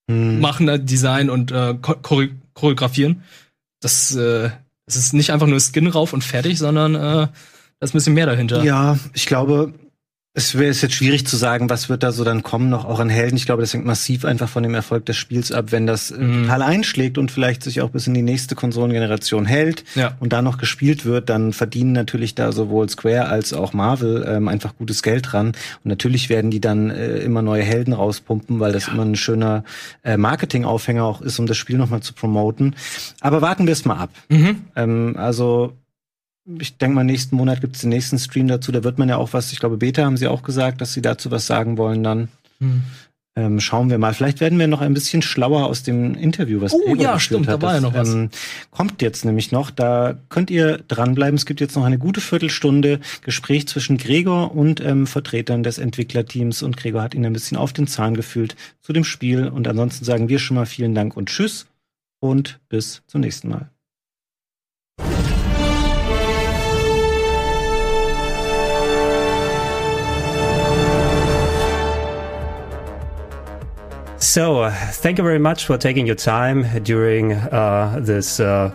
Mhm. 0.09 0.41
machen, 0.41 0.68
äh, 0.68 0.80
design 0.84 1.30
und 1.30 1.51
äh, 1.51 1.76
chor- 1.82 2.01
chore 2.01 2.30
choreografieren. 2.53 3.24
Das, 3.82 4.14
äh, 4.16 4.49
das 4.86 4.95
ist 4.97 5.14
nicht 5.14 5.32
einfach 5.32 5.47
nur 5.47 5.59
Skin 5.61 5.88
rauf 5.88 6.11
und 6.14 6.24
fertig, 6.26 6.57
sondern 6.59 6.93
äh, 6.95 6.99
da 6.99 7.30
ist 7.82 7.91
ein 7.93 7.97
bisschen 7.99 8.14
mehr 8.14 8.26
dahinter. 8.26 8.64
Ja, 8.66 8.97
ich 9.14 9.26
glaube, 9.26 9.74
es 10.36 10.55
wäre 10.57 10.73
jetzt 10.73 10.91
schwierig 10.93 11.27
zu 11.27 11.38
sagen, 11.38 11.69
was 11.69 11.89
wird 11.89 12.01
da 12.01 12.11
so 12.11 12.23
dann 12.23 12.41
kommen, 12.41 12.67
noch 12.69 12.86
auch 12.86 12.99
an 12.99 13.09
Helden. 13.09 13.36
Ich 13.38 13.45
glaube, 13.45 13.61
das 13.61 13.71
hängt 13.71 13.86
massiv 13.86 14.25
einfach 14.25 14.49
von 14.49 14.63
dem 14.63 14.73
Erfolg 14.73 15.05
des 15.05 15.15
Spiels 15.15 15.51
ab. 15.51 15.65
Wenn 15.71 15.86
das 15.86 16.09
äh, 16.09 16.17
Mhm. 16.17 16.43
total 16.45 16.63
einschlägt 16.63 17.19
und 17.19 17.29
vielleicht 17.29 17.61
sich 17.63 17.81
auch 17.81 17.91
bis 17.91 18.07
in 18.07 18.15
die 18.15 18.23
nächste 18.23 18.55
Konsolengeneration 18.55 19.45
hält 19.45 19.84
Ja. 19.93 20.17
und 20.19 20.34
da 20.34 20.41
noch 20.41 20.57
gespielt 20.57 21.05
wird, 21.05 21.29
dann 21.29 21.53
verdienen 21.53 21.91
natürlich 21.91 22.34
da 22.34 22.51
sowohl 22.51 22.89
Square 22.89 23.27
als 23.27 23.53
auch 23.53 23.73
Marvel 23.73 24.25
ähm, 24.27 24.47
einfach 24.47 24.75
gutes 24.75 25.03
Geld 25.03 25.31
dran. 25.31 25.49
Und 25.49 25.86
natürlich 25.86 26.29
werden 26.29 26.49
die 26.49 26.61
dann 26.61 26.89
äh, 26.89 27.17
immer 27.19 27.43
neue 27.43 27.61
Helden 27.63 27.93
rauspumpen, 27.93 28.59
weil 28.59 28.71
das 28.71 28.88
immer 28.88 29.03
ein 29.05 29.15
schöner 29.15 29.63
äh, 30.03 30.17
Marketingaufhänger 30.17 31.03
auch 31.03 31.21
ist, 31.21 31.38
um 31.38 31.45
das 31.45 31.57
Spiel 31.57 31.77
nochmal 31.77 32.01
zu 32.01 32.13
promoten. 32.13 32.75
Aber 33.21 33.43
warten 33.43 33.67
wir 33.67 33.73
es 33.73 33.86
mal 33.86 33.97
ab. 33.97 34.09
Mhm. 34.29 34.61
Ähm, 34.75 35.13
also 35.15 35.73
ich 36.59 36.77
denke 36.77 36.95
mal, 36.95 37.03
nächsten 37.03 37.35
Monat 37.35 37.61
gibt's 37.61 37.81
den 37.81 37.89
nächsten 37.89 38.19
Stream 38.19 38.47
dazu. 38.47 38.71
Da 38.71 38.83
wird 38.83 38.97
man 38.97 39.09
ja 39.09 39.17
auch 39.17 39.33
was, 39.33 39.51
ich 39.53 39.59
glaube, 39.59 39.77
Beta 39.77 40.03
haben 40.03 40.17
sie 40.17 40.27
auch 40.27 40.43
gesagt, 40.43 40.81
dass 40.81 40.93
sie 40.93 41.01
dazu 41.01 41.31
was 41.31 41.47
sagen 41.47 41.77
wollen 41.77 42.03
dann. 42.03 42.27
Hm. 42.59 42.83
Ähm, 43.35 43.59
schauen 43.59 43.89
wir 43.89 43.97
mal. 43.97 44.13
Vielleicht 44.13 44.41
werden 44.41 44.59
wir 44.59 44.67
noch 44.67 44.81
ein 44.81 44.93
bisschen 44.93 45.23
schlauer 45.23 45.65
aus 45.65 45.81
dem 45.81 46.13
Interview, 46.13 46.61
was 46.61 46.71
Oh, 46.71 46.79
Gregor 46.85 47.03
ja, 47.03 47.19
stimmt, 47.19 47.47
hat. 47.47 47.63
da 47.63 47.65
war 47.65 47.73
ja 47.73 47.81
noch 47.81 47.95
was. 47.95 48.09
Ähm, 48.13 48.29
kommt 48.69 49.01
jetzt 49.01 49.25
nämlich 49.25 49.51
noch. 49.51 49.71
Da 49.71 50.19
könnt 50.29 50.51
ihr 50.51 50.77
dranbleiben. 50.87 51.35
Es 51.35 51.47
gibt 51.47 51.59
jetzt 51.59 51.75
noch 51.75 51.83
eine 51.83 51.97
gute 51.97 52.21
Viertelstunde 52.21 52.99
Gespräch 53.21 53.67
zwischen 53.67 53.97
Gregor 53.97 54.55
und 54.55 54.81
ähm, 54.81 55.07
Vertretern 55.07 55.63
des 55.63 55.79
Entwicklerteams. 55.79 56.61
Und 56.61 56.77
Gregor 56.77 57.01
hat 57.01 57.15
ihn 57.15 57.25
ein 57.25 57.33
bisschen 57.33 57.57
auf 57.57 57.73
den 57.73 57.87
Zahn 57.87 58.13
gefühlt 58.13 58.55
zu 58.81 58.93
dem 58.93 59.03
Spiel. 59.03 59.47
Und 59.47 59.67
ansonsten 59.67 60.05
sagen 60.05 60.29
wir 60.29 60.37
schon 60.37 60.55
mal 60.55 60.67
vielen 60.67 60.93
Dank 60.93 61.17
und 61.17 61.27
Tschüss 61.27 61.65
und 62.19 62.59
bis 62.69 63.01
zum 63.07 63.21
nächsten 63.21 63.49
Mal. 63.49 63.71
So, 74.24 74.61
uh, 74.61 74.71
thank 74.71 75.17
you 75.17 75.24
very 75.24 75.38
much 75.38 75.65
for 75.65 75.78
taking 75.78 76.05
your 76.05 76.15
time 76.15 76.63
during 76.82 77.34
uh, 77.34 77.99
this 78.01 78.39
uh, 78.39 78.71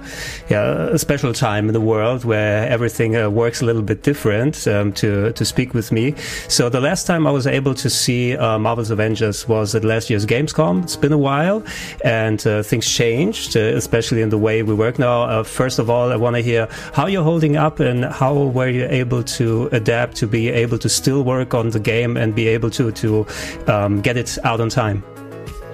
yeah, 0.51 0.94
special 0.96 1.32
time 1.32 1.68
in 1.68 1.72
the 1.72 1.80
world 1.80 2.26
where 2.26 2.68
everything 2.68 3.12
works 3.34 3.62
a 3.62 3.64
little 3.64 3.80
bit 3.80 4.03
different 4.03 4.68
um, 4.68 4.92
to 4.92 5.32
to 5.32 5.44
speak 5.46 5.72
with 5.72 5.90
me. 5.90 6.14
So 6.49 6.68
the 6.68 6.82
last 6.82 7.07
time 7.07 7.26
I 7.26 7.30
was 7.30 7.46
able 7.46 7.74
to 7.76 7.88
see 7.88 8.36
Marvel's 8.36 8.90
Avengers 8.90 9.49
was 9.49 9.74
at 9.74 9.84
last 9.84 10.11
year's 10.11 10.26
Gamescom. 10.26 10.82
It's 10.82 10.96
been 10.96 11.14
a 11.14 11.18
while, 11.18 11.64
and 12.05 12.38
things 12.42 12.86
changed, 12.86 13.57
especially 13.57 14.20
in 14.20 14.28
the 14.28 14.38
way 14.38 14.62
we 14.62 14.74
work 14.74 14.99
now. 14.99 15.42
First 15.44 15.78
of 15.78 15.88
all, 15.88 16.12
I 16.12 16.16
want 16.16 16.36
to 16.36 16.42
hear 16.42 16.68
how 16.92 17.07
you're 17.07 17.24
holding 17.24 17.57
up 17.57 17.80
and 17.80 18.05
how 18.05 18.34
were 18.34 18.68
you 18.68 18.86
able 18.90 19.22
to 19.38 19.70
adapt 19.72 20.14
to 20.18 20.26
be 20.26 20.51
able 20.51 20.76
to 20.78 20.90
still 20.90 21.24
work 21.24 21.55
on 21.55 21.70
the 21.70 21.80
game 21.80 22.18
and 22.18 22.34
be 22.34 22.49
able 22.49 22.68
to 22.72 22.92
to 22.92 23.26
um, 23.66 24.03
get 24.03 24.18
it 24.18 24.36
out 24.44 24.61
on 24.61 24.68
time. 24.68 25.03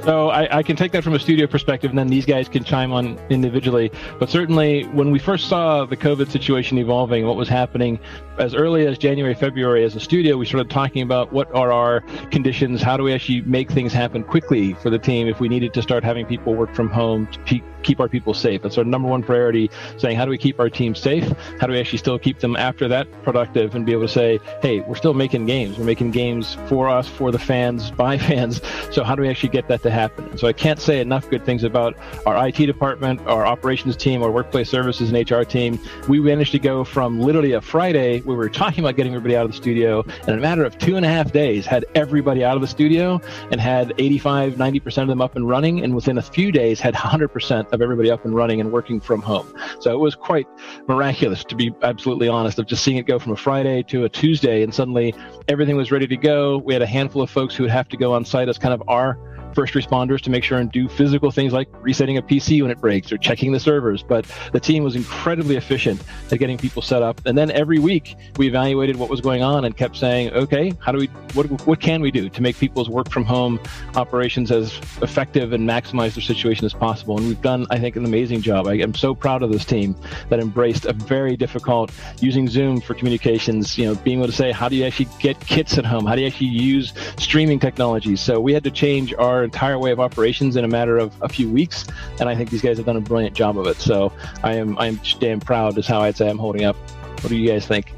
So 0.04 0.28
I, 0.28 0.58
I, 0.58 0.62
can 0.62 0.76
take 0.76 0.92
that 0.92 1.02
from 1.02 1.14
a 1.14 1.18
studio 1.18 1.46
perspective, 1.46 1.90
and 1.90 1.98
then 1.98 2.08
these 2.08 2.26
guys 2.26 2.46
can 2.46 2.62
chime 2.62 2.92
on 2.92 3.18
individually. 3.30 3.90
But 4.18 4.28
certainly, 4.28 4.82
when 4.88 5.10
we 5.10 5.18
first 5.18 5.48
saw 5.48 5.86
the 5.86 5.96
COVID 5.96 6.30
situation 6.30 6.76
evolving, 6.76 7.26
what 7.26 7.36
was 7.36 7.48
happening 7.48 7.98
as 8.38 8.54
early 8.54 8.86
as 8.86 8.98
January, 8.98 9.32
February, 9.32 9.82
as 9.82 9.96
a 9.96 10.00
studio, 10.00 10.36
we 10.36 10.44
started 10.44 10.68
talking 10.68 11.00
about 11.00 11.32
what 11.32 11.50
are 11.54 11.72
our 11.72 12.02
conditions, 12.30 12.82
how 12.82 12.98
do 12.98 13.02
we 13.02 13.14
actually 13.14 13.40
make 13.42 13.70
things 13.70 13.94
happen 13.94 14.22
quickly 14.22 14.74
for 14.74 14.90
the 14.90 14.98
team 14.98 15.26
if 15.26 15.40
we 15.40 15.48
needed 15.48 15.72
to 15.72 15.80
start 15.80 16.04
having 16.04 16.26
people 16.26 16.54
work 16.54 16.74
from 16.74 16.90
home 16.90 17.26
to 17.46 17.60
keep 17.84 18.00
our 18.00 18.08
people 18.08 18.34
safe. 18.34 18.62
That's 18.62 18.76
our 18.78 18.84
number 18.84 19.08
one 19.08 19.22
priority, 19.22 19.70
saying 19.98 20.16
how 20.16 20.24
do 20.24 20.30
we 20.30 20.38
keep 20.38 20.58
our 20.58 20.68
team 20.68 20.94
safe? 20.94 21.24
How 21.60 21.66
do 21.66 21.72
we 21.72 21.78
actually 21.78 21.98
still 21.98 22.18
keep 22.18 22.40
them 22.40 22.56
after 22.56 22.88
that 22.88 23.06
productive 23.22 23.74
and 23.74 23.86
be 23.86 23.92
able 23.92 24.06
to 24.06 24.12
say, 24.12 24.40
hey, 24.60 24.80
we're 24.80 24.96
still 24.96 25.14
making 25.14 25.46
games. 25.46 25.78
We're 25.78 25.84
making 25.84 26.10
games 26.10 26.56
for 26.66 26.88
us, 26.88 27.06
for 27.06 27.30
the 27.30 27.38
fans, 27.38 27.90
by 27.90 28.18
fans. 28.28 28.60
So 28.90 29.04
how 29.04 29.14
do 29.14 29.22
we 29.22 29.28
actually 29.28 29.50
get 29.50 29.68
that 29.68 29.82
to 29.82 29.90
happen? 29.94 30.36
So 30.36 30.46
I 30.46 30.52
can't 30.52 30.80
say 30.80 31.00
enough 31.00 31.28
good 31.30 31.44
things 31.44 31.64
about 31.64 31.96
our 32.26 32.48
IT 32.48 32.56
department, 32.66 33.20
our 33.26 33.46
operations 33.46 33.96
team, 33.96 34.22
our 34.22 34.30
workplace 34.30 34.68
services 34.68 35.12
and 35.12 35.30
HR 35.30 35.42
team. 35.42 35.78
We 36.08 36.20
managed 36.20 36.52
to 36.52 36.58
go 36.58 36.84
from 36.84 37.20
literally 37.20 37.52
a 37.52 37.60
Friday 37.60 38.20
where 38.20 38.36
we 38.36 38.44
were 38.44 38.48
talking 38.64 38.84
about 38.84 38.96
getting 38.96 39.14
everybody 39.14 39.36
out 39.36 39.44
of 39.44 39.50
the 39.50 39.56
studio, 39.56 40.02
and 40.02 40.28
in 40.28 40.38
a 40.38 40.42
matter 40.42 40.64
of 40.64 40.76
two 40.78 40.96
and 40.96 41.04
a 41.06 41.08
half 41.08 41.32
days, 41.32 41.66
had 41.66 41.84
everybody 41.94 42.44
out 42.44 42.56
of 42.56 42.60
the 42.60 42.68
studio 42.68 43.20
and 43.50 43.60
had 43.60 43.92
85, 43.98 44.54
90% 44.54 45.02
of 45.02 45.08
them 45.08 45.20
up 45.20 45.36
and 45.36 45.48
running. 45.48 45.82
And 45.82 45.94
within 45.94 46.18
a 46.18 46.22
few 46.22 46.52
days, 46.52 46.80
had 46.80 46.94
100% 46.94 47.72
of 47.72 47.82
everybody 47.82 48.10
up 48.10 48.24
and 48.24 48.34
running 48.34 48.60
and 48.60 48.72
working 48.72 49.00
from 49.00 49.22
home. 49.22 49.52
So 49.80 49.92
it 49.92 49.98
was 49.98 50.14
quite 50.14 50.46
miraculous, 50.88 51.44
to 51.44 51.54
be 51.54 51.72
absolutely 51.82 52.28
honest, 52.28 52.58
of 52.58 52.66
just 52.66 52.82
seeing 52.84 52.96
it 52.96 53.06
go 53.06 53.18
from 53.18 53.32
a 53.32 53.36
Friday 53.36 53.82
to 53.84 54.04
a 54.04 54.08
Tuesday, 54.08 54.62
and 54.62 54.74
suddenly 54.74 55.14
everything 55.48 55.76
was 55.76 55.90
ready 55.92 56.06
to 56.06 56.16
go. 56.16 56.58
We 56.58 56.72
had 56.72 56.82
a 56.82 56.86
handful 56.86 57.22
of 57.22 57.30
folks 57.30 57.54
who 57.54 57.64
would 57.64 57.72
have 57.72 57.88
to 57.88 57.96
go 57.96 58.14
on 58.14 58.24
site 58.24 58.48
as 58.48 58.58
kind 58.58 58.74
of 58.74 58.82
our 58.88 59.18
first 59.54 59.74
responders 59.74 60.20
to 60.22 60.30
make 60.30 60.44
sure 60.44 60.58
and 60.58 60.70
do 60.70 60.88
physical 60.88 61.30
things 61.30 61.52
like 61.52 61.68
resetting 61.80 62.16
a 62.16 62.22
PC 62.22 62.62
when 62.62 62.70
it 62.70 62.80
breaks 62.80 63.12
or 63.12 63.18
checking 63.18 63.52
the 63.52 63.60
servers. 63.60 64.02
But 64.02 64.26
the 64.52 64.60
team 64.60 64.84
was 64.84 64.96
incredibly 64.96 65.56
efficient 65.56 66.02
at 66.30 66.38
getting 66.38 66.58
people 66.58 66.82
set 66.82 67.02
up. 67.02 67.20
And 67.26 67.36
then 67.36 67.50
every 67.50 67.78
week 67.78 68.16
we 68.36 68.46
evaluated 68.46 68.96
what 68.96 69.08
was 69.08 69.20
going 69.20 69.42
on 69.42 69.64
and 69.64 69.76
kept 69.76 69.96
saying, 69.96 70.32
okay, 70.32 70.72
how 70.80 70.92
do 70.92 70.98
we, 70.98 71.06
what, 71.34 71.66
what 71.66 71.80
can 71.80 72.00
we 72.00 72.10
do 72.10 72.28
to 72.28 72.42
make 72.42 72.58
people's 72.58 72.88
work 72.88 73.10
from 73.10 73.24
home 73.24 73.60
operations 73.94 74.50
as 74.50 74.76
effective 75.02 75.52
and 75.52 75.68
maximize 75.68 76.14
their 76.14 76.22
situation 76.22 76.64
as 76.64 76.72
possible? 76.72 77.16
And 77.16 77.26
we've 77.26 77.42
done, 77.42 77.66
I 77.70 77.78
think, 77.78 77.96
an 77.96 78.04
amazing 78.04 78.42
job. 78.42 78.66
I 78.66 78.74
am 78.74 78.94
so 78.94 79.14
proud 79.14 79.42
of 79.42 79.50
this 79.50 79.64
team 79.64 79.94
that 80.28 80.40
embraced 80.40 80.86
a 80.86 80.92
very 80.92 81.36
difficult 81.36 81.92
using 82.20 82.48
Zoom 82.48 82.80
for 82.80 82.94
communications, 82.94 83.78
you 83.78 83.86
know, 83.86 83.94
being 83.96 84.18
able 84.18 84.26
to 84.26 84.32
say, 84.32 84.52
how 84.52 84.68
do 84.68 84.76
you 84.76 84.84
actually 84.84 85.08
get 85.20 85.38
kits 85.40 85.78
at 85.78 85.84
home? 85.84 86.06
How 86.06 86.14
do 86.14 86.22
you 86.22 86.26
actually 86.26 86.48
use 86.48 86.92
streaming 87.18 87.58
technologies? 87.58 88.20
So 88.20 88.40
we 88.40 88.52
had 88.52 88.64
to 88.64 88.70
change 88.70 89.14
our 89.14 89.43
entire 89.44 89.78
way 89.78 89.90
of 89.90 90.00
operations 90.00 90.56
in 90.56 90.64
a 90.64 90.68
matter 90.68 90.98
of 90.98 91.14
a 91.22 91.28
few 91.28 91.48
weeks, 91.50 91.86
and 92.20 92.28
I 92.28 92.34
think 92.34 92.50
these 92.50 92.62
guys 92.62 92.76
have 92.78 92.86
done 92.86 92.96
a 92.96 93.00
brilliant 93.00 93.34
job 93.34 93.58
of 93.58 93.66
it. 93.66 93.76
So 93.76 94.12
I 94.42 94.54
am 94.54 94.78
I 94.78 94.86
am 94.86 95.00
damn 95.20 95.40
proud. 95.40 95.78
Is 95.78 95.86
how 95.86 96.00
I'd 96.00 96.16
say 96.16 96.28
I'm 96.28 96.38
holding 96.38 96.64
up. 96.64 96.76
What 97.22 97.28
do 97.28 97.36
you 97.36 97.48
guys 97.48 97.66
think? 97.66 97.92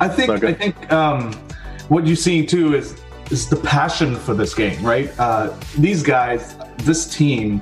I 0.00 0.08
think 0.08 0.30
I 0.44 0.52
think 0.52 0.92
um, 0.92 1.32
what 1.88 2.06
you 2.06 2.16
see 2.16 2.44
too 2.44 2.74
is 2.74 3.00
is 3.30 3.48
the 3.48 3.56
passion 3.56 4.14
for 4.16 4.34
this 4.34 4.54
game, 4.54 4.84
right? 4.84 5.10
Uh, 5.18 5.54
these 5.78 6.02
guys, 6.02 6.56
this 6.78 7.12
team, 7.12 7.60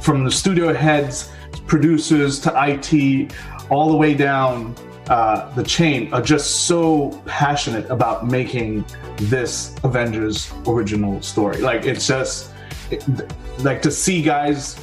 from 0.00 0.24
the 0.24 0.30
studio 0.30 0.72
heads, 0.72 1.30
producers 1.66 2.40
to 2.40 2.52
IT, 2.56 3.32
all 3.70 3.90
the 3.90 3.96
way 3.96 4.14
down 4.14 4.74
uh, 5.08 5.52
the 5.54 5.62
chain 5.62 6.12
are 6.14 6.22
just 6.22 6.66
so 6.66 7.10
passionate 7.26 7.88
about 7.90 8.26
making 8.26 8.84
this 9.16 9.74
Avengers 9.82 10.52
original 10.66 11.20
story. 11.22 11.58
Like 11.58 11.84
it's 11.84 12.06
just 12.06 12.50
it, 12.50 12.51
like 13.58 13.82
to 13.82 13.90
see 13.90 14.22
guys 14.22 14.76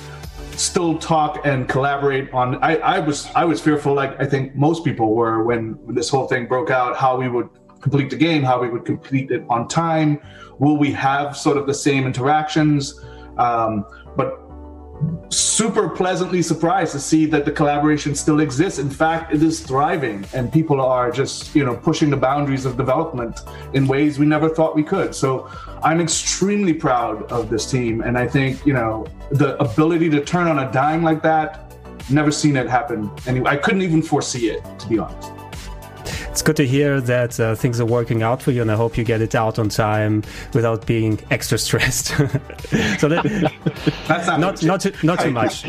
still 0.60 0.98
talk 0.98 1.46
and 1.46 1.70
collaborate 1.70 2.32
on. 2.34 2.62
I, 2.64 2.76
I 2.78 3.00
was 3.00 3.30
I 3.36 3.46
was 3.46 3.62
fearful, 3.62 3.94
like 3.94 4.20
I 4.20 4.26
think 4.26 4.56
most 4.56 4.84
people 4.84 5.16
were 5.16 5.44
when 5.44 5.80
this 5.88 6.10
whole 6.10 6.28
thing 6.28 6.48
broke 6.48 6.70
out, 6.70 6.98
how 6.98 7.18
we 7.18 7.30
would 7.30 7.50
complete 7.82 8.10
the 8.10 8.18
game, 8.18 8.44
how 8.44 8.62
we 8.62 8.70
would 8.70 8.86
complete 8.86 9.32
it 9.32 9.44
on 9.50 9.68
time. 9.68 10.20
Will 10.60 10.78
we 10.78 10.92
have 10.92 11.38
sort 11.38 11.58
of 11.58 11.66
the 11.66 11.74
same 11.74 12.06
interactions? 12.06 13.00
Um, 13.38 13.86
but 14.18 14.38
super 15.30 15.88
pleasantly 15.88 16.42
surprised 16.42 16.92
to 16.92 17.00
see 17.00 17.26
that 17.28 17.46
the 17.46 17.52
collaboration 17.52 18.16
still 18.16 18.42
exists. 18.42 18.80
In 18.80 18.90
fact, 18.90 19.34
it 19.34 19.42
is 19.42 19.62
thriving, 19.62 20.26
and 20.34 20.52
people 20.52 20.82
are 20.82 21.12
just 21.12 21.56
you 21.56 21.64
know 21.64 21.76
pushing 21.76 22.10
the 22.10 22.18
boundaries 22.18 22.66
of 22.66 22.76
development 22.76 23.42
in 23.74 23.88
ways 23.88 24.20
we 24.20 24.26
never 24.26 24.50
thought 24.50 24.76
we 24.76 24.84
could. 24.84 25.16
So 25.16 25.50
I'm 25.84 26.02
extremely 26.02 26.74
proud 26.74 27.32
of 27.32 27.50
this 27.50 27.70
team, 27.70 28.02
and 28.02 28.18
I 28.18 28.28
think 28.28 28.66
you 28.66 28.74
know 28.74 29.08
the 29.32 29.58
ability 29.62 30.10
to 30.12 30.24
turn 30.24 30.48
on 30.48 30.60
a 30.60 30.72
dime 30.72 31.04
like 31.04 31.22
that. 31.24 31.66
Never 32.10 32.32
seen 32.32 32.58
it 32.58 32.68
happen. 32.68 33.12
Anyway, 33.28 33.52
I 33.52 33.58
couldn't 33.58 33.84
even 33.84 34.02
foresee 34.02 34.50
it, 34.50 34.64
to 34.80 34.88
be 34.88 34.98
honest 34.98 35.32
it's 36.40 36.46
good 36.46 36.56
to 36.56 36.66
hear 36.66 37.02
that 37.02 37.38
uh, 37.38 37.54
things 37.54 37.82
are 37.82 37.86
working 37.86 38.24
out 38.24 38.42
for 38.42 38.52
you, 38.52 38.62
and 38.62 38.72
I 38.72 38.76
hope 38.76 38.98
you 38.98 39.04
get 39.04 39.20
it 39.20 39.36
out 39.36 39.60
on 39.60 39.68
time 39.68 40.24
without 40.54 40.86
being 40.86 41.20
extra 41.32 41.58
stressed. 41.58 42.06
so 42.98 43.10
that, 43.10 43.26
that's 44.08 44.28
not 44.28 44.40
not 44.40 44.64
not 44.64 44.80
too, 44.80 44.94
not 45.04 45.20
too 45.20 45.32
much. 45.32 45.66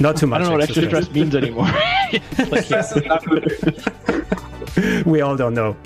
Not 0.00 0.16
too 0.16 0.26
much. 0.26 0.40
I 0.40 0.44
don't 0.44 0.48
know 0.48 0.52
what 0.52 0.62
extra 0.62 0.86
stress, 0.86 1.04
stress 1.04 1.14
means 1.14 1.34
anymore. 1.34 1.66
we 5.06 5.20
all 5.20 5.36
don't 5.36 5.54
know. 5.54 5.76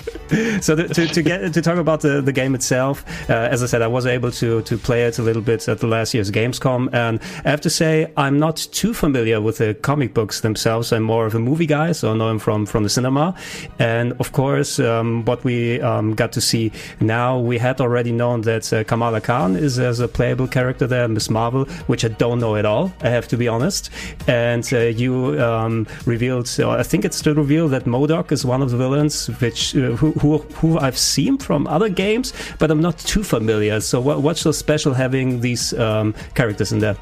So 0.61 0.75
the, 0.75 0.87
to, 0.87 1.07
to 1.07 1.21
get 1.21 1.53
to 1.53 1.61
talk 1.61 1.77
about 1.77 2.01
the, 2.01 2.21
the 2.21 2.31
game 2.31 2.55
itself, 2.55 3.03
uh, 3.29 3.33
as 3.33 3.61
I 3.61 3.65
said, 3.65 3.81
I 3.81 3.87
was 3.87 4.05
able 4.05 4.31
to 4.31 4.61
to 4.63 4.77
play 4.77 5.03
it 5.05 5.19
a 5.19 5.21
little 5.21 5.41
bit 5.41 5.67
at 5.67 5.79
the 5.79 5.87
last 5.87 6.13
year's 6.13 6.31
Gamescom, 6.31 6.93
and 6.93 7.19
I 7.45 7.49
have 7.49 7.61
to 7.61 7.69
say 7.69 8.11
I'm 8.17 8.39
not 8.39 8.57
too 8.57 8.93
familiar 8.93 9.41
with 9.41 9.57
the 9.57 9.73
comic 9.75 10.13
books 10.13 10.41
themselves. 10.41 10.91
I'm 10.91 11.03
more 11.03 11.25
of 11.25 11.35
a 11.35 11.39
movie 11.39 11.65
guy, 11.65 11.91
so 11.91 12.11
I 12.11 12.15
know 12.15 12.27
them 12.27 12.39
from 12.39 12.65
from 12.65 12.83
the 12.83 12.89
cinema, 12.89 13.35
and 13.77 14.13
of 14.13 14.31
course, 14.31 14.79
um, 14.79 15.25
what 15.25 15.43
we 15.43 15.81
um, 15.81 16.15
got 16.15 16.31
to 16.33 16.41
see 16.41 16.71
now, 16.99 17.39
we 17.39 17.57
had 17.57 17.81
already 17.81 18.11
known 18.11 18.41
that 18.41 18.71
uh, 18.73 18.83
Kamala 18.83 19.21
Khan 19.21 19.55
is 19.55 19.79
as 19.79 19.99
a 19.99 20.07
playable 20.07 20.47
character 20.47 20.87
there, 20.87 21.07
Ms. 21.07 21.29
Marvel, 21.29 21.65
which 21.87 22.03
I 22.05 22.09
don't 22.09 22.39
know 22.39 22.55
at 22.55 22.65
all. 22.65 22.91
I 23.01 23.09
have 23.09 23.27
to 23.29 23.37
be 23.37 23.47
honest, 23.47 23.89
and 24.27 24.67
uh, 24.73 24.79
you 24.79 25.39
um, 25.41 25.87
revealed, 26.05 26.49
I 26.59 26.83
think 26.83 27.05
it's 27.05 27.21
to 27.21 27.33
reveal 27.33 27.67
that 27.69 27.85
MODOK 27.85 28.31
is 28.31 28.45
one 28.45 28.61
of 28.61 28.71
the 28.71 28.78
villains, 28.79 29.27
which 29.41 29.75
uh, 29.75 29.79
who, 29.99 30.11
who, 30.21 30.37
who 30.59 30.69
I've 30.85 30.97
seen 30.97 31.37
from 31.37 31.67
other 31.67 31.89
games, 31.89 32.33
but 32.59 32.71
I'm 32.71 32.81
not 32.81 32.97
too 33.13 33.23
familiar. 33.23 33.79
So 33.81 33.95
what, 34.07 34.17
what's 34.23 34.41
so 34.41 34.51
special 34.51 34.93
having 34.93 35.41
these 35.41 35.73
um, 35.85 36.13
characters 36.33 36.71
in 36.71 36.79
there? 36.79 36.97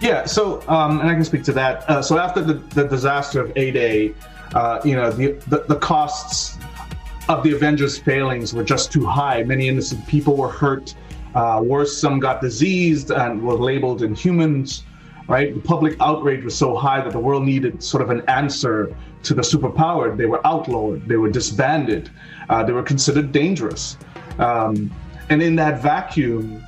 Yeah, 0.00 0.24
so 0.24 0.62
um, 0.76 1.00
and 1.00 1.10
I 1.10 1.14
can 1.14 1.24
speak 1.24 1.44
to 1.44 1.52
that. 1.52 1.74
Uh, 1.90 2.00
so 2.08 2.18
after 2.26 2.40
the, 2.40 2.54
the 2.78 2.84
disaster 2.96 3.38
of 3.44 3.52
A-Day, 3.56 4.14
uh, 4.54 4.80
you 4.88 4.96
know 4.98 5.10
the, 5.10 5.26
the, 5.52 5.58
the 5.68 5.76
costs 5.76 6.58
of 7.28 7.42
the 7.44 7.52
Avengers' 7.52 7.98
failings 7.98 8.54
were 8.54 8.64
just 8.64 8.90
too 8.90 9.04
high. 9.04 9.42
Many 9.44 9.68
innocent 9.68 10.06
people 10.06 10.34
were 10.42 10.48
hurt. 10.62 10.94
Uh, 11.34 11.60
worse, 11.62 11.92
some 12.04 12.18
got 12.18 12.40
diseased 12.40 13.10
and 13.22 13.42
were 13.42 13.58
labeled 13.70 14.00
inhumans. 14.00 14.82
Right, 15.28 15.54
the 15.54 15.60
public 15.60 15.94
outrage 16.00 16.42
was 16.42 16.56
so 16.56 16.74
high 16.74 17.00
that 17.04 17.12
the 17.12 17.24
world 17.28 17.44
needed 17.44 17.80
sort 17.80 18.02
of 18.02 18.10
an 18.10 18.22
answer 18.26 18.96
to 19.22 19.34
the 19.34 19.42
superpowered. 19.42 20.16
They 20.16 20.26
were 20.26 20.44
outlawed, 20.46 21.06
they 21.08 21.16
were 21.16 21.30
disbanded, 21.30 22.10
uh, 22.48 22.62
they 22.64 22.72
were 22.72 22.82
considered 22.82 23.32
dangerous. 23.32 23.96
Um, 24.38 24.90
and 25.28 25.42
in 25.42 25.56
that 25.56 25.82
vacuum, 25.82 26.64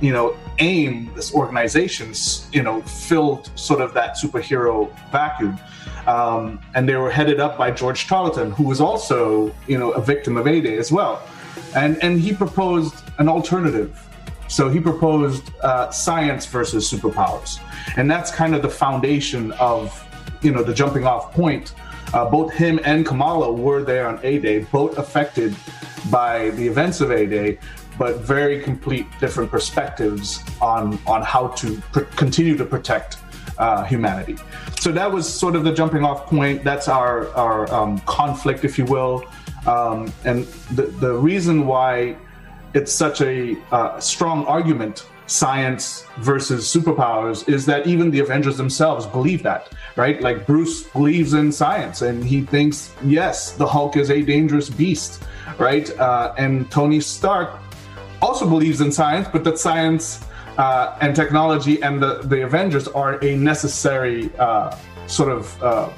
you 0.00 0.12
know, 0.12 0.36
AIM, 0.58 1.12
this 1.14 1.34
organization, 1.34 2.12
you 2.52 2.62
know, 2.62 2.82
filled 2.82 3.50
sort 3.58 3.80
of 3.80 3.94
that 3.94 4.16
superhero 4.16 4.90
vacuum. 5.10 5.58
Um, 6.06 6.60
and 6.74 6.88
they 6.88 6.96
were 6.96 7.10
headed 7.10 7.40
up 7.40 7.58
by 7.58 7.70
George 7.70 8.06
Tarleton, 8.06 8.52
who 8.52 8.64
was 8.64 8.80
also, 8.80 9.54
you 9.66 9.78
know, 9.78 9.90
a 9.92 10.00
victim 10.00 10.36
of 10.36 10.46
A-Day 10.46 10.76
as 10.78 10.92
well. 10.92 11.22
And, 11.74 12.02
and 12.02 12.20
he 12.20 12.32
proposed 12.32 12.94
an 13.18 13.28
alternative. 13.28 14.02
So 14.48 14.68
he 14.68 14.78
proposed 14.78 15.50
uh, 15.62 15.90
science 15.90 16.46
versus 16.46 16.90
superpowers. 16.90 17.58
And 17.96 18.10
that's 18.10 18.30
kind 18.30 18.54
of 18.54 18.62
the 18.62 18.68
foundation 18.68 19.52
of 19.52 20.05
you 20.42 20.52
know 20.52 20.62
the 20.62 20.74
jumping 20.74 21.06
off 21.06 21.32
point. 21.32 21.74
Uh, 22.14 22.24
both 22.28 22.52
him 22.52 22.78
and 22.84 23.04
Kamala 23.04 23.52
were 23.52 23.82
there 23.82 24.06
on 24.06 24.20
A-Day, 24.22 24.60
both 24.70 24.96
affected 24.96 25.56
by 26.08 26.50
the 26.50 26.66
events 26.66 27.00
of 27.00 27.10
A-Day, 27.10 27.58
but 27.98 28.18
very 28.18 28.62
complete 28.62 29.06
different 29.20 29.50
perspectives 29.50 30.42
on 30.60 30.98
on 31.06 31.22
how 31.22 31.48
to 31.48 31.76
pr- 31.92 32.00
continue 32.16 32.56
to 32.56 32.64
protect 32.64 33.18
uh, 33.58 33.82
humanity. 33.84 34.36
So 34.80 34.92
that 34.92 35.10
was 35.10 35.28
sort 35.28 35.56
of 35.56 35.64
the 35.64 35.72
jumping 35.72 36.04
off 36.04 36.26
point. 36.26 36.62
That's 36.62 36.88
our 36.88 37.28
our 37.34 37.72
um, 37.72 37.98
conflict, 38.00 38.64
if 38.64 38.78
you 38.78 38.84
will, 38.84 39.24
um, 39.66 40.12
and 40.24 40.44
the 40.74 40.82
the 40.82 41.12
reason 41.12 41.66
why 41.66 42.16
it's 42.74 42.92
such 42.92 43.20
a 43.22 43.56
uh, 43.72 43.98
strong 43.98 44.44
argument 44.46 45.06
science 45.26 46.06
versus 46.18 46.72
superpowers 46.72 47.48
is 47.48 47.66
that 47.66 47.86
even 47.86 48.10
the 48.10 48.20
Avengers 48.20 48.56
themselves 48.56 49.06
believe 49.06 49.42
that, 49.42 49.72
right? 49.96 50.20
Like 50.20 50.46
Bruce 50.46 50.84
believes 50.84 51.34
in 51.34 51.50
science 51.50 52.02
and 52.02 52.24
he 52.24 52.42
thinks, 52.42 52.94
yes, 53.04 53.52
the 53.52 53.66
Hulk 53.66 53.96
is 53.96 54.10
a 54.10 54.22
dangerous 54.22 54.70
beast, 54.70 55.22
right? 55.58 55.90
Uh, 55.98 56.34
and 56.38 56.70
Tony 56.70 57.00
Stark 57.00 57.58
also 58.22 58.48
believes 58.48 58.80
in 58.80 58.92
science, 58.92 59.28
but 59.32 59.44
that 59.44 59.58
science 59.58 60.24
uh, 60.58 60.96
and 61.00 61.14
technology 61.14 61.82
and 61.82 62.02
the, 62.02 62.22
the 62.22 62.42
Avengers 62.42 62.88
are 62.88 63.22
a 63.22 63.36
necessary 63.36 64.30
uh, 64.38 64.76
sort 65.06 65.30
of 65.30 65.62
uh, 65.62 65.90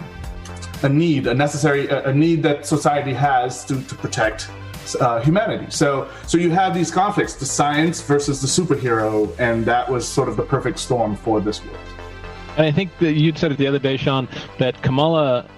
a 0.83 0.89
need, 0.89 1.27
a 1.27 1.35
necessary 1.35 1.89
a, 1.89 2.09
a 2.09 2.15
need 2.15 2.43
that 2.43 2.67
society 2.67 3.13
has 3.13 3.65
to, 3.65 3.81
to 3.83 3.95
protect 3.95 4.51
uh, 4.97 5.21
humanity. 5.21 5.67
So 5.71 6.09
so 6.27 6.39
you 6.39 6.51
have 6.51 6.75
these 6.75 6.91
conflicts: 6.91 7.35
the 7.35 7.47
science 7.47 8.01
versus 8.01 8.41
the 8.41 8.49
superhero, 8.49 9.35
and 9.39 9.65
that 9.67 9.89
was 9.91 10.07
sort 10.07 10.29
of 10.29 10.37
the 10.37 10.43
perfect 10.43 10.79
storm 10.79 11.17
for 11.17 11.41
this 11.41 11.65
world. 11.65 11.79
And 12.57 12.67
I 12.67 12.73
think 12.73 12.91
that 12.99 13.13
you 13.13 13.33
said 13.37 13.53
it 13.53 13.59
the 13.59 13.67
other 13.67 13.79
day, 13.79 13.97
Shaun, 13.97 14.29
that 14.59 14.83
Kamala 14.83 15.49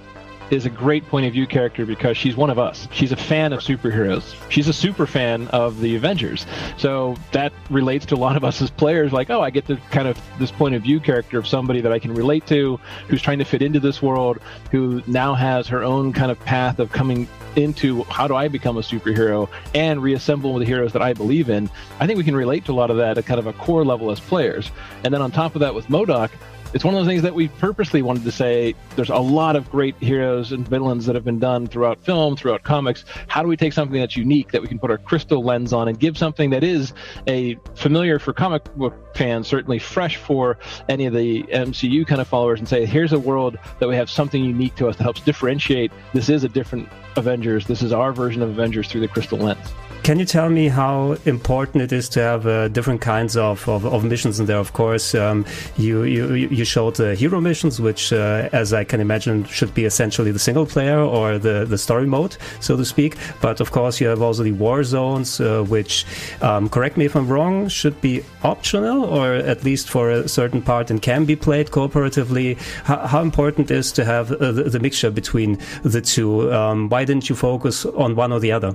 is 0.51 0.66
a 0.66 0.70
great 0.70 1.07
point 1.07 1.26
of 1.26 1.32
view 1.32 1.46
character 1.46 1.86
because 1.86 2.16
she's 2.16 2.36
one 2.36 2.51
of 2.51 2.59
us. 2.59 2.88
She's 2.92 3.12
a 3.12 3.16
fan 3.16 3.53
of 3.53 3.61
superheroes. 3.61 4.34
She's 4.51 4.68
a 4.68 4.72
super 4.72 5.07
fan 5.07 5.48
of 5.48 5.80
the 5.80 5.96
Avengers. 5.96 6.46
So 6.76 7.16
that 7.32 7.53
relates 7.70 8.05
to 8.07 8.14
a 8.14 8.18
lot 8.18 8.36
of 8.36 8.44
us 8.44 8.61
as 8.61 8.70
players. 8.70 9.12
Like, 9.12 9.30
oh, 9.30 9.40
I 9.40 9.51
get 9.51 9.66
the 9.66 9.76
kind 9.90 10.09
of 10.09 10.20
this 10.38 10.51
point 10.51 10.74
of 10.74 10.82
view 10.82 11.01
character 11.01 11.38
of 11.38 11.46
somebody 11.46 11.80
that 11.80 11.92
I 11.92 11.98
can 11.98 12.12
relate 12.12 12.46
to, 12.48 12.78
who's 13.09 13.22
trying 13.22 13.38
to 13.38 13.44
fit 13.44 13.62
into 13.62 13.80
this 13.80 14.03
world, 14.03 14.38
who 14.70 15.03
now 15.07 15.34
has 15.34 15.68
her 15.68 15.82
own 15.82 16.12
kind 16.12 16.30
of 16.30 16.40
path 16.40 16.78
of 16.78 16.90
coming 16.92 17.28
into 17.57 18.05
how 18.05 18.28
do 18.28 18.36
I 18.36 18.48
become 18.48 18.76
a 18.76 18.80
superhero 18.80 19.48
and 19.74 20.03
reassemble 20.03 20.59
the 20.59 20.64
heroes 20.64 20.92
that 20.92 21.03
I 21.03 21.12
believe 21.12 21.51
in. 21.51 21.70
I 21.98 22.07
think 22.07 22.16
we 22.16 22.24
can 22.24 22.36
relate 22.36 22.64
to 22.66 22.72
a 22.72 22.74
lot 22.74 22.90
of 22.90 22.96
that 22.98 23.18
at 23.18 23.26
kind 23.26 23.40
of 23.40 23.46
a 23.46 23.53
core 23.53 23.84
level 23.84 24.11
as 24.11 24.20
players. 24.20 24.70
And 25.05 25.12
then 25.12 25.22
on 25.22 25.30
top 25.30 25.55
of 25.55 25.61
that, 25.61 25.74
with 25.74 25.86
MODOK, 25.88 26.30
it's 26.72 26.84
one 26.84 26.94
of 26.94 27.00
those 27.00 27.08
things 27.08 27.22
that 27.22 27.34
we 27.34 27.48
purposely 27.48 28.02
wanted 28.02 28.24
to 28.24 28.32
say 28.32 28.74
there's 28.94 29.10
a 29.10 29.16
lot 29.16 29.56
of 29.56 29.70
great 29.70 29.96
heroes 29.96 30.52
and 30.52 30.66
villains 30.68 31.06
that 31.06 31.14
have 31.14 31.24
been 31.24 31.38
done 31.38 31.66
throughout 31.66 31.98
film, 32.00 32.36
throughout 32.36 32.62
comics. 32.62 33.04
How 33.26 33.42
do 33.42 33.48
we 33.48 33.56
take 33.56 33.72
something 33.72 34.00
that's 34.00 34.16
unique 34.16 34.52
that 34.52 34.62
we 34.62 34.68
can 34.68 34.78
put 34.78 34.90
our 34.90 34.98
crystal 34.98 35.42
lens 35.42 35.72
on 35.72 35.88
and 35.88 35.98
give 35.98 36.16
something 36.16 36.50
that 36.50 36.62
is 36.62 36.92
a 37.26 37.56
familiar 37.74 38.18
for 38.18 38.32
comic 38.32 38.64
book 38.76 39.16
fans, 39.16 39.48
certainly 39.48 39.78
fresh 39.78 40.16
for 40.16 40.58
any 40.88 41.06
of 41.06 41.14
the 41.14 41.42
MCU 41.44 42.06
kind 42.06 42.20
of 42.20 42.28
followers, 42.28 42.60
and 42.60 42.68
say, 42.68 42.86
here's 42.86 43.12
a 43.12 43.18
world 43.18 43.58
that 43.80 43.88
we 43.88 43.96
have 43.96 44.08
something 44.08 44.44
unique 44.44 44.76
to 44.76 44.88
us 44.88 44.96
that 44.96 45.02
helps 45.02 45.20
differentiate. 45.20 45.90
This 46.12 46.28
is 46.28 46.44
a 46.44 46.48
different 46.48 46.88
Avengers. 47.16 47.66
This 47.66 47.82
is 47.82 47.92
our 47.92 48.12
version 48.12 48.42
of 48.42 48.48
Avengers 48.48 48.88
through 48.88 49.00
the 49.00 49.08
crystal 49.08 49.38
lens. 49.38 49.72
Can 50.03 50.18
you 50.18 50.24
tell 50.24 50.48
me 50.48 50.68
how 50.68 51.16
important 51.26 51.82
it 51.82 51.92
is 51.92 52.09
to 52.11 52.20
have 52.20 52.46
uh, 52.46 52.68
different 52.68 53.01
kinds 53.01 53.36
of, 53.36 53.68
of, 53.68 53.84
of, 53.84 54.03
missions 54.03 54.40
in 54.40 54.46
there? 54.46 54.57
Of 54.57 54.72
course, 54.72 55.14
um, 55.14 55.44
you, 55.76 56.05
you 56.05 56.34
you 56.34 56.64
showed 56.64 56.96
the 56.96 57.14
hero 57.14 57.40
missions, 57.40 57.80
which, 57.80 58.12
uh, 58.12 58.48
as 58.53 58.72
I 58.72 58.82
can 58.82 59.01
imagine, 59.01 59.44
should 59.44 59.74
be 59.74 59.84
essentially 59.84 60.32
the 60.32 60.38
single 60.38 60.64
player 60.64 60.98
or 60.98 61.38
the, 61.38 61.66
the 61.66 61.76
story 61.76 62.07
mode, 62.07 62.36
so 62.61 62.76
to 62.76 62.84
speak. 62.84 63.16
But 63.40 63.61
of 63.61 63.72
course, 63.72 64.01
you 64.01 64.09
have 64.09 64.22
also 64.22 64.42
the 64.42 64.53
war 64.53 64.82
zones, 64.84 65.38
uh, 65.38 65.62
which, 65.68 66.07
um, 66.40 66.68
correct 66.68 66.96
me 66.96 67.05
if 67.05 67.14
I'm 67.14 67.28
wrong, 67.28 67.68
should 67.68 68.01
be 68.01 68.24
optional 68.42 69.05
or 69.05 69.34
at 69.34 69.64
least 69.64 69.90
for 69.90 70.11
a 70.11 70.28
certain 70.28 70.62
part 70.62 70.90
and 70.90 71.01
can 71.01 71.24
be 71.26 71.36
played 71.36 71.70
cooperatively. 71.70 72.59
How, 72.84 73.07
how 73.07 73.20
important 73.20 73.70
is 73.70 73.92
to 73.92 74.05
have 74.05 74.32
uh, 74.32 74.51
the, 74.51 74.64
the, 74.64 74.80
mixture 74.80 75.11
between 75.11 75.59
the 75.82 76.01
two? 76.01 76.53
Um, 76.53 76.88
why 76.88 77.05
didn't 77.05 77.28
you 77.28 77.36
focus 77.36 77.84
on 77.84 78.16
one 78.16 78.32
or 78.32 78.40
the 78.40 78.53
other? 78.53 78.74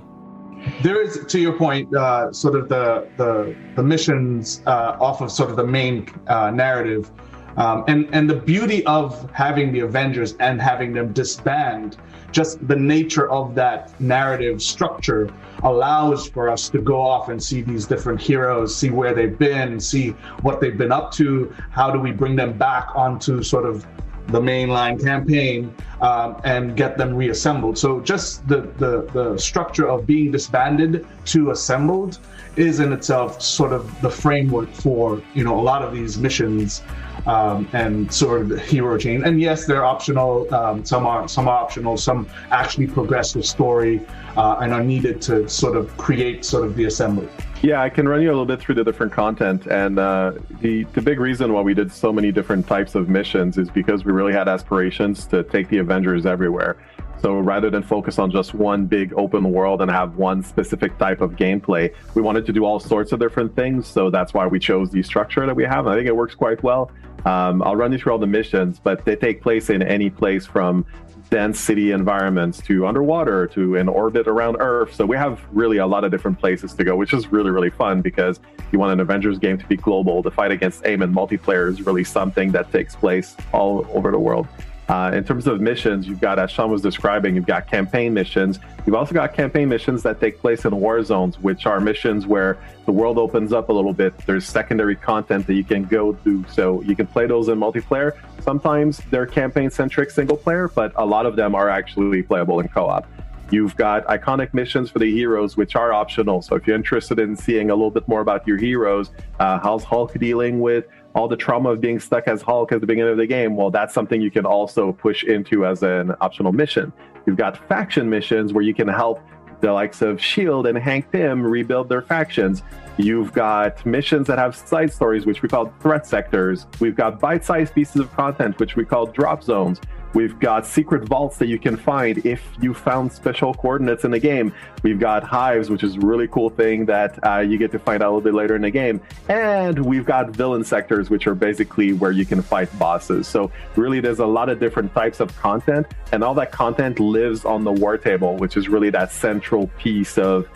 There 0.81 1.01
is 1.01 1.25
to 1.27 1.39
your 1.39 1.53
point 1.53 1.93
uh, 1.95 2.31
sort 2.31 2.55
of 2.55 2.69
the 2.69 3.07
the, 3.17 3.55
the 3.75 3.83
missions 3.83 4.61
uh, 4.65 4.97
off 4.99 5.21
of 5.21 5.31
sort 5.31 5.49
of 5.49 5.55
the 5.55 5.65
main 5.65 6.07
uh, 6.27 6.51
narrative. 6.51 7.11
Um, 7.57 7.85
and 7.87 8.09
and 8.11 8.29
the 8.29 8.35
beauty 8.35 8.85
of 8.85 9.29
having 9.31 9.71
the 9.71 9.79
avengers 9.79 10.35
and 10.41 10.61
having 10.61 10.91
them 10.91 11.13
disband 11.13 11.97
just 12.33 12.67
the 12.67 12.75
nature 12.75 13.31
of 13.31 13.55
that 13.55 13.97
narrative 14.01 14.61
structure 14.61 15.33
allows 15.63 16.27
for 16.27 16.49
us 16.49 16.67
to 16.67 16.79
go 16.79 16.99
off 16.99 17.29
and 17.29 17.41
see 17.41 17.61
these 17.61 17.85
different 17.85 18.19
heroes 18.19 18.75
see 18.75 18.89
where 18.89 19.13
they've 19.13 19.39
been 19.39 19.79
see 19.79 20.09
what 20.41 20.59
they've 20.59 20.77
been 20.77 20.91
up 20.91 21.13
to 21.13 21.55
how 21.71 21.89
do 21.89 21.97
we 21.97 22.11
bring 22.11 22.35
them 22.35 22.51
back 22.57 22.89
onto 22.93 23.41
sort 23.41 23.65
of 23.65 23.87
the 24.27 24.39
mainline 24.39 25.01
campaign 25.01 25.73
um, 26.01 26.39
and 26.43 26.75
get 26.75 26.97
them 26.97 27.15
reassembled. 27.15 27.77
So 27.77 27.99
just 28.01 28.47
the, 28.47 28.61
the 28.77 29.09
the 29.13 29.37
structure 29.37 29.87
of 29.87 30.05
being 30.05 30.31
disbanded 30.31 31.05
to 31.25 31.51
assembled 31.51 32.19
is 32.55 32.79
in 32.79 32.93
itself 32.93 33.41
sort 33.41 33.73
of 33.73 34.01
the 34.01 34.09
framework 34.09 34.71
for 34.71 35.21
you 35.33 35.43
know 35.43 35.59
a 35.59 35.61
lot 35.61 35.81
of 35.81 35.93
these 35.93 36.17
missions 36.17 36.83
um, 37.25 37.67
and 37.73 38.11
sort 38.13 38.41
of 38.41 38.49
the 38.49 38.59
hero 38.59 38.97
chain. 38.97 39.23
And 39.23 39.41
yes, 39.41 39.65
they're 39.65 39.85
optional. 39.85 40.53
Um, 40.53 40.85
some 40.85 41.05
are 41.05 41.27
some 41.27 41.47
are 41.47 41.57
optional. 41.57 41.97
Some 41.97 42.27
actually 42.51 42.87
progress 42.87 43.33
the 43.33 43.43
story 43.43 44.05
uh, 44.37 44.57
and 44.61 44.73
are 44.73 44.83
needed 44.83 45.21
to 45.23 45.47
sort 45.49 45.75
of 45.75 45.95
create 45.97 46.45
sort 46.45 46.65
of 46.65 46.75
the 46.75 46.85
assembly. 46.85 47.27
Yeah, 47.61 47.81
I 47.81 47.89
can 47.89 48.07
run 48.07 48.21
you 48.21 48.27
a 48.27 48.31
little 48.31 48.45
bit 48.45 48.59
through 48.59 48.75
the 48.75 48.83
different 48.83 49.11
content, 49.11 49.65
and 49.65 49.97
uh, 49.97 50.33
the 50.61 50.83
the 50.93 51.01
big 51.01 51.19
reason 51.19 51.51
why 51.51 51.61
we 51.61 51.73
did 51.73 51.91
so 51.91 52.13
many 52.13 52.31
different 52.31 52.67
types 52.67 52.93
of 52.93 53.09
missions 53.09 53.57
is 53.57 53.69
because 53.71 54.05
we 54.05 54.11
really 54.11 54.33
had 54.33 54.47
aspirations 54.47 55.25
to 55.27 55.43
take 55.43 55.69
the 55.69 55.79
Avengers 55.79 56.25
everywhere. 56.25 56.77
So 57.21 57.39
rather 57.39 57.71
than 57.71 57.81
focus 57.81 58.19
on 58.19 58.29
just 58.29 58.53
one 58.53 58.85
big 58.85 59.13
open 59.17 59.51
world 59.51 59.81
and 59.81 59.89
have 59.89 60.17
one 60.17 60.43
specific 60.43 60.95
type 60.99 61.21
of 61.21 61.31
gameplay, 61.31 61.91
we 62.13 62.21
wanted 62.21 62.45
to 62.45 62.53
do 62.53 62.65
all 62.65 62.79
sorts 62.79 63.13
of 63.13 63.19
different 63.19 63.55
things. 63.55 63.87
So 63.87 64.11
that's 64.11 64.33
why 64.33 64.45
we 64.45 64.59
chose 64.59 64.91
the 64.91 65.01
structure 65.01 65.43
that 65.45 65.55
we 65.55 65.63
have. 65.63 65.87
And 65.87 65.89
I 65.89 65.95
think 65.95 66.07
it 66.07 66.15
works 66.15 66.35
quite 66.35 66.61
well. 66.61 66.91
Um, 67.25 67.63
I'll 67.63 67.75
run 67.75 67.91
you 67.91 67.97
through 67.97 68.11
all 68.11 68.19
the 68.19 68.27
missions, 68.27 68.79
but 68.79 69.05
they 69.05 69.15
take 69.15 69.41
place 69.41 69.71
in 69.71 69.81
any 69.81 70.11
place 70.11 70.45
from 70.45 70.85
dense 71.29 71.59
city 71.59 71.91
environments 71.91 72.61
to 72.61 72.85
underwater 72.85 73.47
to 73.47 73.75
in 73.75 73.89
orbit 73.89 74.27
around 74.27 74.57
Earth. 74.59 74.93
So 74.93 75.05
we 75.05 75.17
have 75.17 75.41
really 75.51 75.77
a 75.77 75.87
lot 75.87 76.03
of 76.03 76.11
different 76.11 76.39
places 76.39 76.73
to 76.73 76.83
go, 76.83 76.95
which 76.95 77.13
is 77.13 77.31
really, 77.31 77.51
really 77.51 77.69
fun 77.69 78.01
because 78.01 78.39
you 78.71 78.79
want 78.79 78.93
an 78.93 78.99
Avengers 78.99 79.39
game 79.39 79.57
to 79.57 79.65
be 79.65 79.75
global. 79.75 80.21
The 80.21 80.31
fight 80.31 80.51
against 80.51 80.85
AIM 80.85 81.01
and 81.01 81.15
multiplayer 81.15 81.69
is 81.69 81.81
really 81.85 82.03
something 82.03 82.51
that 82.51 82.71
takes 82.71 82.95
place 82.95 83.35
all 83.51 83.87
over 83.93 84.11
the 84.11 84.19
world. 84.19 84.47
Uh, 84.87 85.11
in 85.15 85.23
terms 85.23 85.47
of 85.47 85.59
missions, 85.59 86.07
you've 86.07 86.21
got, 86.21 86.37
as 86.37 86.51
Shaun 86.51 86.69
was 86.69 86.81
describing, 86.81 87.35
you've 87.35 87.47
got 87.47 87.67
campaign 87.67 88.13
missions. 88.13 88.59
You've 88.85 88.95
also 88.95 89.15
got 89.15 89.33
campaign 89.33 89.67
missions 89.67 90.03
that 90.03 90.19
take 90.19 90.39
place 90.39 90.63
in 90.63 90.79
war 90.79 91.03
zones, 91.03 91.39
which 91.39 91.65
are 91.65 91.79
missions 91.79 92.27
where 92.27 92.59
the 92.85 92.91
world 92.91 93.17
opens 93.17 93.51
up 93.51 93.69
a 93.69 93.73
little 93.73 93.93
bit. 93.93 94.15
There's 94.27 94.45
secondary 94.45 94.95
content 94.95 95.47
that 95.47 95.55
you 95.55 95.63
can 95.63 95.85
go 95.85 96.13
to, 96.13 96.45
so 96.51 96.83
you 96.83 96.95
can 96.95 97.07
play 97.07 97.25
those 97.25 97.47
in 97.47 97.57
multiplayer. 97.57 98.15
Sometimes 98.41 99.01
they're 99.09 99.25
campaign 99.25 99.71
centric 99.71 100.11
single 100.11 100.37
player, 100.37 100.67
but 100.67 100.93
a 100.97 101.05
lot 101.05 101.25
of 101.25 101.35
them 101.35 101.55
are 101.55 101.67
actually 101.67 102.21
playable 102.21 102.59
in 102.59 102.67
co 102.67 102.85
op. 102.85 103.07
You've 103.49 103.75
got 103.75 104.05
iconic 104.05 104.53
missions 104.53 104.89
for 104.91 104.99
the 104.99 105.11
heroes, 105.11 105.57
which 105.57 105.75
are 105.75 105.93
optional. 105.93 106.41
So 106.43 106.55
if 106.55 106.65
you're 106.67 106.75
interested 106.75 107.19
in 107.19 107.35
seeing 107.35 107.69
a 107.71 107.75
little 107.75 107.91
bit 107.91 108.07
more 108.07 108.21
about 108.21 108.47
your 108.47 108.57
heroes, 108.57 109.11
uh, 109.39 109.59
how's 109.59 109.83
Hulk 109.83 110.13
dealing 110.13 110.59
with 110.59 110.85
all 111.15 111.29
the 111.29 111.37
trauma 111.37 111.69
of 111.69 111.81
being 111.81 111.99
stuck 111.99 112.27
as 112.27 112.41
Hulk 112.41 112.73
at 112.73 112.81
the 112.81 112.87
beginning 112.87 113.11
of 113.11 113.17
the 113.17 113.25
game, 113.25 113.55
well, 113.55 113.71
that's 113.71 113.93
something 113.93 114.21
you 114.21 114.29
can 114.29 114.45
also 114.45 114.91
push 114.91 115.23
into 115.23 115.65
as 115.65 115.81
an 115.81 116.13
optional 116.19 116.51
mission. 116.51 116.91
You've 117.25 117.37
got 117.37 117.57
faction 117.69 118.09
missions 118.09 118.51
where 118.51 118.63
you 118.63 118.73
can 118.73 118.89
help 118.89 119.21
the 119.61 119.71
likes 119.71 120.01
of 120.01 120.21
Shield 120.21 120.67
and 120.67 120.77
Hank 120.77 121.09
Pym 121.11 121.41
rebuild 121.41 121.87
their 121.87 122.01
factions. 122.01 122.63
You've 122.97 123.31
got 123.31 123.83
missions 123.85 124.27
that 124.27 124.37
have 124.37 124.55
side 124.55 124.91
stories, 124.91 125.25
which 125.25 125.41
we 125.41 125.47
call 125.47 125.73
threat 125.79 126.05
sectors. 126.05 126.67
We've 126.81 126.95
got 126.95 127.19
bite 127.21 127.45
sized 127.45 127.73
pieces 127.73 128.01
of 128.01 128.13
content, 128.13 128.59
which 128.59 128.75
we 128.75 128.83
call 128.83 129.05
drop 129.05 129.41
zones. 129.41 129.79
We've 130.15 130.39
got 130.39 130.65
secret 130.65 131.03
vaults 131.03 131.37
that 131.39 131.47
you 131.47 131.59
can 131.59 131.75
find 131.75 132.25
if 132.25 132.41
you 132.61 132.73
found 132.73 133.11
special 133.11 133.53
coordinates 133.53 134.05
in 134.05 134.11
the 134.11 134.19
game. 134.19 134.53
We've 134.81 134.97
got 134.97 135.25
hives, 135.25 135.69
which 135.69 135.83
is 135.83 135.97
a 135.97 135.99
really 135.99 136.29
cool 136.29 136.49
thing 136.49 136.85
that 136.85 137.19
uh, 137.27 137.39
you 137.39 137.57
get 137.57 137.69
to 137.73 137.79
find 137.79 138.01
out 138.01 138.07
a 138.07 138.11
little 138.11 138.21
bit 138.21 138.33
later 138.33 138.55
in 138.55 138.61
the 138.61 138.71
game. 138.71 139.01
And 139.27 139.77
we've 139.85 140.05
got 140.05 140.29
villain 140.29 140.63
sectors, 140.63 141.09
which 141.09 141.27
are 141.27 141.35
basically 141.35 141.91
where 141.91 142.11
you 142.11 142.25
can 142.25 142.41
fight 142.41 142.69
bosses. 142.79 143.27
So 143.27 143.51
really, 143.75 143.99
there's 143.99 144.19
a 144.19 144.25
lot 144.25 144.47
of 144.47 144.57
different 144.57 144.93
types 144.93 145.19
of 145.19 145.35
content, 145.37 145.85
and 146.13 146.23
all 146.23 146.33
that 146.35 146.53
content 146.53 147.01
lives 147.01 147.43
on 147.43 147.65
the 147.65 147.73
war 147.73 147.97
table, 147.97 148.37
which 148.37 148.55
is 148.55 148.69
really 148.69 148.89
that 148.91 149.11
central 149.11 149.67
piece 149.77 150.17
of 150.17 150.47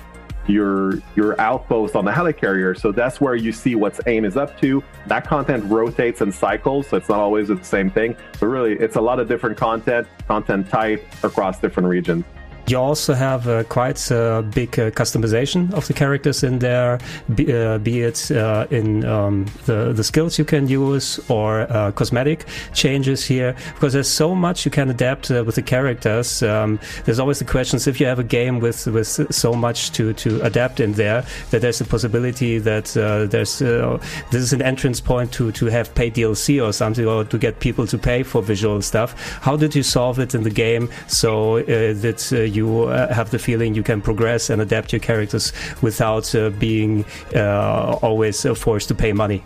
your 0.49 0.93
your 1.15 1.39
outpost 1.39 1.95
on 1.95 2.05
the 2.05 2.11
helicarrier. 2.11 2.77
So 2.77 2.91
that's 2.91 3.21
where 3.21 3.35
you 3.35 3.51
see 3.51 3.75
what's 3.75 4.01
AIM 4.07 4.25
is 4.25 4.35
up 4.35 4.59
to. 4.61 4.83
That 5.07 5.25
content 5.25 5.63
rotates 5.65 6.21
and 6.21 6.33
cycles, 6.33 6.87
so 6.87 6.97
it's 6.97 7.09
not 7.09 7.19
always 7.19 7.49
the 7.49 7.63
same 7.63 7.89
thing. 7.89 8.15
But 8.39 8.47
really, 8.47 8.73
it's 8.73 8.95
a 8.95 9.01
lot 9.01 9.19
of 9.19 9.27
different 9.27 9.57
content, 9.57 10.07
content 10.27 10.69
type 10.69 11.05
across 11.23 11.59
different 11.59 11.87
regions. 11.87 12.25
You 12.69 12.77
also 12.77 13.15
have 13.15 13.47
uh, 13.47 13.63
quite 13.63 14.11
a 14.11 14.43
big 14.43 14.77
uh, 14.77 14.91
customization 14.91 15.73
of 15.73 15.87
the 15.87 15.93
characters 15.93 16.43
in 16.43 16.59
there, 16.59 16.99
be, 17.33 17.51
uh, 17.51 17.79
be 17.79 18.01
it 18.01 18.29
uh, 18.29 18.67
in 18.69 19.03
um, 19.05 19.47
the 19.65 19.91
the 19.91 20.03
skills 20.03 20.37
you 20.37 20.45
can 20.45 20.67
use 20.67 21.19
or 21.29 21.61
uh, 21.61 21.91
cosmetic 21.93 22.45
changes 22.75 23.25
here. 23.25 23.55
Because 23.73 23.93
there's 23.93 24.07
so 24.07 24.35
much 24.35 24.65
you 24.65 24.71
can 24.71 24.87
adapt 24.91 25.31
uh, 25.31 25.43
with 25.43 25.55
the 25.55 25.63
characters. 25.63 26.43
Um, 26.43 26.79
there's 27.05 27.17
always 27.17 27.39
the 27.39 27.45
questions 27.45 27.87
if 27.87 27.99
you 27.99 28.05
have 28.05 28.19
a 28.19 28.23
game 28.23 28.59
with 28.59 28.85
with 28.85 29.33
so 29.33 29.53
much 29.53 29.91
to 29.93 30.13
to 30.13 30.39
adapt 30.41 30.79
in 30.79 30.93
there 30.93 31.25
that 31.49 31.61
there's 31.61 31.81
a 31.81 31.85
possibility 31.85 32.59
that 32.59 32.85
there's 33.31 33.59
this 33.59 34.41
is 34.43 34.53
an 34.53 34.61
entrance 34.61 35.01
point 35.01 35.31
to 35.31 35.51
to 35.53 35.65
have 35.65 35.95
paid 35.95 36.13
DLC 36.13 36.63
or 36.63 36.71
something 36.71 37.07
or 37.07 37.23
to 37.25 37.37
get 37.39 37.59
people 37.59 37.87
to 37.87 37.97
pay 37.97 38.21
for 38.21 38.43
visual 38.43 38.79
stuff. 38.83 39.15
How 39.41 39.57
did 39.57 39.73
you 39.73 39.81
solve 39.81 40.19
it 40.19 40.35
in 40.35 40.43
the 40.43 40.51
game 40.51 40.87
so 41.07 41.63
that 41.63 42.31
you 42.31 42.58
you 42.59 42.83
uh, 42.83 43.13
have 43.13 43.29
the 43.31 43.39
feeling 43.39 43.75
you 43.75 43.83
can 43.83 44.01
progress 44.01 44.49
and 44.49 44.61
adapt 44.61 44.91
your 44.93 44.99
characters 44.99 45.53
without 45.81 46.33
uh, 46.35 46.49
being 46.51 47.05
uh, 47.35 47.99
always 48.01 48.45
forced 48.57 48.87
to 48.89 48.95
pay 48.95 49.13
money. 49.13 49.43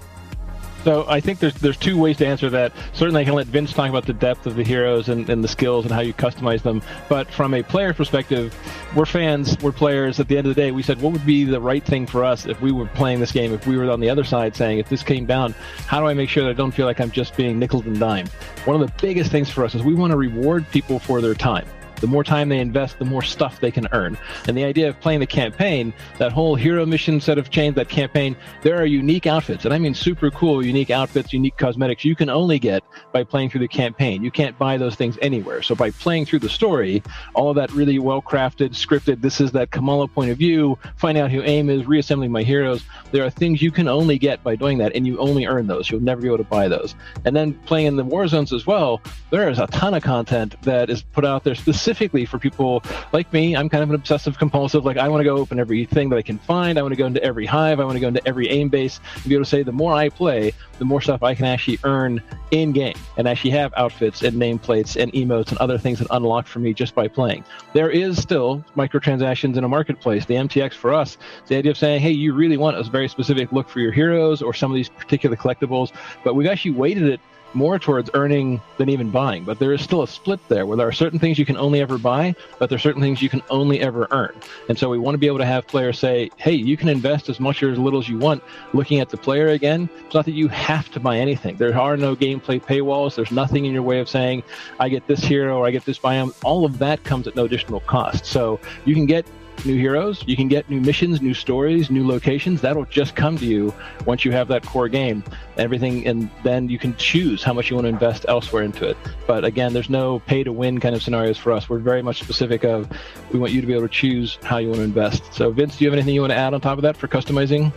So 0.83 1.05
I 1.07 1.21
think 1.21 1.39
there's 1.39 1.53
there's 1.55 1.77
two 1.77 1.97
ways 1.97 2.17
to 2.17 2.27
answer 2.27 2.49
that. 2.49 2.73
Certainly, 2.91 3.21
I 3.21 3.23
can 3.23 3.35
let 3.35 3.47
Vince 3.47 3.71
talk 3.71 3.89
about 3.89 4.05
the 4.05 4.13
depth 4.13 4.45
of 4.45 4.57
the 4.57 4.63
heroes 4.63 5.07
and, 5.07 5.29
and 5.29 5.41
the 5.41 5.47
skills 5.47 5.85
and 5.85 5.93
how 5.93 6.01
you 6.01 6.13
customize 6.13 6.61
them. 6.61 6.81
But 7.07 7.31
from 7.31 7.53
a 7.53 7.63
player 7.63 7.93
perspective, 7.93 8.53
we're 8.93 9.05
fans, 9.05 9.57
we're 9.61 9.71
players. 9.71 10.19
At 10.19 10.27
the 10.27 10.37
end 10.37 10.45
of 10.45 10.53
the 10.53 10.61
day, 10.61 10.71
we 10.71 10.83
said 10.83 11.01
what 11.01 11.13
would 11.13 11.25
be 11.25 11.45
the 11.45 11.61
right 11.61 11.83
thing 11.85 12.05
for 12.05 12.25
us 12.25 12.45
if 12.45 12.59
we 12.61 12.73
were 12.73 12.87
playing 12.87 13.21
this 13.21 13.31
game, 13.31 13.53
if 13.53 13.65
we 13.65 13.77
were 13.77 13.89
on 13.89 14.01
the 14.01 14.09
other 14.09 14.25
side 14.25 14.57
saying, 14.57 14.79
if 14.79 14.89
this 14.89 15.03
came 15.03 15.25
down, 15.25 15.55
how 15.87 16.01
do 16.01 16.07
I 16.07 16.13
make 16.13 16.29
sure 16.29 16.43
that 16.43 16.49
I 16.49 16.53
don't 16.53 16.71
feel 16.71 16.85
like 16.85 16.99
I'm 16.99 17.11
just 17.11 17.37
being 17.37 17.57
nickel 17.57 17.81
and 17.81 17.97
dime? 17.97 18.27
One 18.65 18.79
of 18.79 18.85
the 18.85 18.93
biggest 19.01 19.31
things 19.31 19.49
for 19.49 19.63
us 19.63 19.75
is 19.75 19.83
we 19.83 19.93
want 19.93 20.11
to 20.11 20.17
reward 20.17 20.69
people 20.71 20.99
for 20.99 21.21
their 21.21 21.33
time. 21.33 21.65
The 21.97 22.07
more 22.07 22.23
time 22.23 22.49
they 22.49 22.59
invest, 22.59 22.99
the 22.99 23.05
more 23.05 23.21
stuff 23.21 23.59
they 23.59 23.71
can 23.71 23.87
earn. 23.91 24.17
And 24.47 24.57
the 24.57 24.63
idea 24.63 24.89
of 24.89 24.99
playing 24.99 25.19
the 25.19 25.27
campaign, 25.27 25.93
that 26.17 26.31
whole 26.31 26.55
hero 26.55 26.85
mission 26.85 27.21
set 27.21 27.37
of 27.37 27.49
chains, 27.49 27.75
that 27.75 27.89
campaign, 27.89 28.35
there 28.61 28.77
are 28.77 28.85
unique 28.85 29.25
outfits. 29.25 29.65
And 29.65 29.73
I 29.73 29.77
mean 29.77 29.93
super 29.93 30.29
cool, 30.31 30.65
unique 30.65 30.89
outfits, 30.89 31.33
unique 31.33 31.57
cosmetics 31.57 32.03
you 32.03 32.15
can 32.15 32.29
only 32.29 32.59
get 32.59 32.83
by 33.11 33.23
playing 33.23 33.49
through 33.49 33.61
the 33.61 33.67
campaign. 33.67 34.23
You 34.23 34.31
can't 34.31 34.57
buy 34.57 34.77
those 34.77 34.95
things 34.95 35.17
anywhere. 35.21 35.61
So 35.61 35.75
by 35.75 35.91
playing 35.91 36.25
through 36.25 36.39
the 36.39 36.49
story, 36.49 37.01
all 37.33 37.49
of 37.49 37.55
that 37.55 37.71
really 37.71 37.99
well 37.99 38.21
crafted, 38.21 38.71
scripted, 38.71 39.21
this 39.21 39.39
is 39.39 39.51
that 39.53 39.71
Kamala 39.71 40.07
point 40.07 40.31
of 40.31 40.37
view, 40.37 40.77
find 40.97 41.17
out 41.17 41.31
who 41.31 41.41
AIM 41.43 41.69
is, 41.69 41.85
reassembling 41.85 42.31
my 42.31 42.43
heroes. 42.43 42.83
There 43.11 43.23
are 43.23 43.29
things 43.29 43.61
you 43.61 43.71
can 43.71 43.87
only 43.87 44.17
get 44.17 44.43
by 44.43 44.55
doing 44.55 44.77
that, 44.79 44.95
and 44.95 45.07
you 45.07 45.17
only 45.19 45.45
earn 45.45 45.67
those. 45.67 45.89
You'll 45.89 46.01
never 46.01 46.21
be 46.21 46.27
able 46.27 46.39
to 46.39 46.43
buy 46.43 46.67
those. 46.67 46.95
And 47.25 47.35
then 47.35 47.53
playing 47.65 47.87
in 47.87 47.95
the 47.95 48.03
war 48.03 48.27
zones 48.27 48.51
as 48.51 48.67
well, 48.67 49.01
there 49.29 49.49
is 49.49 49.59
a 49.59 49.67
ton 49.67 49.93
of 49.93 50.03
content 50.03 50.61
that 50.63 50.89
is 50.89 51.01
put 51.01 51.23
out 51.23 51.43
there 51.43 51.55
specifically 51.55 51.92
specifically 51.93 52.25
for 52.25 52.39
people 52.39 52.83
like 53.11 53.31
me. 53.31 53.55
I'm 53.55 53.69
kind 53.69 53.83
of 53.83 53.89
an 53.89 53.95
obsessive 53.95 54.39
compulsive. 54.39 54.83
Like 54.83 54.97
I 54.97 55.07
want 55.07 55.19
to 55.19 55.25
go 55.25 55.37
open 55.37 55.59
everything 55.59 56.09
that 56.09 56.17
I 56.17 56.23
can 56.23 56.39
find. 56.39 56.79
I 56.79 56.81
want 56.81 56.91
to 56.91 56.97
go 56.97 57.05
into 57.05 57.23
every 57.23 57.45
hive. 57.45 57.79
I 57.79 57.83
want 57.83 57.95
to 57.95 57.99
go 57.99 58.07
into 58.07 58.27
every 58.27 58.49
AIM 58.49 58.69
base 58.69 58.99
and 59.15 59.25
be 59.25 59.35
able 59.35 59.45
to 59.45 59.49
say 59.49 59.61
the 59.61 59.71
more 59.71 59.93
I 59.93 60.09
play, 60.09 60.53
the 60.79 60.85
more 60.85 61.01
stuff 61.01 61.21
I 61.21 61.35
can 61.35 61.45
actually 61.45 61.77
earn 61.83 62.19
in 62.49 62.71
game 62.71 62.95
and 63.17 63.27
actually 63.27 63.51
have 63.51 63.73
outfits 63.77 64.23
and 64.23 64.35
nameplates 64.37 64.99
and 64.99 65.13
emotes 65.13 65.49
and 65.49 65.59
other 65.59 65.77
things 65.77 65.99
that 65.99 66.07
unlock 66.09 66.47
for 66.47 66.57
me 66.57 66.73
just 66.73 66.95
by 66.95 67.07
playing. 67.07 67.43
There 67.73 67.91
is 67.91 68.19
still 68.19 68.65
microtransactions 68.75 69.55
in 69.55 69.63
a 69.63 69.69
marketplace. 69.69 70.25
The 70.25 70.35
MTX 70.35 70.73
for 70.73 70.95
us, 70.95 71.17
the 71.47 71.57
idea 71.57 71.71
of 71.71 71.77
saying, 71.77 72.01
hey, 72.01 72.11
you 72.11 72.33
really 72.33 72.57
want 72.57 72.75
a 72.75 72.83
very 72.83 73.07
specific 73.07 73.51
look 73.51 73.69
for 73.69 73.81
your 73.81 73.91
heroes 73.91 74.41
or 74.41 74.53
some 74.55 74.71
of 74.71 74.75
these 74.75 74.89
particular 74.89 75.35
collectibles, 75.35 75.91
but 76.23 76.33
we've 76.33 76.47
actually 76.47 76.71
weighted 76.71 77.03
it 77.03 77.19
more 77.55 77.79
towards 77.79 78.09
earning 78.13 78.61
than 78.77 78.89
even 78.89 79.09
buying. 79.09 79.43
But 79.43 79.59
there 79.59 79.73
is 79.73 79.81
still 79.81 80.03
a 80.03 80.07
split 80.07 80.39
there 80.47 80.65
where 80.65 80.77
there 80.77 80.87
are 80.87 80.91
certain 80.91 81.19
things 81.19 81.37
you 81.37 81.45
can 81.45 81.57
only 81.57 81.81
ever 81.81 81.97
buy, 81.97 82.35
but 82.59 82.69
there 82.69 82.75
are 82.75 82.79
certain 82.79 83.01
things 83.01 83.21
you 83.21 83.29
can 83.29 83.41
only 83.49 83.79
ever 83.81 84.07
earn. 84.11 84.35
And 84.69 84.77
so 84.77 84.89
we 84.89 84.97
want 84.97 85.15
to 85.15 85.19
be 85.19 85.27
able 85.27 85.39
to 85.39 85.45
have 85.45 85.67
players 85.67 85.99
say, 85.99 86.29
hey, 86.37 86.53
you 86.53 86.77
can 86.77 86.89
invest 86.89 87.29
as 87.29 87.39
much 87.39 87.61
or 87.63 87.71
as 87.71 87.79
little 87.79 87.99
as 87.99 88.09
you 88.09 88.17
want 88.17 88.43
looking 88.73 88.99
at 88.99 89.09
the 89.09 89.17
player 89.17 89.49
again. 89.49 89.89
It's 90.05 90.13
not 90.13 90.25
that 90.25 90.31
you 90.31 90.47
have 90.47 90.91
to 90.91 90.99
buy 90.99 91.17
anything. 91.17 91.57
There 91.57 91.77
are 91.79 91.97
no 91.97 92.15
gameplay 92.15 92.61
paywalls. 92.61 93.15
There's 93.15 93.31
nothing 93.31 93.65
in 93.65 93.73
your 93.73 93.83
way 93.83 93.99
of 93.99 94.09
saying, 94.09 94.43
I 94.79 94.89
get 94.89 95.07
this 95.07 95.23
hero 95.23 95.57
or 95.59 95.67
I 95.67 95.71
get 95.71 95.85
this 95.85 95.99
biome. 95.99 96.33
All 96.43 96.65
of 96.65 96.79
that 96.79 97.03
comes 97.03 97.27
at 97.27 97.35
no 97.35 97.45
additional 97.45 97.81
cost. 97.81 98.25
So 98.25 98.59
you 98.85 98.95
can 98.95 99.05
get 99.05 99.25
new 99.65 99.77
heroes. 99.77 100.23
You 100.27 100.35
can 100.35 100.47
get 100.47 100.69
new 100.69 100.81
missions, 100.81 101.21
new 101.21 101.33
stories, 101.33 101.89
new 101.89 102.05
locations. 102.05 102.61
That'll 102.61 102.85
just 102.85 103.15
come 103.15 103.37
to 103.37 103.45
you 103.45 103.73
once 104.05 104.25
you 104.25 104.31
have 104.31 104.47
that 104.49 104.65
core 104.65 104.89
game. 104.89 105.23
Everything, 105.57 106.05
and 106.07 106.29
then 106.43 106.69
you 106.69 106.79
can 106.79 106.95
choose 106.97 107.43
how 107.43 107.53
much 107.53 107.69
you 107.69 107.75
want 107.75 107.85
to 107.85 107.89
invest 107.89 108.25
elsewhere 108.27 108.63
into 108.63 108.87
it. 108.87 108.97
But 109.27 109.45
again, 109.45 109.73
there's 109.73 109.89
no 109.89 110.19
pay 110.19 110.43
to 110.43 110.51
win 110.51 110.79
kind 110.79 110.95
of 110.95 111.03
scenarios 111.03 111.37
for 111.37 111.51
us. 111.51 111.69
We're 111.69 111.79
very 111.79 112.01
much 112.01 112.19
specific 112.19 112.63
of 112.63 112.89
we 113.31 113.39
want 113.39 113.51
you 113.51 113.61
to 113.61 113.67
be 113.67 113.73
able 113.73 113.87
to 113.87 113.93
choose 113.93 114.37
how 114.43 114.57
you 114.57 114.67
want 114.67 114.79
to 114.79 114.83
invest. 114.83 115.33
So, 115.33 115.51
Vince, 115.51 115.77
do 115.77 115.85
you 115.85 115.89
have 115.89 115.97
anything 115.97 116.15
you 116.15 116.21
want 116.21 116.31
to 116.31 116.37
add 116.37 116.53
on 116.53 116.61
top 116.61 116.77
of 116.77 116.81
that 116.83 116.97
for 116.97 117.07
customizing? 117.07 117.71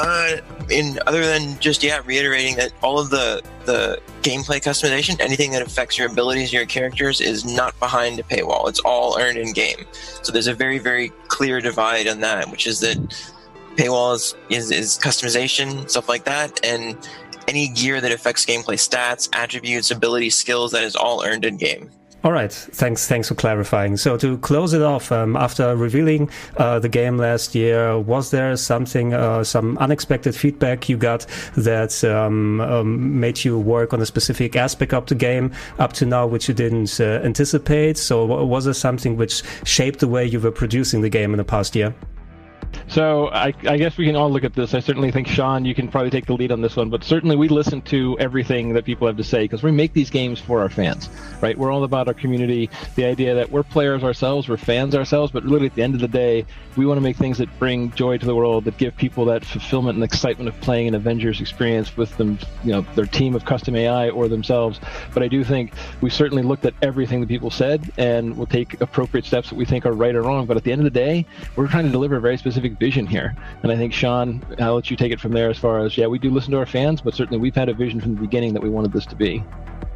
Uh, 0.00 0.36
in 0.70 0.96
other 1.08 1.26
than 1.26 1.58
just 1.58 1.82
yeah, 1.82 2.00
reiterating 2.06 2.54
that 2.54 2.72
all 2.84 3.00
of 3.00 3.10
the 3.10 3.42
the 3.64 4.00
gameplay 4.22 4.60
customization, 4.60 5.18
anything 5.18 5.50
that 5.50 5.60
affects 5.60 5.98
your 5.98 6.08
abilities, 6.08 6.52
your 6.52 6.64
characters, 6.66 7.20
is 7.20 7.44
not 7.44 7.76
behind 7.80 8.20
a 8.20 8.22
paywall. 8.22 8.68
It's 8.68 8.78
all 8.80 9.18
earned 9.18 9.38
in 9.38 9.52
game. 9.52 9.84
So 10.22 10.30
there's 10.30 10.46
a 10.46 10.54
very 10.54 10.78
very 10.78 11.08
clear 11.26 11.60
divide 11.60 12.06
on 12.06 12.20
that, 12.20 12.48
which 12.48 12.68
is 12.68 12.78
that 12.78 12.96
paywalls 13.74 14.36
is, 14.50 14.70
is 14.70 14.96
customization 14.98 15.90
stuff 15.90 16.08
like 16.08 16.24
that, 16.26 16.64
and 16.64 16.96
any 17.48 17.66
gear 17.66 18.00
that 18.00 18.12
affects 18.12 18.46
gameplay 18.46 18.76
stats, 18.76 19.28
attributes, 19.32 19.90
abilities, 19.90 20.36
skills, 20.36 20.70
that 20.70 20.84
is 20.84 20.94
all 20.94 21.24
earned 21.24 21.44
in 21.44 21.56
game. 21.56 21.90
All 22.24 22.32
right, 22.32 22.52
thanks. 22.52 23.06
Thanks 23.06 23.28
for 23.28 23.36
clarifying. 23.36 23.96
So 23.96 24.16
to 24.16 24.38
close 24.38 24.72
it 24.72 24.82
off, 24.82 25.12
um, 25.12 25.36
after 25.36 25.76
revealing 25.76 26.28
uh, 26.56 26.80
the 26.80 26.88
game 26.88 27.16
last 27.16 27.54
year, 27.54 27.96
was 27.96 28.32
there 28.32 28.56
something, 28.56 29.14
uh, 29.14 29.44
some 29.44 29.78
unexpected 29.78 30.34
feedback 30.34 30.88
you 30.88 30.96
got 30.96 31.26
that 31.56 32.02
um, 32.02 32.60
um, 32.60 33.20
made 33.20 33.44
you 33.44 33.56
work 33.56 33.92
on 33.92 34.02
a 34.02 34.06
specific 34.06 34.56
aspect 34.56 34.92
of 34.92 35.06
the 35.06 35.14
game 35.14 35.52
up 35.78 35.92
to 35.92 36.06
now, 36.06 36.26
which 36.26 36.48
you 36.48 36.54
didn't 36.54 37.00
uh, 37.00 37.20
anticipate? 37.22 37.96
So 37.96 38.24
was 38.24 38.64
there 38.64 38.74
something 38.74 39.16
which 39.16 39.44
shaped 39.64 40.00
the 40.00 40.08
way 40.08 40.26
you 40.26 40.40
were 40.40 40.50
producing 40.50 41.02
the 41.02 41.08
game 41.08 41.32
in 41.32 41.38
the 41.38 41.44
past 41.44 41.76
year? 41.76 41.94
So 42.88 43.28
I, 43.28 43.52
I, 43.66 43.76
guess 43.76 43.98
we 43.98 44.06
can 44.06 44.16
all 44.16 44.30
look 44.30 44.44
at 44.44 44.54
this. 44.54 44.72
I 44.72 44.80
certainly 44.80 45.10
think 45.10 45.28
Shaun, 45.28 45.64
you 45.64 45.74
can 45.74 45.88
probably 45.88 46.10
take 46.10 46.26
the 46.26 46.32
lead 46.32 46.50
on 46.50 46.62
this 46.62 46.74
one, 46.74 46.88
but 46.88 47.04
certainly 47.04 47.36
we 47.36 47.48
listen 47.48 47.82
to 47.82 48.16
everything 48.18 48.72
that 48.72 48.84
people 48.84 49.06
have 49.06 49.16
to 49.18 49.24
say 49.24 49.42
because 49.44 49.62
we 49.62 49.70
make 49.70 49.92
these 49.92 50.08
games 50.08 50.40
for 50.40 50.60
our 50.60 50.68
fans, 50.70 51.10
right? 51.42 51.56
We're 51.56 51.70
all 51.70 51.84
about 51.84 52.08
our 52.08 52.14
community. 52.14 52.70
The 52.96 53.04
idea 53.04 53.34
that 53.34 53.50
we're 53.50 53.62
players 53.62 54.02
ourselves, 54.02 54.48
we're 54.48 54.56
fans 54.56 54.94
ourselves, 54.94 55.32
but 55.32 55.44
really 55.44 55.66
at 55.66 55.74
the 55.74 55.82
end 55.82 55.94
of 55.94 56.00
the 56.00 56.08
day, 56.08 56.46
we 56.76 56.86
want 56.86 56.96
to 56.96 57.02
make 57.02 57.16
things 57.16 57.38
that 57.38 57.58
bring 57.58 57.90
joy 57.92 58.18
to 58.18 58.24
the 58.24 58.34
world, 58.34 58.64
that 58.64 58.78
give 58.78 58.96
people 58.96 59.24
that 59.26 59.44
fulfillment 59.44 59.96
and 59.96 60.04
excitement 60.04 60.48
of 60.48 60.58
playing 60.60 60.88
an 60.88 60.94
Avengers 60.94 61.40
experience 61.40 61.96
with 61.96 62.16
them, 62.16 62.38
you 62.64 62.72
know, 62.72 62.82
their 62.94 63.06
team 63.06 63.34
of 63.34 63.44
custom 63.44 63.76
AI 63.76 64.10
or 64.10 64.28
themselves. 64.28 64.80
But 65.12 65.22
I 65.22 65.28
do 65.28 65.44
think 65.44 65.72
we 66.00 66.08
certainly 66.08 66.42
looked 66.42 66.64
at 66.64 66.74
everything 66.82 67.20
that 67.20 67.28
people 67.28 67.50
said 67.50 67.92
and 67.98 68.36
we'll 68.36 68.46
take 68.46 68.80
appropriate 68.80 69.26
steps 69.26 69.50
that 69.50 69.56
we 69.56 69.64
think 69.64 69.84
are 69.86 69.92
right 69.92 70.14
or 70.14 70.22
wrong. 70.22 70.46
But 70.46 70.56
at 70.56 70.64
the 70.64 70.72
end 70.72 70.80
of 70.80 70.84
the 70.84 70.90
day, 70.90 71.26
we're 71.56 71.68
trying 71.68 71.84
to 71.84 71.90
deliver 71.90 72.18
very 72.20 72.36
specific 72.36 72.57
vision 72.60 73.06
here. 73.06 73.34
And 73.62 73.72
I 73.72 73.76
think 73.76 73.92
Shaun, 73.92 74.44
I'll 74.58 74.74
let 74.74 74.90
you 74.90 74.96
take 74.96 75.12
it 75.12 75.20
from 75.20 75.32
there 75.32 75.50
as 75.50 75.58
far 75.58 75.78
as 75.80 75.96
yeah, 75.96 76.06
we 76.06 76.18
do 76.18 76.30
listen 76.30 76.52
to 76.52 76.58
our 76.58 76.66
fans, 76.66 77.00
but 77.00 77.14
certainly 77.14 77.38
we've 77.38 77.54
had 77.54 77.68
a 77.68 77.74
vision 77.74 78.00
from 78.00 78.14
the 78.14 78.20
beginning 78.20 78.54
that 78.54 78.62
we 78.62 78.68
wanted 78.68 78.92
this 78.92 79.06
to 79.06 79.16
be. 79.16 79.44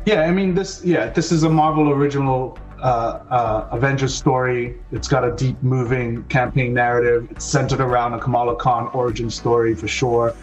Yeah, 0.05 0.23
I 0.23 0.33
mean 0.33 0.55
this. 0.55 0.85
Yeah, 0.85 1.11
this 1.11 1.31
is 1.31 1.45
a 1.45 1.49
Marvel 1.49 1.91
original 1.91 2.59
uh, 2.81 3.21
uh, 3.31 3.69
Avengers 3.71 4.15
story. 4.15 4.75
It's 4.91 5.07
got 5.07 5.25
a 5.25 5.31
deep, 5.37 5.63
moving 5.63 6.25
campaign 6.25 6.75
narrative. 6.75 7.29
It's 7.31 7.45
centered 7.45 7.81
around 7.81 8.15
a 8.15 8.19
Kamala 8.19 8.57
Khan 8.57 8.89
origin 8.93 9.31
story 9.31 9.75
for 9.75 9.87
sure. 9.87 10.35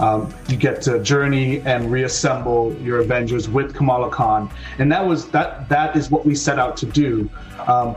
Um, 0.00 0.34
you 0.48 0.56
get 0.56 0.82
to 0.82 0.98
journey 0.98 1.60
and 1.60 1.92
reassemble 1.92 2.74
your 2.82 2.98
Avengers 2.98 3.48
with 3.48 3.74
Kamala 3.74 4.10
Khan, 4.10 4.50
and 4.78 4.90
that 4.90 5.06
was 5.06 5.28
that. 5.28 5.68
That 5.68 5.96
is 5.96 6.10
what 6.10 6.26
we 6.26 6.34
set 6.34 6.58
out 6.58 6.76
to 6.78 6.86
do. 6.86 7.30
Um, 7.68 7.94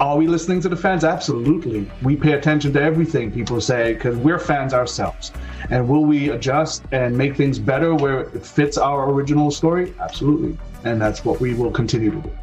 are 0.00 0.16
we 0.16 0.26
listening 0.28 0.60
to 0.60 0.68
the 0.68 0.76
fans? 0.76 1.02
Absolutely. 1.02 1.90
We 2.02 2.14
pay 2.14 2.32
attention 2.32 2.72
to 2.74 2.80
everything 2.80 3.32
people 3.32 3.60
say 3.60 3.94
because 3.94 4.16
we're 4.16 4.38
fans 4.38 4.72
ourselves. 4.72 5.32
And 5.70 5.88
will 5.88 6.04
we 6.04 6.30
adjust 6.30 6.84
and 6.92 7.16
make 7.16 7.36
things 7.36 7.58
better 7.58 7.94
where 7.94 8.20
it 8.20 8.46
fits 8.46 8.78
our 8.78 9.10
original 9.10 9.50
story? 9.50 9.92
Absolutely. 10.00 10.56
And 10.84 11.00
that's 11.00 11.24
what 11.24 11.40
we 11.40 11.54
will 11.54 11.72
continue 11.72 12.12
to 12.12 12.20
do. 12.20 12.38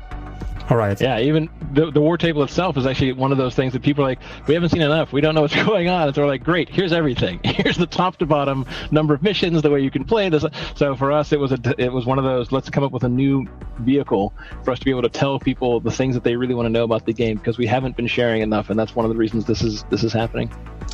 All 0.70 0.78
right. 0.78 0.99
Yeah, 0.99 1.20
even 1.20 1.49
the, 1.76 1.91
the 1.91 2.01
war 2.01 2.17
table 2.17 2.41
itself 2.41 2.78
is 2.78 2.86
actually 2.86 3.11
one 3.11 3.32
of 3.32 3.38
those 3.38 3.53
things 3.53 3.73
that 3.73 3.82
people 3.82 4.03
are 4.03 4.07
like, 4.07 4.19
we 4.47 4.53
haven't 4.53 4.69
seen 4.69 4.82
enough. 4.82 5.11
We 5.11 5.21
don't 5.21 5.36
know 5.36 5.41
what's 5.41 5.55
going 5.65 5.89
on. 5.89 6.07
And 6.07 6.15
so 6.15 6.21
we're 6.21 6.28
like, 6.28 6.43
great, 6.43 6.69
here's 6.69 6.93
everything. 6.93 7.39
Here's 7.55 7.78
the 7.78 7.86
top 7.86 8.17
to 8.17 8.26
bottom 8.26 8.65
number 8.91 9.13
of 9.13 9.23
missions, 9.23 9.61
the 9.61 9.69
way 9.69 9.80
you 9.80 9.89
can 9.89 10.03
play 10.03 10.30
this. 10.30 10.45
So 10.76 10.95
for 10.95 11.11
us, 11.11 11.32
it 11.32 11.39
was 11.39 11.51
a 11.51 11.76
it 11.78 11.91
was 11.91 12.05
one 12.05 12.17
of 12.19 12.23
those. 12.23 12.51
Let's 12.51 12.69
come 12.69 12.84
up 12.84 12.91
with 12.91 13.03
a 13.03 13.09
new 13.09 13.47
vehicle 13.80 14.34
for 14.63 14.71
us 14.71 14.80
to 14.80 14.86
be 14.86 14.91
able 14.91 15.01
to 15.03 15.09
tell 15.09 15.39
people 15.39 15.80
the 15.80 15.91
things 15.91 16.15
that 16.15 16.23
they 16.23 16.36
really 16.36 16.53
want 16.53 16.65
to 16.65 16.69
know 16.69 16.84
about 16.84 17.05
the 17.05 17.13
game 17.13 17.38
because 17.38 17.57
we 17.57 17.65
haven't 17.65 17.95
been 17.95 18.07
sharing 18.07 18.41
enough, 18.41 18.69
and 18.69 18.78
that's 18.78 18.95
one 18.95 19.05
of 19.05 19.09
the 19.09 19.17
reasons 19.17 19.45
this 19.45 19.61
is 19.61 19.84
this 19.86 20.03
is 20.03 20.13
happening. 20.13 20.53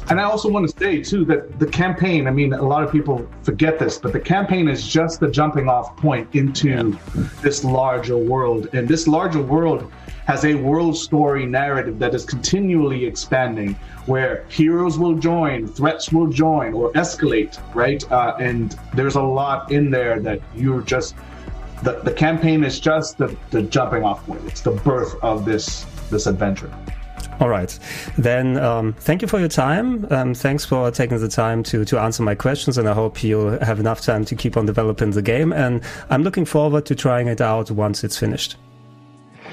And 0.10 0.20
I 0.20 0.24
also 0.24 0.50
want 0.50 0.70
to 0.70 0.78
say 0.78 1.02
too 1.02 1.26
that 1.26 1.60
the 1.60 1.68
campaign. 1.68 2.28
I 2.28 2.32
mean, 2.32 2.54
a 2.54 2.62
lot 2.62 2.84
of 2.84 2.92
people 2.92 3.28
forget 3.44 3.80
this, 3.80 3.98
but 3.98 4.14
the 4.14 4.20
campaign 4.20 4.68
is 4.70 4.88
just 4.88 5.20
the 5.20 5.30
jumping 5.30 5.68
off 5.68 5.96
point 5.98 6.34
into 6.34 6.70
yeah. 6.70 7.28
this 7.42 7.64
larger 7.64 8.18
world, 8.18 8.70
and 8.74 8.88
this 8.88 9.08
larger 9.08 9.42
world 9.42 9.92
has 10.32 10.46
a 10.46 10.56
world 10.56 10.96
story 10.96 11.46
narrative 11.46 12.00
that 12.00 12.16
is 12.16 12.24
continually 12.24 13.04
expanding, 13.04 13.76
where 14.06 14.46
heroes 14.48 14.98
will 14.98 15.16
join, 15.16 15.68
threats 15.68 16.14
will 16.14 16.28
join 16.28 16.74
or 16.74 16.90
escalate, 16.94 17.60
right? 17.76 18.10
Uh, 18.10 18.34
and 18.40 18.80
there's 18.94 19.16
a 19.16 19.22
lot 19.22 19.70
in 19.74 19.92
there 19.92 20.22
that 20.22 20.40
you're 20.56 20.84
just 20.84 21.16
the, 21.84 22.00
the 22.04 22.14
campaign 22.14 22.64
is 22.64 22.80
just 22.80 23.18
the, 23.18 23.36
the 23.50 23.64
jumping 23.64 24.04
off 24.06 24.26
point. 24.26 24.42
It's 24.46 24.62
the 24.62 24.72
birth 24.72 25.14
of 25.22 25.44
this 25.44 25.86
this 26.10 26.28
adventure. 26.28 26.72
All 27.42 27.50
right. 27.50 27.78
Then 28.18 28.56
um, 28.56 28.94
thank 28.94 29.22
you 29.22 29.28
for 29.28 29.40
your 29.40 29.50
time. 29.50 30.08
Um, 30.12 30.34
thanks 30.34 30.64
for 30.64 30.92
taking 30.92 31.20
the 31.20 31.28
time 31.28 31.62
to, 31.64 31.84
to 31.84 32.00
answer 32.00 32.24
my 32.24 32.36
questions. 32.36 32.78
And 32.78 32.88
I 32.88 32.94
hope 32.94 33.22
you'll 33.22 33.60
have 33.60 33.80
enough 33.80 34.00
time 34.00 34.24
to 34.26 34.36
keep 34.36 34.56
on 34.56 34.66
developing 34.66 35.12
the 35.12 35.24
game. 35.24 35.52
And 35.52 35.82
I'm 36.10 36.24
looking 36.24 36.46
forward 36.46 36.86
to 36.86 36.96
trying 36.96 37.28
it 37.28 37.42
out 37.42 37.72
once 37.72 38.04
it's 38.04 38.18
finished. 38.18 38.56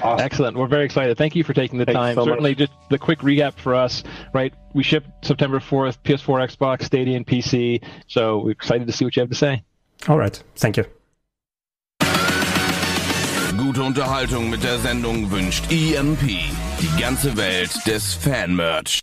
Awesome. 0.01 0.25
Excellent. 0.25 0.57
We're 0.57 0.67
very 0.67 0.85
excited. 0.85 1.17
Thank 1.17 1.35
you 1.35 1.43
for 1.43 1.53
taking 1.53 1.79
the 1.79 1.85
Thanks 1.85 1.97
time. 1.97 2.15
So 2.15 2.25
Certainly, 2.25 2.51
much. 2.51 2.57
just 2.59 2.71
the 2.89 2.97
quick 2.97 3.19
recap 3.19 3.53
for 3.53 3.75
us, 3.75 4.03
right? 4.33 4.53
We 4.73 4.83
ship 4.83 5.05
September 5.21 5.59
4th, 5.59 5.97
PS4, 6.03 6.55
Xbox, 6.55 6.83
Stadia, 6.83 7.17
and 7.17 7.25
PC. 7.25 7.83
So 8.07 8.39
we're 8.39 8.51
excited 8.51 8.87
to 8.87 8.93
see 8.93 9.05
what 9.05 9.15
you 9.15 9.21
have 9.21 9.29
to 9.29 9.35
say. 9.35 9.63
Alright, 10.07 10.41
thank 10.55 10.77
you. 10.77 10.85
Gute 13.57 13.83
Unterhaltung 13.83 14.49
mit 14.49 14.63
der 14.63 14.77
Sendung 14.79 15.29
wünscht 15.31 15.65
EMP, 15.69 16.21
die 16.21 17.01
ganze 17.01 17.35
Welt 17.35 17.71
des 17.85 18.13
Fanmerch. 18.13 19.01